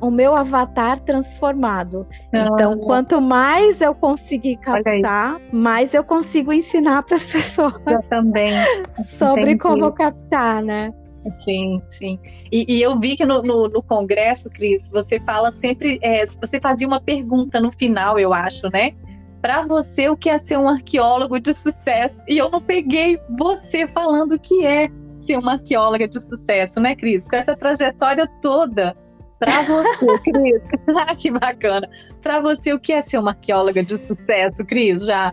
[0.00, 2.06] o meu avatar transformado.
[2.32, 7.80] Ah, então, quanto mais eu conseguir captar, mais eu consigo ensinar para as pessoas.
[7.86, 8.52] Eu também.
[9.18, 9.58] sobre Entendi.
[9.58, 10.92] como captar, né?
[11.40, 12.18] Sim, sim.
[12.50, 16.60] E, e, eu vi que no, no, no, congresso, Cris, você fala sempre, é, você
[16.60, 18.92] fazia uma pergunta no final, eu acho, né?
[19.40, 22.24] Para você, o que é ser um arqueólogo de sucesso?
[22.28, 24.88] E eu não peguei você falando o que é
[25.18, 27.28] ser uma arqueóloga de sucesso, né, Cris?
[27.28, 28.96] Com essa trajetória toda.
[29.38, 30.62] Para você, Cris.
[31.18, 31.88] que bacana.
[32.20, 35.06] Para você, o que é ser uma arqueóloga de sucesso, Cris?
[35.06, 35.32] Já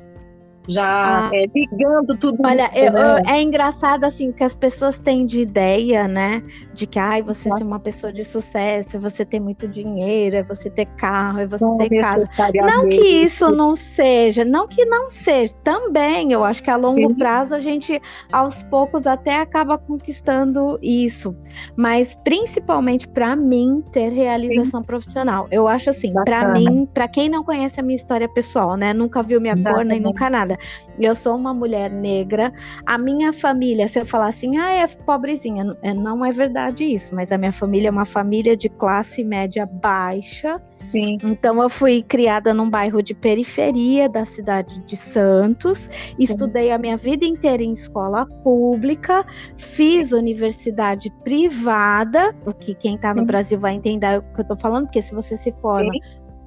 [0.69, 2.75] já ah, é, ligando tudo olha, isso.
[2.75, 3.23] Eu, né?
[3.27, 6.43] é engraçado assim que as pessoas têm de ideia, né?
[6.75, 10.69] De que ai, você ser uma pessoa de sucesso, você ter muito dinheiro, é você
[10.69, 12.21] ter carro, é você não ter casa.
[12.53, 15.55] Não que isso não seja, não que não seja.
[15.63, 17.15] Também, eu acho que a longo Sim.
[17.15, 17.99] prazo a gente
[18.31, 21.35] aos poucos até acaba conquistando isso.
[21.75, 24.85] Mas principalmente para mim ter realização Sim.
[24.85, 25.47] profissional.
[25.49, 28.93] Eu acho assim, para mim, para quem não conhece a minha história pessoal, né?
[28.93, 30.58] Nunca viu minha cor nem nunca nada.
[30.99, 32.51] Eu sou uma mulher negra.
[32.85, 37.15] A minha família, se eu falar assim, ah, é pobrezinha, é, não é verdade isso,
[37.15, 40.61] mas a minha família é uma família de classe média baixa.
[40.91, 41.17] Sim.
[41.23, 45.89] Então eu fui criada num bairro de periferia da cidade de Santos, Sim.
[46.17, 49.25] estudei a minha vida inteira em escola pública,
[49.57, 53.27] fiz universidade privada, o que quem está no Sim.
[53.27, 55.91] Brasil vai entender o que eu estou falando, porque se você se forma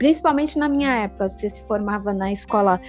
[0.02, 2.80] principalmente na minha época, você se formava na escola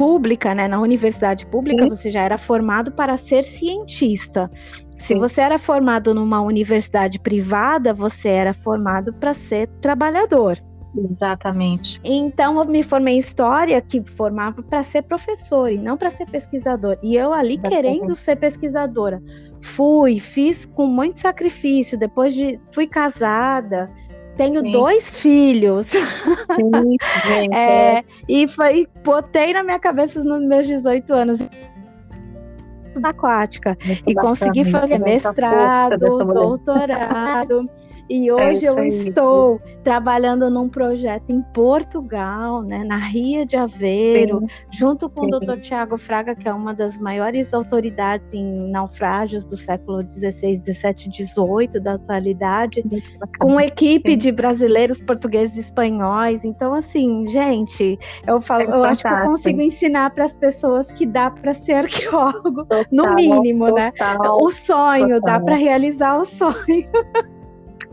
[0.00, 1.90] pública, né, na universidade pública, Sim.
[1.90, 4.50] você já era formado para ser cientista.
[4.96, 5.04] Sim.
[5.04, 10.58] Se você era formado numa universidade privada, você era formado para ser trabalhador.
[10.96, 12.00] Exatamente.
[12.02, 16.24] Então eu me formei em história, que formava para ser professor e não para ser
[16.24, 16.96] pesquisador.
[17.02, 17.82] E eu ali Exatamente.
[17.82, 19.22] querendo ser pesquisadora.
[19.60, 23.90] Fui, fiz com muito sacrifício, depois de fui casada,
[24.44, 24.72] tenho Sim.
[24.72, 25.86] dois filhos.
[25.88, 26.96] Sim,
[27.52, 31.38] é, é, e foi, botei na minha cabeça nos meus 18 anos
[33.02, 37.70] aquática muito e bacana, consegui fazer mestrado, doutorado.
[38.10, 43.56] E é hoje é eu estou trabalhando num projeto em Portugal, né, na Ria de
[43.56, 44.46] Aveiro, Sim.
[44.68, 45.36] junto com Sim.
[45.36, 45.60] o Dr.
[45.60, 51.80] Tiago Fraga, que é uma das maiores autoridades em naufrágios do século XVI, XVII, XVIII
[51.80, 52.82] da atualidade,
[53.38, 54.18] com equipe Sim.
[54.18, 56.44] de brasileiros, portugueses e espanhóis.
[56.44, 57.96] Então, assim, gente,
[58.26, 61.54] eu falo, é eu acho que eu consigo ensinar para as pessoas que dá para
[61.54, 63.92] ser arqueólogo, total, no mínimo, né?
[63.92, 64.30] total, né?
[64.30, 65.38] O sonho, total.
[65.38, 66.56] dá para realizar o sonho.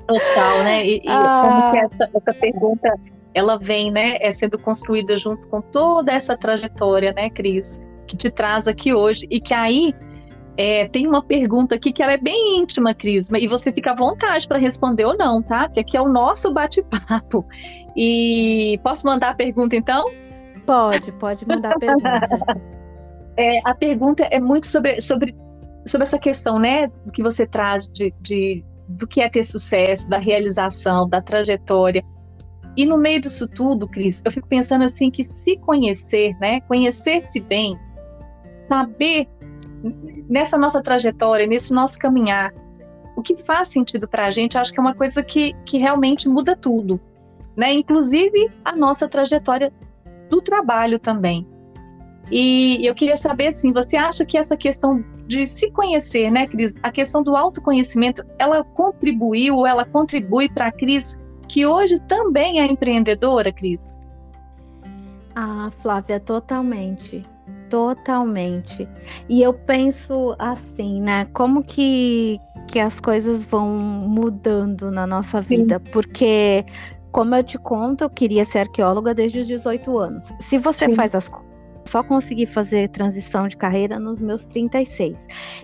[0.08, 0.86] Total, né?
[0.86, 1.42] E, e ah.
[1.44, 2.94] como que essa, essa pergunta
[3.34, 8.32] ela vem, né, é sendo construída junto com toda essa trajetória, né, Cris, que te
[8.32, 9.94] traz aqui hoje e que aí
[10.58, 13.96] é, tem uma pergunta aqui que ela é bem íntima, Cris, e você fica à
[13.96, 15.66] vontade para responder ou não, tá?
[15.66, 17.46] Porque aqui é o nosso bate-papo.
[17.96, 20.06] E posso mandar a pergunta então?
[20.66, 22.28] Pode, pode mandar a pergunta.
[23.38, 25.36] é, a pergunta é muito sobre, sobre,
[25.86, 30.18] sobre essa questão, né, que você traz de, de do que é ter sucesso, da
[30.18, 32.04] realização, da trajetória.
[32.76, 37.40] E no meio disso tudo, Cris, eu fico pensando assim que se conhecer, né, conhecer-se
[37.40, 37.78] bem,
[38.68, 39.28] saber
[40.30, 42.54] nessa nossa trajetória, nesse nosso caminhar,
[43.16, 46.30] o que faz sentido para a gente, acho que é uma coisa que, que realmente
[46.30, 47.00] muda tudo,
[47.56, 47.74] né?
[47.74, 49.74] Inclusive a nossa trajetória
[50.30, 51.48] do trabalho também.
[52.32, 56.76] E eu queria saber, assim, você acha que essa questão de se conhecer, né, Cris,
[56.84, 62.66] a questão do autoconhecimento, ela contribuiu, ela contribui para a Cris, que hoje também é
[62.66, 64.02] empreendedora, Cris?
[65.36, 67.24] Ah, Flávia, totalmente.
[67.70, 68.88] Totalmente.
[69.30, 71.26] E eu penso assim, né?
[71.34, 75.46] Como que que as coisas vão mudando na nossa Sim.
[75.46, 76.66] vida, porque
[77.12, 80.26] como eu te conto, eu queria ser arqueóloga desde os 18 anos.
[80.42, 80.96] Se você Sim.
[80.96, 81.30] faz as
[81.88, 85.18] só consegui fazer transição de carreira nos meus 36.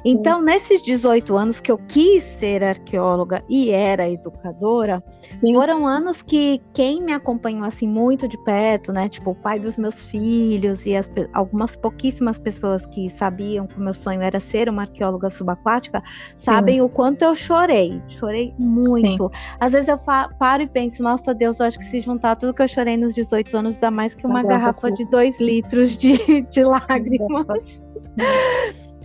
[0.04, 0.46] Então, Sim.
[0.46, 5.54] nesses 18 anos que eu quis ser arqueóloga e era educadora, Sim.
[5.54, 9.78] foram anos que quem me acompanhou assim muito de perto, né, tipo o pai dos
[9.78, 14.70] meus filhos e as, algumas pouquíssimas pessoas que sabiam que o meu sonho era ser
[14.70, 16.02] uma arqueóloga subaquática,
[16.38, 16.82] sabem Sim.
[16.82, 18.02] o quanto eu chorei.
[18.08, 19.32] Chorei muito.
[19.60, 22.62] Às vezes eu paro e penso, nossa Deus, eu acho que se juntar tudo que
[22.62, 26.13] eu chorei nos 18 anos dá mais que uma garrafa de 2 litros de
[26.50, 27.82] de, lágrimas.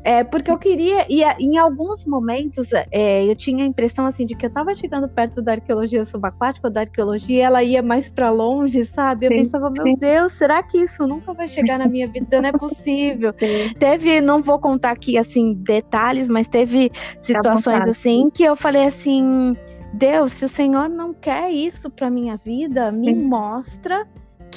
[0.04, 4.34] É, porque eu queria, e em alguns momentos é, eu tinha a impressão assim de
[4.34, 8.84] que eu estava chegando perto da arqueologia subaquática, da arqueologia, ela ia mais para longe,
[8.86, 9.26] sabe?
[9.26, 9.96] Eu sim, pensava, meu sim.
[9.96, 12.40] Deus, será que isso nunca vai chegar na minha vida?
[12.40, 13.34] Não é possível.
[13.38, 13.74] Sim.
[13.78, 16.90] Teve, não vou contar aqui assim detalhes, mas teve
[17.22, 19.54] situações assim que eu falei assim,
[19.92, 24.06] Deus, se o Senhor não quer isso para minha vida, me mostra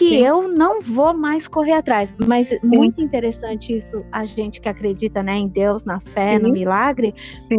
[0.01, 0.25] que Sim.
[0.25, 2.11] eu não vou mais correr atrás.
[2.25, 2.59] Mas Sim.
[2.63, 6.43] muito interessante isso, a gente que acredita né, em Deus, na fé, Sim.
[6.43, 7.13] no milagre,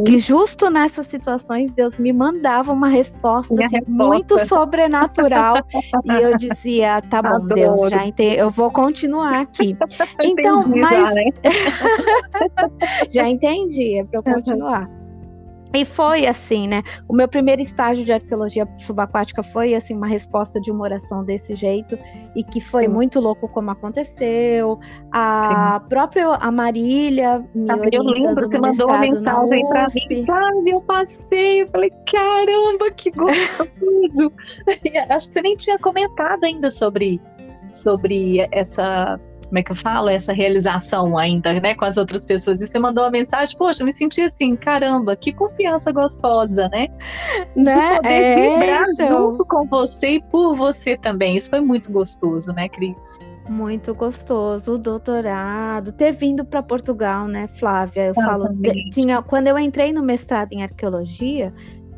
[0.04, 3.92] que justo nessas situações Deus me mandava uma resposta, assim, resposta.
[3.92, 5.54] muito sobrenatural.
[6.04, 7.54] e eu dizia, tá bom, Adoro.
[7.54, 9.76] Deus, já entendi, eu vou continuar aqui.
[10.20, 10.90] então, mas...
[10.90, 11.24] já, né?
[13.08, 15.01] já entendi, é para eu continuar.
[15.74, 16.82] E foi assim, né?
[17.08, 21.56] O meu primeiro estágio de arqueologia subaquática foi assim uma resposta de uma oração desse
[21.56, 21.98] jeito
[22.36, 22.92] e que foi Sim.
[22.92, 24.78] muito louco como aconteceu.
[25.10, 25.88] A Sim.
[25.88, 30.70] própria a Marília me ah, Eu lembro que mandou uma mensagem para mim, sabe?
[30.70, 34.32] Eu passei, eu falei, caramba, que gostoso!
[35.08, 37.20] Acho que você nem tinha comentado ainda sobre
[37.72, 39.18] sobre essa
[39.52, 42.62] como é que eu falo, essa realização ainda, né, com as outras pessoas.
[42.62, 46.88] E você mandou uma mensagem, poxa, eu me senti assim, caramba, que confiança gostosa, né?
[47.54, 47.90] Né?
[47.90, 49.08] De poder é, vibrar então...
[49.08, 51.36] junto com você e por você também.
[51.36, 53.18] Isso foi muito gostoso, né, Cris?
[53.46, 58.06] Muito gostoso, o doutorado, ter vindo para Portugal, né, Flávia?
[58.06, 58.48] Eu falo,
[58.90, 61.52] tinha, quando eu entrei no mestrado em arqueologia,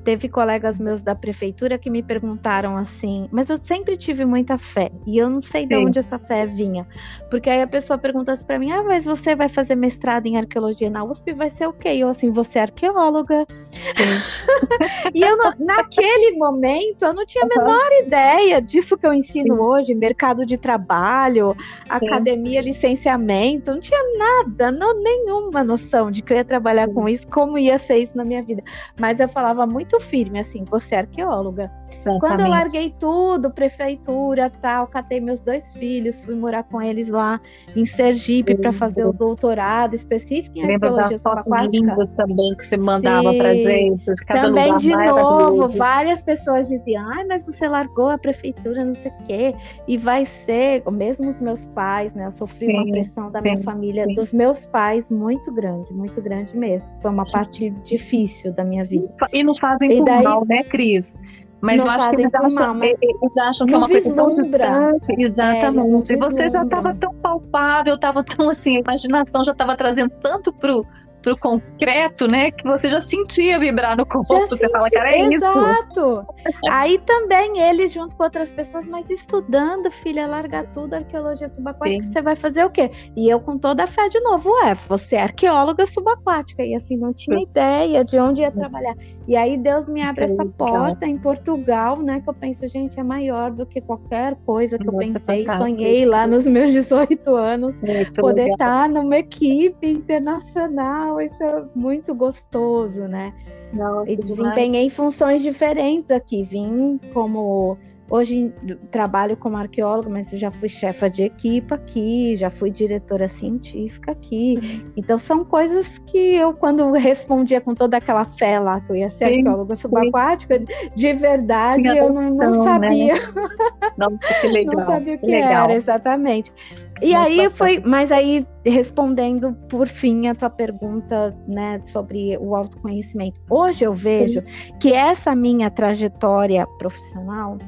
[0.05, 4.93] teve colegas meus da prefeitura que me perguntaram assim, mas eu sempre tive muita fé
[5.07, 5.69] e eu não sei Sim.
[5.69, 6.87] de onde essa fé vinha,
[7.31, 10.37] porque aí a pessoa pergunta assim para mim, ah, mas você vai fazer mestrado em
[10.37, 11.89] arqueologia na USP, vai ser o quê?
[11.89, 13.47] Eu assim, você é arqueóloga.
[15.15, 19.55] e eu não, naquele momento eu não tinha a menor ideia disso que eu ensino
[19.55, 19.61] Sim.
[19.61, 21.57] hoje, mercado de trabalho,
[21.89, 27.27] academia, licenciamento, não tinha nada, não nenhuma noção de que eu ia trabalhar com isso,
[27.27, 28.63] como ia ser isso na minha vida.
[28.99, 31.71] Mas eu falava muito muito firme, assim, você é arqueóloga.
[31.91, 32.21] Exatamente.
[32.21, 37.41] Quando eu larguei tudo, prefeitura, tal, catei meus dois filhos, fui morar com eles lá
[37.77, 42.77] em Sergipe para fazer o doutorado específico em Lembra das fotos lindas também que você
[42.77, 44.12] mandava para gente?
[44.27, 49.27] Também de novo, várias pessoas diziam, ai, mas você largou a prefeitura, não sei o
[49.27, 49.55] quê,
[49.87, 52.27] e vai ser, mesmo os meus pais, né?
[52.27, 54.15] Eu sofri sim, uma pressão da sim, minha família, sim.
[54.15, 56.89] dos meus pais, muito grande, muito grande mesmo.
[57.01, 59.07] Foi uma parte difícil da minha vida.
[59.33, 59.55] E não
[59.89, 61.16] fazem e por daí, mal, né, Cris?
[61.61, 65.12] Mas eu acho que eles acham, mal, eles acham que é uma coisa tão distante.
[65.12, 66.12] É, Exatamente.
[66.12, 70.11] É, e você já estava tão palpável, estava tão assim, a imaginação já estava trazendo
[70.23, 70.85] tanto pro
[71.25, 72.51] pro concreto, né?
[72.51, 74.35] Que você já sentia vibrar no corpo.
[74.35, 75.33] Já você senti, fala, cara, é exato.
[75.33, 75.59] isso.
[75.59, 76.27] Exato.
[76.71, 82.13] Aí também ele, junto com outras pessoas, mas estudando, filha, largar tudo, arqueologia subaquática, Sim.
[82.13, 82.91] você vai fazer o quê?
[83.17, 86.63] E eu com toda a fé de novo, é, você é arqueóloga subaquática.
[86.63, 87.45] E assim, não tinha Sim.
[87.45, 88.95] ideia de onde ia trabalhar.
[89.27, 92.21] E aí Deus me abre essa porta em Portugal, né?
[92.21, 96.05] Que eu penso, gente, é maior do que qualquer coisa que Nossa, eu pensei, sonhei
[96.05, 103.09] lá nos meus 18 anos, muito poder estar numa equipe internacional isso é muito gostoso,
[103.09, 103.32] né?
[103.73, 104.95] Nossa, e desempenhei demais.
[104.95, 106.43] funções diferentes aqui.
[106.45, 107.77] Vim como
[108.11, 108.53] Hoje
[108.91, 114.13] trabalho como arqueóloga, mas eu já fui chefa de equipe aqui, já fui diretora científica
[114.13, 114.59] aqui.
[114.63, 114.93] Uhum.
[114.97, 119.09] Então são coisas que eu, quando respondia com toda aquela fé lá que eu ia
[119.11, 120.61] ser sim, arqueóloga subaquática,
[120.95, 122.73] de verdade eu não, não né?
[122.73, 123.15] sabia.
[123.15, 123.21] Né?
[123.97, 124.77] Nossa, que legal.
[124.77, 126.53] não sabia o que, que era, exatamente.
[127.01, 132.55] E Nossa, aí foi, mas aí respondendo por fim a tua pergunta, né, sobre o
[132.55, 133.41] autoconhecimento.
[133.51, 134.79] Hoje eu vejo sim.
[134.79, 137.59] que essa minha trajetória profissional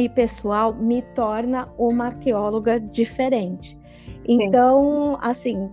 [0.00, 3.78] e pessoal me torna uma arqueóloga diferente.
[4.26, 5.18] Então, Sim.
[5.22, 5.70] assim,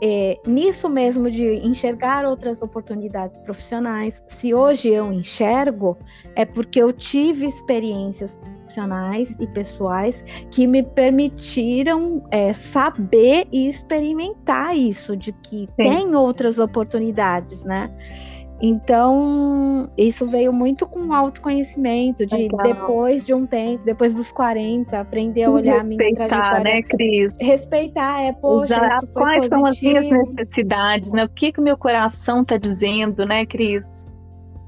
[0.00, 5.96] é, nisso mesmo de enxergar outras oportunidades profissionais, se hoje eu enxergo,
[6.36, 14.76] é porque eu tive experiências profissionais e pessoais que me permitiram é, saber e experimentar
[14.76, 15.74] isso, de que Sim.
[15.76, 17.90] tem outras oportunidades, né?
[18.60, 22.62] Então, isso veio muito com autoconhecimento, de Legal.
[22.62, 26.64] depois de um tempo, depois dos 40, aprender Sim, a olhar a minha trajetória.
[26.64, 27.36] né, Cris?
[27.40, 28.74] Respeitar, é, poxa,
[29.12, 29.48] Quais positivo.
[29.48, 31.24] são as minhas necessidades, né?
[31.24, 34.04] O que que o meu coração está dizendo, né, Cris?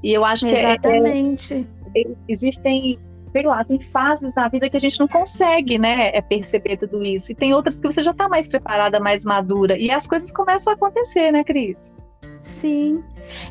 [0.01, 1.67] E eu acho Exatamente.
[1.93, 2.97] que é, é, existem
[3.31, 7.01] sei lá, tem fases na vida que a gente não consegue, né, é perceber tudo
[7.01, 7.31] isso.
[7.31, 9.77] E tem outras que você já está mais preparada, mais madura.
[9.77, 11.93] E as coisas começam a acontecer, né, Cris?
[12.59, 13.01] Sim.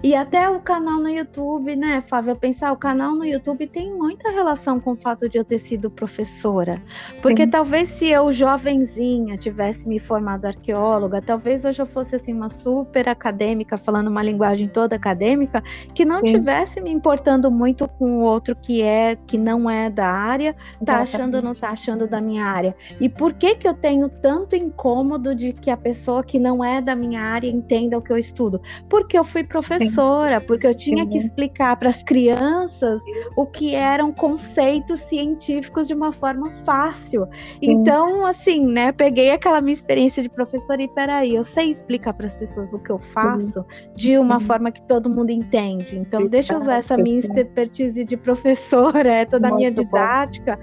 [0.02, 2.36] E até o canal no YouTube, né, Fábio?
[2.36, 5.90] Pensar, o canal no YouTube tem muita relação com o fato de eu ter sido
[5.90, 6.81] professora.
[7.23, 7.51] Porque Sim.
[7.51, 13.09] talvez se eu, jovenzinha, tivesse me formado arqueóloga, talvez hoje eu fosse assim, uma super
[13.09, 15.62] acadêmica, falando uma linguagem toda acadêmica,
[15.94, 16.32] que não Sim.
[16.32, 20.55] tivesse me importando muito com o outro que é, que não é da área,
[20.85, 22.74] tá achando ou não tá achando da minha área.
[23.01, 26.81] E por que que eu tenho tanto incômodo de que a pessoa que não é
[26.81, 28.61] da minha área entenda o que eu estudo?
[28.89, 33.01] Porque eu fui professora professora, porque eu tinha que explicar para as crianças
[33.37, 37.27] o que eram conceitos científicos de uma forma fácil.
[37.55, 37.73] Sim.
[37.73, 42.27] Então, assim, né, peguei aquela minha experiência de professora e peraí, eu sei explicar para
[42.27, 43.91] as pessoas o que eu faço Sim.
[43.95, 44.47] de uma Sim.
[44.47, 45.97] forma que todo mundo entende.
[45.97, 50.59] Então, deixa eu usar essa minha expertise de professora, é toda a minha didática,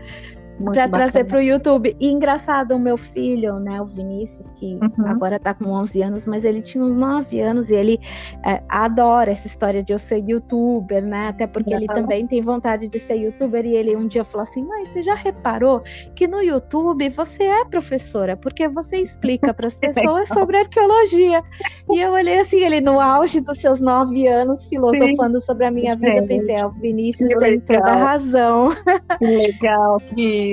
[0.63, 1.95] para trazer para o YouTube.
[1.99, 5.07] E engraçado, o meu filho, né, o Vinícius, que uhum.
[5.07, 7.99] agora está com 11 anos, mas ele tinha uns 9 anos e ele
[8.45, 11.29] é, adora essa história de eu ser youtuber, né?
[11.29, 13.65] Até porque ele também tem vontade de ser youtuber.
[13.65, 15.81] E ele um dia falou assim: Mãe, você já reparou
[16.15, 18.35] que no YouTube você é professora?
[18.35, 21.43] Porque você explica para as pessoas sobre arqueologia.
[21.91, 25.45] E eu olhei assim, ele no auge dos seus 9 anos, filosofando Sim.
[25.45, 26.27] sobre a minha Gente, vida.
[26.27, 28.69] Pensei: é, o Vinícius tem toda a razão.
[29.17, 30.46] Que legal, que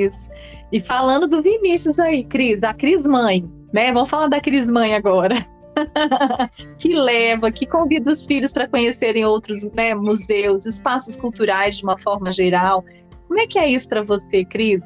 [0.73, 3.93] E falando do Vinícius aí, Cris, a Cris mãe, né?
[3.93, 5.47] Vamos falar da Cris mãe agora.
[6.79, 11.99] que leva, que convida os filhos para conhecerem outros né, museus, espaços culturais de uma
[11.99, 12.85] forma geral.
[13.27, 14.81] Como é que é isso para você, Cris?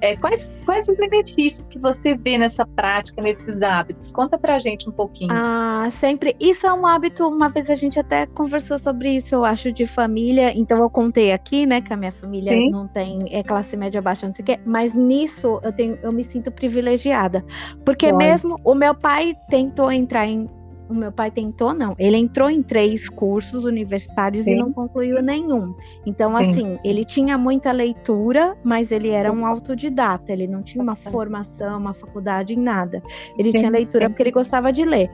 [0.00, 4.12] É, quais, quais os benefícios que você vê nessa prática, nesses hábitos?
[4.12, 5.32] Conta pra gente um pouquinho.
[5.32, 6.36] Ah, sempre.
[6.38, 9.86] Isso é um hábito, uma vez a gente até conversou sobre isso, eu acho, de
[9.86, 10.52] família.
[10.56, 12.70] Então eu contei aqui, né, que a minha família Sim.
[12.70, 16.12] não tem é classe média baixa, não sei o quê, mas nisso eu tenho, eu
[16.12, 17.44] me sinto privilegiada.
[17.84, 20.48] Porque mesmo o meu pai tentou entrar em
[20.88, 21.94] o meu pai tentou, não.
[21.98, 24.52] Ele entrou em três cursos universitários Sim.
[24.52, 25.74] e não concluiu nenhum.
[26.04, 26.50] Então, Sim.
[26.50, 30.32] assim, ele tinha muita leitura, mas ele era um autodidata.
[30.32, 33.02] Ele não tinha uma formação, uma faculdade em nada.
[33.38, 33.58] Ele Sim.
[33.58, 35.10] tinha leitura porque ele gostava de ler.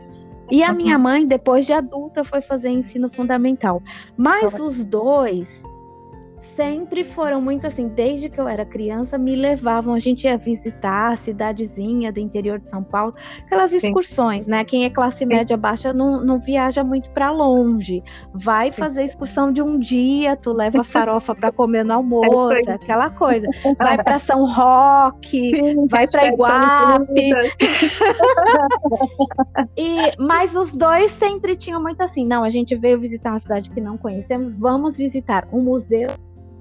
[0.50, 3.80] E a minha mãe, depois de adulta, foi fazer ensino fundamental.
[4.16, 5.48] Mas os dois
[6.60, 11.12] sempre foram muito assim, desde que eu era criança, me levavam, a gente ia visitar
[11.12, 13.14] a cidadezinha do interior de São Paulo,
[13.46, 14.50] aquelas excursões, Sim.
[14.50, 14.62] né?
[14.62, 18.02] Quem é classe média baixa não, não viaja muito para longe.
[18.34, 18.76] Vai Sim.
[18.76, 23.46] fazer excursão de um dia, tu leva farofa para comer no almoço, é aquela coisa.
[23.78, 27.30] Vai para São Roque, Sim, vai para Iguape.
[29.76, 33.70] e mas os dois sempre tinham muito assim, não, a gente veio visitar uma cidade
[33.70, 36.08] que não conhecemos, vamos visitar um museu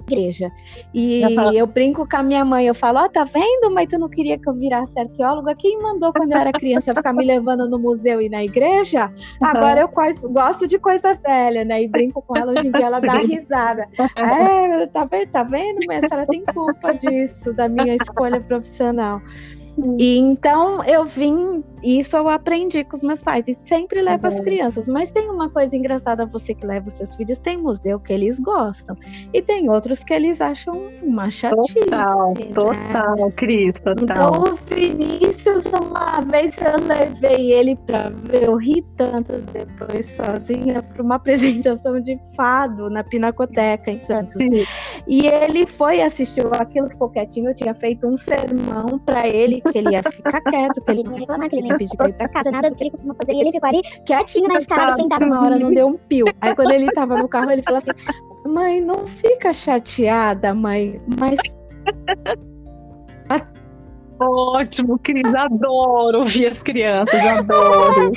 [0.10, 0.52] igreja.
[0.94, 1.22] E
[1.54, 4.10] eu brinco com a minha mãe, eu falo, ó, oh, tá vendo, mãe, tu não
[4.10, 5.56] queria que eu virasse arqueóloga?
[5.56, 9.12] Quem mandou quando eu era criança ficar me levando no museu e na igreja?
[9.42, 9.90] Agora eu
[10.30, 11.84] gosto de coisa velha, né?
[11.84, 13.88] E brinco com ela, hoje em dia ela dá risada.
[14.16, 15.98] É, tá vendo, tá vendo, mãe?
[15.98, 19.22] A senhora tem culpa disso, da minha escolha profissional.
[19.98, 24.34] E então eu vim, isso eu aprendi com os meus pais, e sempre levo uhum.
[24.34, 24.88] as crianças.
[24.88, 28.40] Mas tem uma coisa engraçada, você que leva os seus filhos, tem museu que eles
[28.40, 28.96] gostam,
[29.34, 31.80] e tem outros que eles acham uma chatice.
[31.82, 32.46] Total, né?
[32.54, 34.04] total, Cris, total.
[34.04, 40.84] Então o Vinícius, uma vez eu levei ele para ver, eu ri tanto depois sozinha,
[40.84, 44.34] para uma apresentação de fado na Pinacoteca em Santos.
[44.34, 44.66] Sim.
[45.08, 49.78] E ele foi, assistiu aquilo, ficou quietinho, eu tinha feito um sermão para ele que
[49.78, 52.14] ele ia ficar quieto, que ele não ia reclamar, que ele nem pedir pra ir
[52.14, 53.34] pra casa, nada do que ele costuma fazer.
[53.34, 56.26] E ele ficou ali quietinho na escada, sentado uma hora, não deu um pio.
[56.42, 57.92] Aí quando ele tava no carro, ele falou assim:
[58.46, 61.40] Mãe, não fica chateada, mãe, mas.
[64.20, 68.12] Ótimo, Cris, adoro ouvir as crianças, adoro.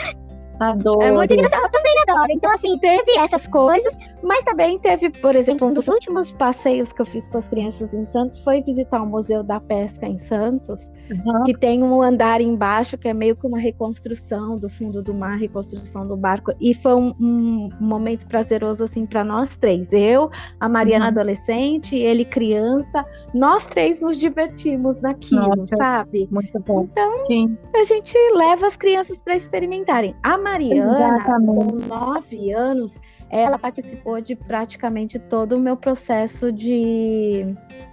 [0.58, 1.02] Adoro.
[1.02, 2.32] É muito engraçado, eu também adoro.
[2.32, 3.92] Então, assim, teve essas coisas,
[4.22, 7.92] mas também teve, por exemplo, um dos últimos passeios que eu fiz com as crianças
[7.92, 10.80] em Santos foi visitar o Museu da Pesca em Santos.
[11.12, 11.44] Uhum.
[11.44, 15.38] que tem um andar embaixo que é meio que uma reconstrução do fundo do mar,
[15.38, 16.52] reconstrução do barco.
[16.60, 19.88] E foi um, um momento prazeroso assim para nós três.
[19.92, 21.10] Eu, a Mariana uhum.
[21.10, 26.28] adolescente, ele criança, nós três nos divertimos naquilo, Nossa, sabe?
[26.30, 26.88] Muito bom.
[26.90, 27.56] Então Sim.
[27.74, 30.14] a gente leva as crianças para experimentarem.
[30.22, 31.88] A Mariana, Exatamente.
[31.88, 32.92] com nove anos,
[33.32, 37.46] ela participou de praticamente todo o meu processo de,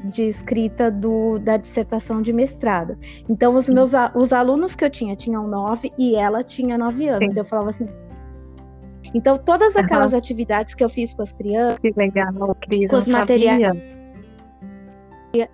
[0.03, 2.97] de escrita do, da dissertação de mestrado.
[3.29, 7.33] Então, os meus os alunos que eu tinha tinham nove e ela tinha nove anos.
[7.33, 7.39] Sim.
[7.39, 7.85] Eu falava assim.
[9.13, 10.17] Então, todas aquelas uhum.
[10.19, 13.97] atividades que eu fiz com as crianças, que legal, Cris, com os materiais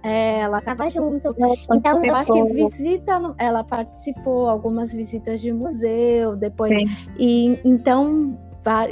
[0.04, 1.36] ela estava junto.
[1.70, 6.74] Então, eu acho que visita, ela participou algumas visitas de museu, depois.
[6.74, 6.86] Sim.
[7.20, 8.38] E então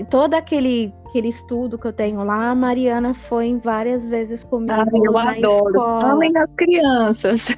[0.09, 4.73] todo aquele aquele estudo que eu tenho lá, a Mariana foi várias vezes comigo.
[4.73, 5.79] Ah, eu adoro.
[5.99, 7.55] Chamem as crianças.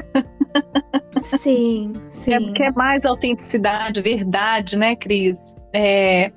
[1.42, 1.94] Sim,
[2.24, 2.34] sim.
[2.34, 5.56] É porque é mais autenticidade, verdade, né, Cris?
[5.74, 6.34] É,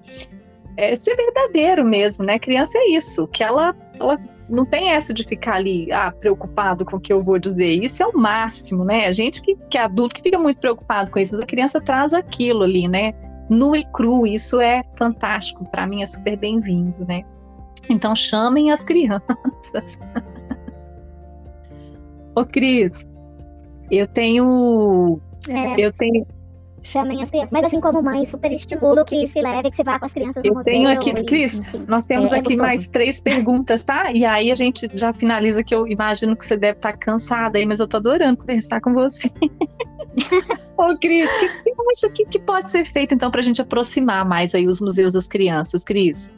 [0.77, 2.39] é ser verdadeiro mesmo, né?
[2.39, 4.17] Criança é isso, que ela, ela
[4.49, 7.83] não tem essa de ficar ali, ah, preocupado com o que eu vou dizer.
[7.83, 9.07] Isso é o máximo, né?
[9.07, 11.81] A gente que, que é adulto que fica muito preocupado com isso, mas a criança
[11.81, 13.13] traz aquilo ali, né?
[13.49, 17.23] Nu e cru, isso é fantástico, para mim é super bem-vindo, né?
[17.89, 19.99] Então chamem as crianças.
[22.35, 22.95] Ô Cris,
[23.91, 25.19] eu tenho
[25.49, 25.81] é.
[25.81, 26.27] eu tenho
[26.83, 27.51] chamem as crianças.
[27.51, 30.43] Mas assim como mãe, super estimulo que se leve, que você vá com as crianças
[30.45, 34.13] Eu tenho aqui, e, Cris, enfim, nós temos é, aqui é mais três perguntas, tá?
[34.13, 37.67] E aí a gente já finaliza que eu imagino que você deve estar cansada aí,
[37.67, 39.31] mas eu tô adorando conversar com você.
[40.77, 44.25] Ô, Cris, o que, que que, que pode ser feito então para a gente aproximar
[44.25, 46.33] mais aí os museus das crianças, Cris?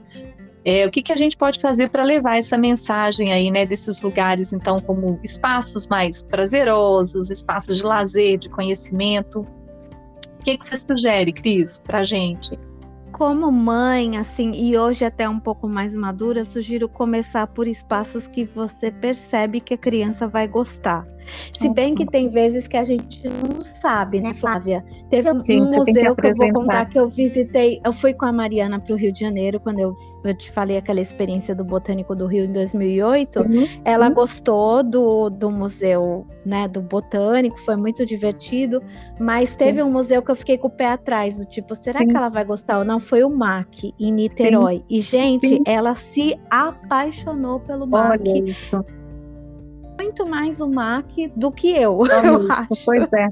[0.64, 4.02] É, o que, que a gente pode fazer para levar essa mensagem aí, né, desses
[4.02, 9.40] lugares, então, como espaços mais prazerosos, espaços de lazer, de conhecimento?
[9.40, 12.58] O que, que você sugere, Cris, para gente?
[13.12, 18.44] Como mãe, assim, e hoje até um pouco mais madura, sugiro começar por espaços que
[18.44, 21.06] você percebe que a criança vai gostar.
[21.52, 24.84] Se bem que tem vezes que a gente não sabe, né, Flávia?
[25.08, 27.80] Teve um, Sim, museu que, que, eu vou contar que eu visitei.
[27.84, 30.76] Eu fui com a Mariana para o Rio de Janeiro, quando eu, eu, te falei
[30.76, 33.26] aquela experiência do Botânico do Rio em 2008.
[33.26, 34.14] Sim, Ela sim.
[34.14, 38.82] gostou do, do museu, né, do Botânico, foi muito divertido.
[39.18, 42.16] Mas teve um museu que eu fiquei com o pé atrás, do tipo, será que
[42.16, 43.00] ela vai gostar ou não?
[43.00, 44.84] Foi o MAC, em Niterói.
[44.88, 48.20] E, gente, ela se apaixonou pelo MAC.
[48.20, 48.99] Olha isso
[50.02, 52.84] muito mais o MAC do que eu, eu acho.
[52.84, 53.28] Pois é.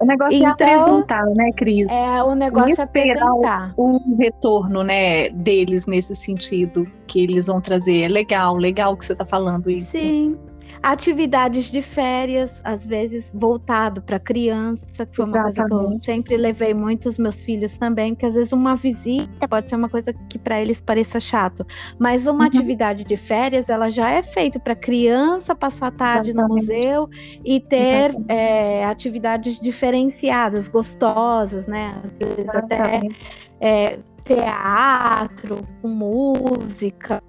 [0.00, 1.90] O negócio é então, é apresentar, né, Cris?
[1.90, 3.74] É, o negócio é apresentar.
[3.76, 8.02] O, o retorno, né, deles nesse sentido que eles vão trazer.
[8.02, 9.92] É legal, legal que você está falando isso.
[9.92, 10.38] Sim
[10.82, 16.36] atividades de férias, às vezes voltado para criança, que foi uma coisa que eu sempre
[16.36, 20.12] levei muito os meus filhos também, que às vezes uma visita pode ser uma coisa
[20.12, 21.66] que para eles pareça chato,
[21.98, 22.42] mas uma uhum.
[22.42, 26.66] atividade de férias ela já é feita para criança passar a tarde Exatamente.
[26.66, 27.10] no museu
[27.44, 32.00] e ter é, atividades diferenciadas, gostosas, né?
[32.04, 33.26] Às vezes Exatamente.
[33.56, 37.22] até é, teatro, música.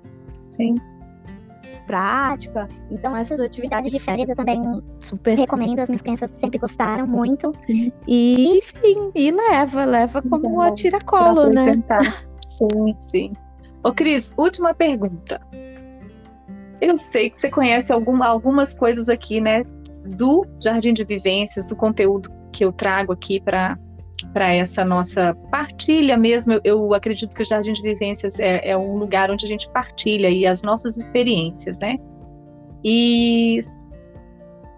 [0.52, 0.76] Sim
[1.90, 2.70] prática.
[2.92, 4.62] Então, essas atividades de férias eu também
[5.00, 5.80] super recomendo.
[5.80, 7.52] As minhas crianças sempre gostaram muito.
[7.62, 7.92] Sim.
[8.08, 11.84] E, enfim, e leva, leva como então, tiracolo, né?
[12.48, 13.34] Sim, sim.
[13.84, 15.42] Ô, Cris, última pergunta.
[16.80, 19.64] Eu sei que você conhece alguma, algumas coisas aqui, né?
[20.06, 23.80] Do Jardim de Vivências, do conteúdo que eu trago aqui para
[24.28, 26.54] para essa nossa partilha mesmo.
[26.54, 29.72] Eu, eu, acredito que o Jardim de Vivências é, é, um lugar onde a gente
[29.72, 31.98] partilha e as nossas experiências, né?
[32.84, 33.62] E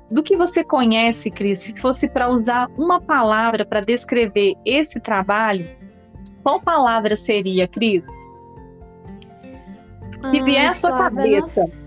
[0.10, 5.66] do que você conhece, Cris, se fosse para usar uma palavra para descrever esse trabalho,
[6.44, 8.06] qual palavra seria, Cris?
[10.32, 11.81] Que vier à sua cabeça.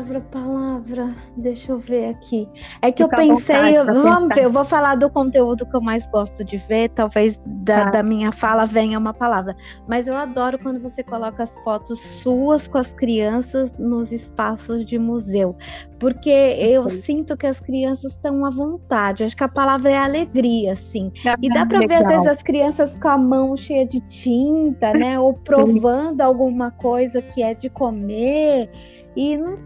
[0.00, 1.14] Palavra, palavra.
[1.36, 2.48] Deixa eu ver aqui.
[2.80, 6.06] É que Fica eu pensei, vamos ver, eu vou falar do conteúdo que eu mais
[6.06, 7.90] gosto de ver, talvez da, tá.
[7.90, 9.54] da, minha fala venha uma palavra.
[9.86, 14.98] Mas eu adoro quando você coloca as fotos suas com as crianças nos espaços de
[14.98, 15.56] museu.
[15.98, 19.22] Porque eu sinto que as crianças estão à vontade.
[19.22, 21.12] Eu acho que a palavra é alegria, assim.
[21.26, 24.94] Ah, e dá para ver, às vezes, as crianças com a mão cheia de tinta,
[24.94, 25.20] né?
[25.20, 28.70] Ou provando alguma coisa que é de comer.
[29.16, 29.58] E não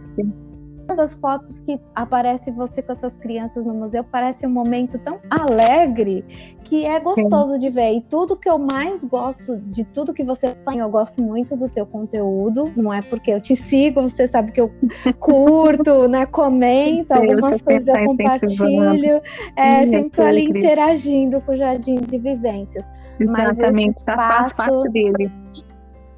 [0.92, 6.24] as fotos que aparece você com essas crianças no museu parece um momento tão alegre
[6.62, 7.58] que é gostoso Sim.
[7.58, 7.92] de ver.
[7.94, 11.68] E tudo que eu mais gosto de tudo que você faz, eu gosto muito do
[11.68, 12.70] teu conteúdo.
[12.76, 14.70] Não é porque eu te sigo, você sabe que eu
[15.18, 16.26] curto, né?
[16.26, 19.20] Comento algumas coisas eu compartilho.
[19.56, 22.84] É, sempre tô ali interagindo com o Jardim de Vivências.
[23.18, 25.30] Exatamente, já faz parte dele.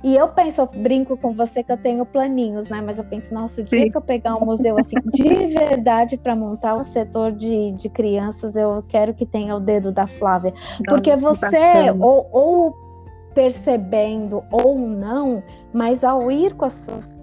[0.06, 2.80] E eu penso, eu brinco com você que eu tenho planinhos, né?
[2.80, 3.90] Mas eu penso, nossa, o dia Sim.
[3.90, 8.54] que eu pegar um museu assim de verdade para montar um setor de, de crianças,
[8.54, 10.54] eu quero que tenha o dedo da Flávia.
[10.86, 12.76] Porque você, ou, ou
[13.34, 15.42] percebendo ou não,
[15.72, 17.16] mas ao ir com as suas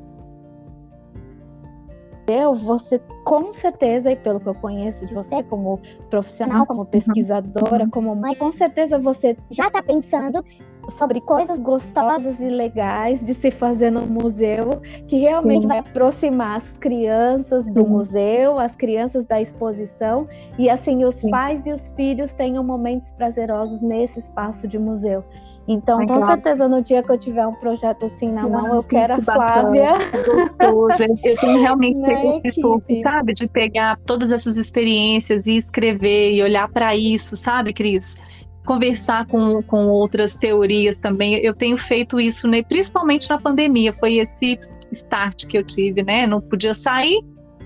[2.28, 5.80] eu, você com certeza, e pelo que eu conheço de você como
[6.10, 10.44] profissional, como pesquisadora, como mãe, com certeza você já está pensando
[10.90, 15.68] sobre coisas gostosas e legais de se fazer no museu, que realmente Sim.
[15.68, 17.90] vai aproximar as crianças do Sim.
[17.90, 20.28] museu, as crianças da exposição,
[20.58, 21.30] e assim os Sim.
[21.30, 25.24] pais e os filhos tenham momentos prazerosos nesse espaço de museu.
[25.68, 26.34] Então, Ai, com claro.
[26.34, 29.94] certeza, no dia que eu tiver um projeto assim na mão, eu quero a Flávia.
[30.14, 31.04] Gostoso.
[31.24, 33.32] Eu tenho realmente feito esse esforço, sabe?
[33.32, 38.18] De pegar todas essas experiências e escrever e olhar para isso, sabe, Cris?
[38.66, 41.36] Conversar com, com outras teorias também.
[41.36, 42.64] Eu tenho feito isso, né?
[42.64, 43.94] principalmente na pandemia.
[43.94, 44.60] Foi esse
[44.92, 46.26] start que eu tive, né?
[46.28, 47.20] Não podia sair,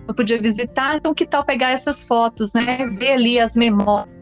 [0.08, 2.88] não podia visitar, então que tal pegar essas fotos, né?
[2.98, 4.18] Ver ali as memórias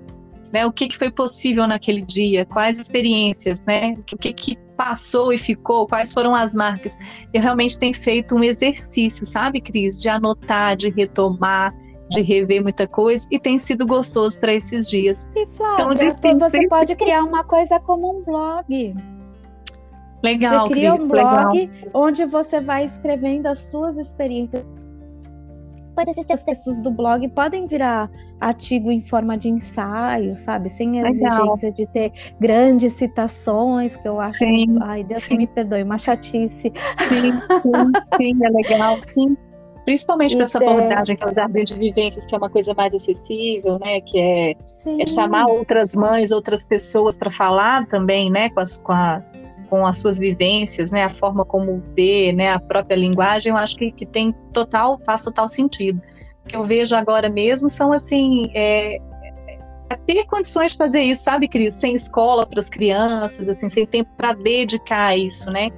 [0.55, 0.65] né?
[0.65, 3.93] O que, que foi possível naquele dia, quais experiências, né?
[3.97, 6.97] O que, que passou e ficou, quais foram as marcas.
[7.33, 11.73] Eu realmente tenho feito um exercício, sabe, Cris, de anotar, de retomar,
[12.15, 15.29] de rever muita coisa e tem sido gostoso para esses dias.
[15.35, 18.95] E Flávia, então, você pode criar uma coisa como um blog.
[20.23, 21.91] Legal, você cria Cris, um blog legal.
[21.93, 24.65] onde você vai escrevendo as suas experiências
[26.03, 28.09] esses textos do blog podem virar
[28.39, 30.69] artigo em forma de ensaio, sabe?
[30.69, 34.35] Sem a exigência de ter grandes citações, que eu acho.
[34.35, 35.37] Sim, ai, Deus sim.
[35.37, 36.73] me perdoe, uma chatice.
[36.95, 37.31] Sim,
[37.61, 39.37] sim, sim, é legal, sim.
[39.85, 42.93] Principalmente para essa abordagem que é o jardim de vivências, que é uma coisa mais
[42.93, 44.01] acessível, né?
[44.01, 44.55] Que é,
[44.99, 48.49] é chamar outras mães, outras pessoas para falar também, né?
[48.49, 49.21] Com, as, com a
[49.69, 53.75] com as suas vivências, né, a forma como vê, né, a própria linguagem, eu acho
[53.75, 56.01] que, que tem total, faz total sentido.
[56.43, 58.99] O que eu vejo agora mesmo são, assim, é,
[59.89, 61.73] é ter condições de fazer isso, sabe, Cris?
[61.75, 65.71] Sem escola para as crianças, assim, sem tempo para dedicar a isso, né?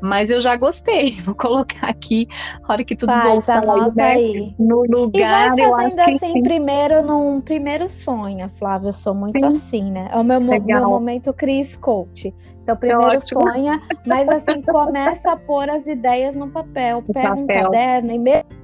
[0.00, 2.28] Mas eu já gostei, vou colocar aqui,
[2.62, 4.54] a hora que tudo Faz, voltar aí, né, aí.
[4.58, 6.42] no lugar, eu acho que assim, sim.
[6.42, 9.44] primeiro num primeiro sonho, Flávia, eu sou muito sim.
[9.44, 10.08] assim, né?
[10.12, 12.34] É o meu, meu momento Cris Coach.
[12.62, 17.02] Então, primeiro é sonha, mas assim, começa a pôr as ideias no papel.
[17.12, 17.42] Pega papel.
[17.42, 18.59] um caderno e mesmo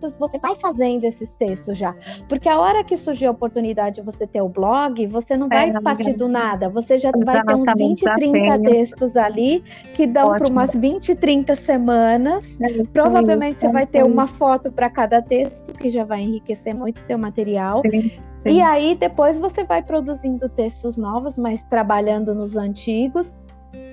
[0.00, 1.94] você vai fazendo esses textos já.
[2.28, 5.70] Porque a hora que surgir a oportunidade de você ter o blog, você não vai
[5.70, 6.68] é, partir do nada.
[6.68, 9.62] Você já vai ter uns 20, 30 textos ali
[9.94, 12.44] que dão para umas 20, 30 semanas.
[12.60, 17.00] É, Provavelmente você vai ter uma foto para cada texto, que já vai enriquecer muito
[17.00, 17.80] o teu material.
[17.82, 18.10] Sim.
[18.42, 18.54] Sim.
[18.54, 23.30] E aí depois você vai produzindo textos novos, mas trabalhando nos antigos.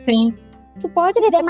[0.06, 0.34] Sim.
[0.78, 1.42] Isso pode virar,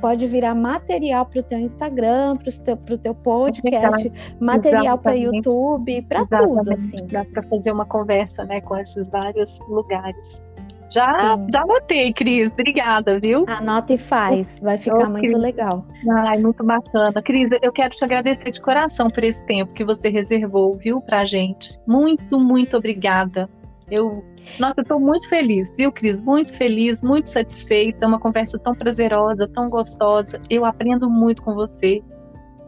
[0.00, 6.02] pode virar material para o teu Instagram, para o teu, teu podcast, material para YouTube,
[6.02, 6.72] para tudo.
[6.72, 7.06] Assim.
[7.10, 10.44] Dá para fazer uma conversa né, com esses vários lugares.
[10.92, 12.52] Já, já anotei, Cris.
[12.52, 13.46] Obrigada, viu?
[13.48, 14.46] Anota e faz.
[14.60, 15.86] Vai ficar muito legal.
[16.10, 17.22] Ai, muito bacana.
[17.22, 21.24] Cris, eu quero te agradecer de coração por esse tempo que você reservou, viu, pra
[21.24, 21.78] gente.
[21.86, 23.48] Muito, muito obrigada.
[23.92, 24.24] Eu,
[24.58, 26.22] nossa, eu tô muito feliz, viu, Cris?
[26.22, 28.06] Muito feliz, muito satisfeita.
[28.06, 30.40] Uma conversa tão prazerosa, tão gostosa.
[30.48, 32.02] Eu aprendo muito com você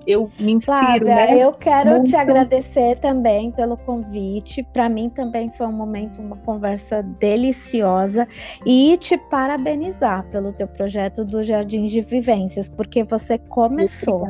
[0.07, 0.79] eu me inspiro.
[0.79, 1.39] Flávia, né?
[1.39, 2.11] eu quero Muito.
[2.11, 4.63] te agradecer também pelo convite.
[4.63, 8.29] Para mim também foi um momento, uma conversa deliciosa
[8.67, 14.29] e te parabenizar pelo teu projeto do Jardim de Vivências, porque você começou.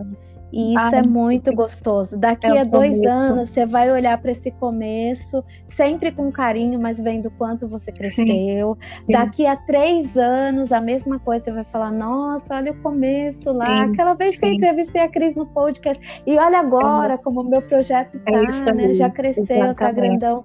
[0.54, 2.16] E isso Ai, é muito gostoso.
[2.16, 3.10] Daqui é a dois bonito.
[3.10, 8.78] anos, você vai olhar para esse começo, sempre com carinho, mas vendo quanto você cresceu.
[8.80, 9.12] Sim, sim.
[9.12, 13.66] Daqui a três anos, a mesma coisa, você vai falar: Nossa, olha o começo lá.
[13.66, 16.22] Sim, Aquela vez que eu entrevistei a Cris no podcast.
[16.24, 17.18] E olha agora é.
[17.18, 18.94] como o meu projeto tá, é né?
[18.94, 19.76] Já cresceu, tá Exatamente.
[19.76, 20.44] tá grandão.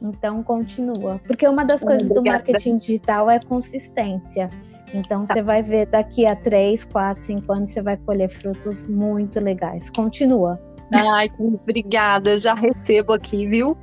[0.00, 1.20] Então, continua.
[1.26, 4.48] Porque uma das coisas do marketing digital é consistência.
[4.94, 5.34] Então tá.
[5.34, 9.88] você vai ver daqui a 3, 4, 5 anos, você vai colher frutos muito legais.
[9.90, 10.60] Continua.
[10.92, 12.38] Ai, obrigada.
[12.38, 13.76] Já recebo aqui, viu?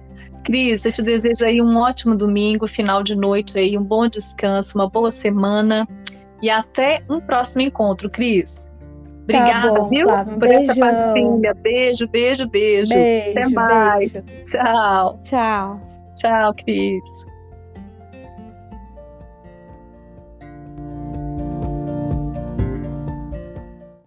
[0.44, 4.78] Cris, eu te desejo aí um ótimo domingo, final de noite aí, um bom descanso,
[4.78, 5.88] uma boa semana
[6.42, 8.72] e até um próximo encontro, Cris.
[9.24, 10.10] Obrigada, tá bom, viu?
[10.10, 10.62] Um por beijão.
[10.62, 11.54] essa partilha.
[11.62, 12.94] Beijo, beijo, beijo.
[12.94, 14.12] beijo Até mais.
[14.12, 14.26] Beijo.
[14.46, 15.20] Tchau.
[15.24, 15.82] Tchau.
[16.16, 17.37] Tchau, Cris.